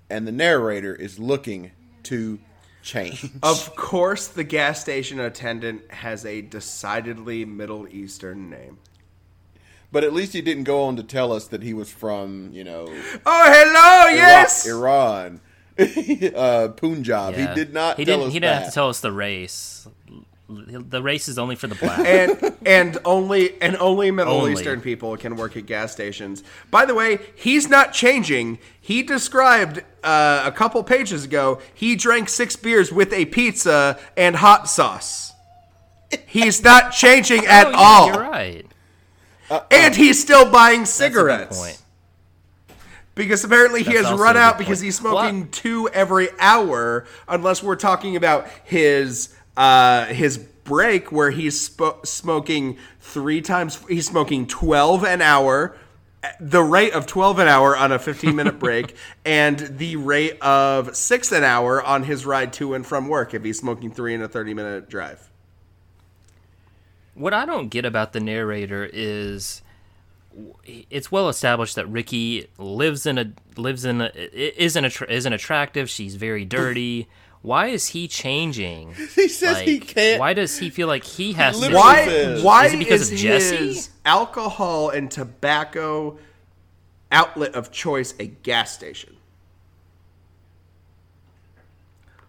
And 0.08 0.26
the 0.26 0.32
narrator 0.32 0.94
is 0.94 1.18
looking 1.18 1.70
to 2.04 2.38
change. 2.82 3.26
Of 3.42 3.74
course, 3.76 4.26
the 4.28 4.44
gas 4.44 4.80
station 4.80 5.20
attendant 5.20 5.90
has 5.90 6.24
a 6.24 6.40
decidedly 6.42 7.44
Middle 7.44 7.86
Eastern 7.88 8.50
name. 8.50 8.78
But 9.92 10.04
at 10.04 10.12
least 10.12 10.32
he 10.32 10.40
didn't 10.40 10.64
go 10.64 10.84
on 10.84 10.96
to 10.96 11.02
tell 11.02 11.32
us 11.32 11.48
that 11.48 11.62
he 11.62 11.74
was 11.74 11.90
from, 11.90 12.50
you 12.52 12.62
know, 12.64 12.86
Oh, 13.26 13.44
hello, 13.52 14.14
yes. 14.16 14.66
Iran, 14.68 15.40
uh, 15.78 16.68
Punjab. 16.76 17.34
Yeah. 17.34 17.48
He 17.48 17.54
did 17.54 17.72
not 17.74 17.96
He 17.98 18.04
tell 18.04 18.18
didn't. 18.18 18.28
us 18.28 18.32
He 18.34 18.38
didn't 18.40 18.54
that. 18.54 18.62
have 18.62 18.68
to 18.70 18.74
tell 18.74 18.88
us 18.88 19.00
the 19.00 19.10
race. 19.12 19.88
The 20.50 21.00
race 21.00 21.28
is 21.28 21.38
only 21.38 21.54
for 21.54 21.68
the 21.68 21.76
black. 21.76 22.00
and 22.00 22.56
and 22.66 22.98
only 23.04 23.60
and 23.62 23.76
only 23.76 24.10
Middle 24.10 24.34
Only. 24.34 24.52
Eastern 24.52 24.80
people 24.80 25.16
can 25.16 25.36
work 25.36 25.56
at 25.56 25.66
gas 25.66 25.92
stations. 25.92 26.42
By 26.70 26.86
the 26.86 26.94
way, 26.94 27.20
he's 27.36 27.68
not 27.68 27.92
changing. 27.92 28.58
He 28.80 29.02
described 29.04 29.84
uh, 30.02 30.42
a 30.44 30.50
couple 30.52 30.82
pages 30.82 31.24
ago 31.24 31.60
he 31.74 31.94
drank 31.94 32.28
six 32.28 32.56
beers 32.56 32.90
with 32.92 33.12
a 33.12 33.26
pizza 33.26 33.98
and 34.16 34.34
hot 34.36 34.68
sauce. 34.68 35.32
He's 36.26 36.62
not 36.64 36.90
changing 36.92 37.46
at 37.46 37.66
Oh, 37.66 37.70
yeah, 37.70 37.76
all, 37.76 38.06
You're 38.08 38.20
right. 38.20 38.66
and 39.70 39.94
he's 39.94 40.20
still 40.20 40.50
buying 40.50 40.80
That's 40.80 40.98
a 41.00 41.04
good 41.04 41.12
cigarettes 41.14 41.82
because 43.14 43.44
apparently 43.44 43.82
he 43.82 43.94
That's 43.94 44.08
has 44.08 44.18
run 44.18 44.36
out 44.36 44.58
because 44.58 44.80
he's 44.80 44.96
smoking 44.96 45.48
two 45.50 45.88
every 45.88 46.28
hour. 46.38 47.06
Unless 47.28 47.62
we're 47.62 47.76
talking 47.76 48.16
about 48.16 48.48
his 48.64 49.34
uh, 49.56 50.06
his 50.06 50.38
break 50.38 51.10
where 51.10 51.30
he's 51.30 51.68
spo- 51.68 52.04
smoking 52.06 52.78
three 53.00 53.40
times. 53.40 53.80
He's 53.88 54.06
smoking 54.06 54.46
twelve 54.46 55.04
an 55.04 55.20
hour. 55.22 55.76
The 56.38 56.62
rate 56.62 56.92
of 56.92 57.06
12 57.06 57.38
an 57.38 57.48
hour 57.48 57.74
on 57.74 57.92
a 57.92 57.98
15 57.98 58.36
minute 58.36 58.58
break, 58.58 58.94
and 59.24 59.58
the 59.58 59.96
rate 59.96 60.38
of 60.42 60.94
6 60.94 61.32
an 61.32 61.44
hour 61.44 61.82
on 61.82 62.02
his 62.02 62.26
ride 62.26 62.52
to 62.54 62.74
and 62.74 62.86
from 62.86 63.08
work 63.08 63.32
if 63.32 63.42
he's 63.42 63.58
smoking 63.58 63.90
3 63.90 64.16
in 64.16 64.22
a 64.22 64.28
30 64.28 64.52
minute 64.52 64.90
drive. 64.90 65.30
What 67.14 67.32
I 67.32 67.46
don't 67.46 67.68
get 67.68 67.86
about 67.86 68.12
the 68.12 68.20
narrator 68.20 68.88
is 68.92 69.62
it's 70.64 71.10
well 71.10 71.28
established 71.28 71.74
that 71.76 71.86
Ricky 71.88 72.48
lives 72.58 73.06
in 73.06 73.18
a 73.18 73.32
lives 73.56 73.84
in 73.84 74.00
a 74.00 74.10
isn't 74.14 74.84
attra- 74.84 75.10
isn't 75.10 75.32
attractive. 75.32 75.88
She's 75.90 76.16
very 76.16 76.44
dirty. 76.44 77.08
Why 77.42 77.68
is 77.68 77.88
he 77.88 78.06
changing? 78.06 78.94
He 79.14 79.28
says 79.28 79.60
he 79.60 79.80
can't. 79.80 80.20
Why 80.20 80.34
does 80.34 80.58
he 80.58 80.68
feel 80.70 80.86
like 80.88 81.04
he 81.04 81.32
has 81.32 81.58
to? 81.60 81.74
Why? 81.74 82.04
says- 82.04 82.42
Why 82.42 82.66
Is 82.66 82.74
it 82.74 82.78
because 82.78 83.00
is 83.02 83.12
of 83.12 83.18
Jesse? 83.18 83.56
his 83.56 83.90
alcohol 84.04 84.90
and 84.90 85.10
tobacco 85.10 86.18
outlet 87.10 87.54
of 87.54 87.72
choice 87.72 88.14
a 88.20 88.26
gas 88.26 88.72
station? 88.74 89.16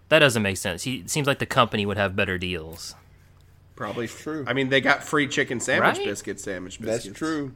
That 0.10 0.20
doesn't 0.20 0.42
make 0.42 0.58
sense. 0.58 0.84
He 0.84 1.04
seems 1.08 1.28
like 1.28 1.40
the 1.40 1.46
company 1.46 1.86
would 1.86 1.98
have 1.98 2.16
better 2.16 2.38
deals. 2.38 2.96
Probably 3.76 4.08
true. 4.08 4.44
I 4.48 4.54
mean, 4.54 4.70
they 4.70 4.82
got 4.82 5.04
free 5.04 5.28
chicken 5.28 5.60
sandwich 5.60 5.98
Right? 5.98 6.06
biscuits, 6.06 6.44
sandwich 6.44 6.80
biscuits. 6.80 7.06
That's 7.06 7.18
true. 7.18 7.54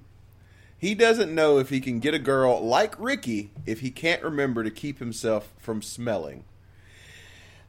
He 0.78 0.96
doesn't 0.96 1.34
know 1.34 1.58
if 1.60 1.70
he 1.70 1.80
can 1.80 2.00
get 2.00 2.14
a 2.14 2.20
girl 2.20 2.66
like 2.66 2.96
Ricky 3.00 3.52
if 3.66 3.80
he 3.82 3.92
can't 3.92 4.22
remember 4.24 4.64
to 4.64 4.72
keep 4.72 5.00
himself 5.00 5.54
from 5.58 5.82
smelling. 5.82 6.44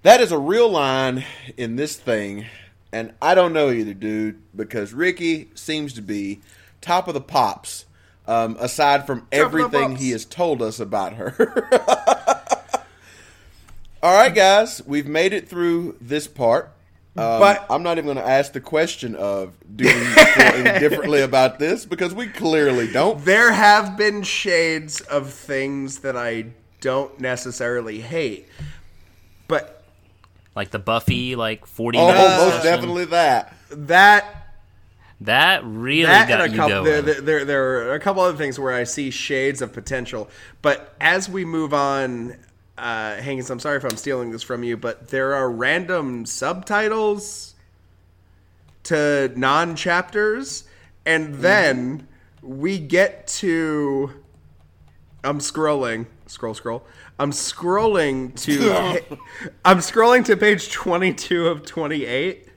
That 0.07 0.21
is 0.21 0.31
a 0.31 0.39
real 0.39 0.71
line 0.71 1.25
in 1.57 1.75
this 1.75 1.97
thing, 1.97 2.47
and 2.93 3.13
I 3.21 3.35
don't 3.35 3.53
know 3.53 3.71
either, 3.71 3.93
dude, 3.93 4.41
because 4.55 4.93
Ricky 4.93 5.51
seems 5.57 5.95
to 5.95 6.01
be 6.01 6.43
top 6.81 7.09
of 7.09 7.15
the 7.15 7.21
pops, 7.21 7.87
um, 8.29 8.57
aside 8.61 9.05
from 9.05 9.27
the 9.33 9.37
everything 9.37 9.97
he 9.97 10.13
has 10.13 10.25
told 10.25 10.63
us 10.63 10.79
about 10.79 11.15
her. 11.15 11.35
All 14.01 14.15
right, 14.15 14.33
guys, 14.33 14.81
we've 14.87 15.09
made 15.09 15.33
it 15.33 15.49
through 15.49 15.97
this 16.01 16.29
part. 16.29 16.67
Um, 17.17 17.41
But- 17.41 17.67
I'm 17.69 17.83
not 17.83 17.99
even 17.99 18.05
going 18.05 18.25
to 18.25 18.31
ask 18.31 18.53
the 18.53 18.61
question 18.61 19.17
of 19.17 19.55
do 19.75 19.87
we 19.87 19.91
feel 19.91 20.63
differently 20.79 21.23
about 21.23 21.59
this 21.59 21.85
because 21.85 22.15
we 22.15 22.29
clearly 22.29 22.87
don't. 22.93 23.25
There 23.25 23.51
have 23.51 23.97
been 23.97 24.23
shades 24.23 25.01
of 25.01 25.33
things 25.33 25.99
that 25.99 26.17
I 26.17 26.53
don't 26.81 27.19
necessarily 27.19 28.03
hate, 28.03 28.47
but 29.49 29.76
Like 30.57 30.71
the 30.71 30.79
Buffy, 30.81 31.37
like 31.37 31.67
40 31.67 31.99
Oh, 31.99 32.07
minute 32.09 32.19
most 32.39 32.63
session. 32.63 32.71
definitely 32.73 33.05
that. 33.07 33.55
that 33.71 34.49
That 35.21 35.63
really 35.65 36.05
that 36.07 36.29
got 36.29 36.41
and 36.41 36.51
a 36.51 36.53
you 36.53 36.57
couple 36.57 36.71
going. 36.83 36.85
there, 36.85 37.03
there, 37.03 37.21
there, 37.21 37.45
there 37.45 37.89
are 37.91 37.95
a 37.95 38.01
couple 38.01 38.23
other 38.23 38.37
things 38.39 38.59
where 38.59 38.73
I 38.73 38.85
see 38.85 39.11
shades 39.11 39.63
of 39.63 39.73
potential. 39.73 40.29
But 40.63 40.95
as 41.01 41.29
we 41.29 41.45
move 41.45 41.73
on, 41.75 42.37
uh, 42.79 43.17
Hankins, 43.17 43.51
I'm 43.51 43.61
sorry 43.61 43.77
if 43.77 43.85
I'm 43.85 43.97
stealing 43.97 44.31
this 44.31 44.43
from 44.43 44.65
you, 44.65 44.77
but 44.77 45.09
there 45.09 45.35
are 45.35 45.51
random 45.51 46.27
subtitles 46.27 47.55
to 48.85 49.33
non 49.37 49.77
chapters, 49.77 50.65
and 51.05 51.37
then 51.37 52.07
we 52.43 52.79
get 52.79 53.27
to. 53.29 54.11
I'm 55.25 55.39
scrolling, 55.41 56.07
scroll, 56.27 56.55
scroll. 56.55 56.85
I'm 57.19 57.31
scrolling 57.31 58.35
to. 58.43 59.19
I'm 59.65 59.79
scrolling 59.79 60.25
to 60.27 60.37
page 60.37 60.71
22 60.71 61.47
of 61.49 61.65
28, 61.65 62.49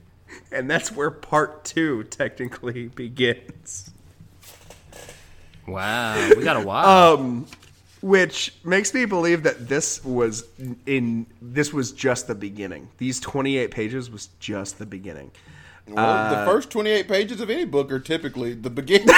and 0.52 0.70
that's 0.70 0.92
where 0.92 1.10
part 1.10 1.64
two 1.64 2.04
technically 2.04 2.88
begins. 2.94 3.90
wow, 5.66 6.28
we 6.36 6.42
got 6.42 6.56
a 6.56 6.66
while. 6.66 7.14
um 7.18 7.46
which 8.02 8.54
makes 8.64 8.94
me 8.94 9.04
believe 9.04 9.42
that 9.42 9.68
this 9.68 10.02
was 10.02 10.44
in 10.86 11.26
this 11.42 11.72
was 11.72 11.92
just 11.92 12.26
the 12.28 12.34
beginning. 12.34 12.88
These 12.96 13.20
28 13.20 13.70
pages 13.70 14.10
was 14.10 14.30
just 14.40 14.78
the 14.78 14.86
beginning. 14.86 15.30
Well, 15.86 16.30
the 16.30 16.50
first 16.50 16.70
28 16.70 17.08
pages 17.08 17.40
of 17.40 17.50
any 17.50 17.64
book 17.64 17.90
are 17.90 17.98
typically 17.98 18.54
the 18.54 18.70
beginning. 18.70 19.08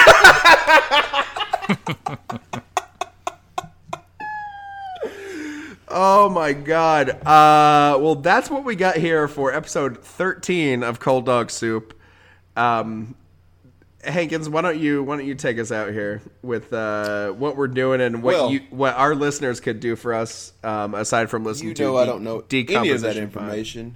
Oh 5.95 6.29
my 6.31 6.53
god. 6.55 7.11
Uh 7.11 7.99
well 8.01 8.15
that's 8.15 8.49
what 8.51 8.65
we 8.65 8.77
got 8.77 8.97
here 8.97 9.29
for 9.29 9.53
episode 9.53 10.03
13 10.03 10.83
of 10.83 10.99
Cold 11.01 11.27
Dog 11.27 11.51
Soup. 11.51 11.99
Um 12.57 13.15
Hankins, 14.05 14.49
why 14.49 14.63
don't 14.63 14.79
you 14.81 15.03
why 15.03 15.17
don't 15.17 15.27
you 15.27 15.35
take 15.35 15.59
us 15.59 15.71
out 15.71 15.91
here 15.93 16.23
with 16.43 16.73
uh, 16.73 17.31
what 17.31 17.57
we're 17.57 17.69
doing 17.69 18.01
and 18.01 18.21
what 18.23 18.35
Well- 18.35 18.51
you 18.51 18.61
what 18.71 18.97
our 18.97 19.15
listeners 19.15 19.61
could 19.61 19.79
do 19.81 19.95
for 19.95 20.13
us 20.13 20.53
um, 20.65 20.95
aside 20.95 21.31
from 21.31 21.45
listening 21.45 21.69
you 21.69 21.75
to 21.75 21.83
know 21.85 21.97
I 21.99 22.05
de- 22.05 22.11
don't 22.11 22.25
know 22.25 22.43
any 22.51 22.91
of 22.91 23.01
that 23.03 23.17
information. 23.17 23.95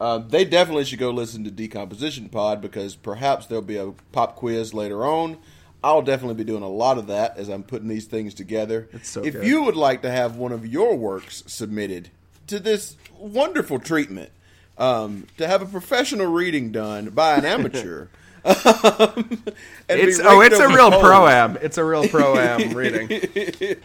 Um, 0.00 0.28
they 0.28 0.44
definitely 0.44 0.84
should 0.84 0.98
go 0.98 1.10
listen 1.10 1.44
to 1.44 1.52
Decomposition 1.52 2.28
Pod 2.28 2.60
because 2.60 2.96
perhaps 2.96 3.46
there'll 3.46 3.62
be 3.62 3.76
a 3.76 3.92
pop 4.10 4.34
quiz 4.34 4.74
later 4.74 5.06
on. 5.06 5.38
I'll 5.84 6.02
definitely 6.02 6.36
be 6.36 6.44
doing 6.44 6.62
a 6.62 6.68
lot 6.68 6.96
of 6.96 7.08
that 7.08 7.36
as 7.36 7.48
I'm 7.48 7.62
putting 7.62 7.88
these 7.88 8.06
things 8.06 8.32
together. 8.32 8.88
so 9.02 9.22
if 9.22 9.34
good. 9.34 9.46
you 9.46 9.62
would 9.64 9.76
like 9.76 10.02
to 10.02 10.10
have 10.10 10.36
one 10.36 10.50
of 10.50 10.66
your 10.66 10.96
works 10.96 11.44
submitted 11.46 12.08
to 12.46 12.58
this 12.58 12.96
wonderful 13.18 13.78
treatment, 13.78 14.30
um, 14.78 15.26
to 15.36 15.46
have 15.46 15.62
a 15.62 15.66
professional 15.66 16.26
reading 16.26 16.72
done 16.72 17.10
by 17.10 17.34
an 17.34 17.44
amateur. 17.44 18.08
um, 18.44 19.42
It's 19.88 20.20
oh, 20.22 20.40
it's 20.40 20.58
a 20.58 20.68
real 20.68 20.90
pro 20.90 21.26
am. 21.26 21.56
It's 21.62 21.78
a 21.84 21.84
real 21.84 22.08
pro 22.08 22.36
am 22.36 22.74
reading. 22.74 23.78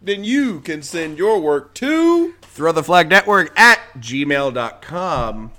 Then 0.00 0.22
you 0.22 0.60
can 0.60 0.82
send 0.82 1.18
your 1.18 1.40
work 1.40 1.74
to 1.74 2.32
Throw 2.42 2.72
the 2.72 2.84
Flag 2.84 3.08
Network 3.08 3.58
at 3.58 3.80
gmail.com. 3.98 5.50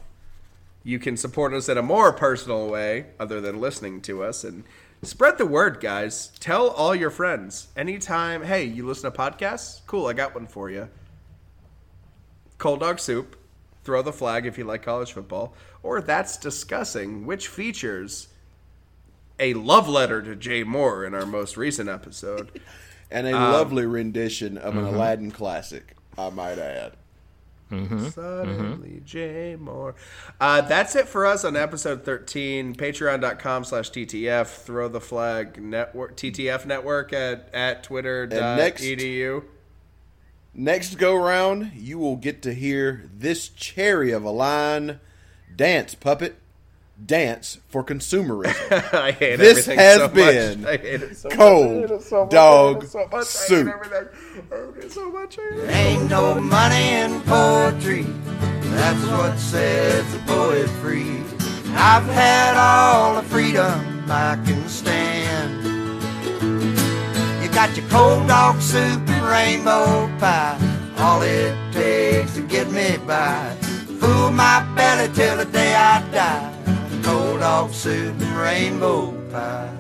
You 0.83 0.97
can 0.97 1.17
support 1.17 1.53
us 1.53 1.67
in 1.67 1.77
a 1.77 1.81
more 1.81 2.13
personal 2.13 2.67
way 2.69 3.07
other 3.19 3.41
than 3.41 3.59
listening 3.59 4.01
to 4.01 4.23
us 4.23 4.43
and 4.43 4.63
spread 5.03 5.37
the 5.37 5.45
word, 5.45 5.79
guys. 5.79 6.31
Tell 6.39 6.69
all 6.69 6.93
your 6.95 7.09
friends. 7.09 7.67
Anytime, 7.75 8.43
hey, 8.43 8.63
you 8.65 8.85
listen 8.85 9.11
to 9.11 9.17
podcasts? 9.17 9.81
Cool, 9.87 10.07
I 10.07 10.13
got 10.13 10.35
one 10.35 10.47
for 10.47 10.69
you. 10.69 10.89
Cold 12.57 12.81
Dog 12.81 12.99
Soup. 12.99 13.35
Throw 13.83 14.01
the 14.01 14.13
flag 14.13 14.45
if 14.45 14.57
you 14.57 14.65
like 14.65 14.83
college 14.83 15.13
football. 15.13 15.53
Or 15.81 16.01
that's 16.01 16.37
discussing 16.37 17.25
which 17.25 17.47
features 17.47 18.27
a 19.39 19.53
love 19.53 19.87
letter 19.87 20.21
to 20.21 20.35
Jay 20.35 20.63
Moore 20.63 21.05
in 21.05 21.13
our 21.15 21.25
most 21.25 21.55
recent 21.57 21.89
episode. 21.89 22.59
and 23.11 23.25
a 23.25 23.35
Um, 23.35 23.53
lovely 23.53 23.85
rendition 23.85 24.57
of 24.57 24.73
mm-hmm. 24.73 24.85
an 24.85 24.93
Aladdin 24.95 25.31
classic, 25.31 25.95
I 26.17 26.29
might 26.29 26.59
add. 26.59 26.93
Suddenly, 27.70 29.01
Jay 29.05 29.55
Moore. 29.59 29.95
Uh, 30.41 30.61
that's 30.61 30.95
it 30.95 31.07
for 31.07 31.26
us 31.26 31.45
on 31.45 31.55
episode 31.55 32.03
13. 32.03 32.76
Patreon.com 32.76 33.63
slash 33.63 33.91
TTF. 33.91 34.47
Throw 34.47 34.88
the 34.88 35.01
flag 35.01 35.61
network, 35.61 36.17
TTF 36.17 36.65
network 36.65 37.13
at, 37.13 37.49
at 37.53 37.84
twitter 37.84 38.26
dot 38.26 38.57
next- 38.57 38.84
edu. 38.84 39.43
Next 40.53 40.95
go 40.95 41.15
round, 41.15 41.72
you 41.76 41.99
will 41.99 42.15
get 42.15 42.41
to 42.41 42.53
hear 42.53 43.09
this 43.15 43.49
cherry 43.49 44.11
of 44.11 44.24
a 44.24 44.32
line 44.32 44.99
dance 45.55 45.93
puppet 45.93 46.38
dance 47.05 47.59
for 47.67 47.83
consumerism. 47.83 48.93
I 48.93 49.11
hate 49.11 49.37
This 49.37 49.67
everything 49.67 49.79
has 49.79 49.97
so 49.97 50.03
much. 50.07 50.13
been 50.13 50.65
I 50.65 50.77
hate 50.77 51.01
it 51.01 51.17
so 51.17 51.29
Cold 51.29 51.81
much. 51.81 51.91
I 51.91 51.91
hate 51.91 51.91
it 51.91 52.01
so 52.03 52.25
much. 52.25 52.31
Dog 52.31 52.75
I 52.75 52.79
hate 52.79 52.83
it 52.83 52.89
so 52.89 53.07
much. 53.11 53.25
Soup. 53.27 53.67
everything. 53.67 54.07
I 54.51 54.55
hate 54.75 54.83
it 54.85 54.91
so 54.91 55.11
much. 55.11 55.39
I. 55.39 55.71
Ain't 55.71 56.09
no 56.09 56.39
money 56.39 56.89
in 56.93 57.21
poetry. 57.21 58.03
That's 58.73 59.05
what 59.07 59.37
sets 59.37 60.13
the 60.13 60.19
poet 60.19 60.69
free. 60.81 61.17
I've 61.75 62.05
had 62.05 62.55
all 62.57 63.15
the 63.15 63.27
freedom 63.27 64.05
I 64.09 64.35
can 64.45 64.67
stand. 64.67 65.63
You 67.43 67.49
got 67.51 67.75
your 67.77 67.87
cold 67.89 68.27
dog 68.27 68.61
soup 68.61 69.07
and 69.09 69.25
rainbow 69.25 70.07
pie. 70.19 70.57
All 70.97 71.21
it 71.21 71.55
takes 71.71 72.35
to 72.35 72.41
get 72.41 72.69
me 72.71 72.97
by. 73.07 73.55
Fool 73.99 74.31
my 74.31 74.65
belly 74.75 75.13
till 75.13 75.37
the 75.37 75.45
day 75.45 75.73
I 75.75 76.01
die. 76.11 76.55
Cold 77.10 77.39
dog 77.39 77.74
soup 77.74 78.22
and 78.22 78.38
rainbow 78.38 79.12
pie. 79.32 79.78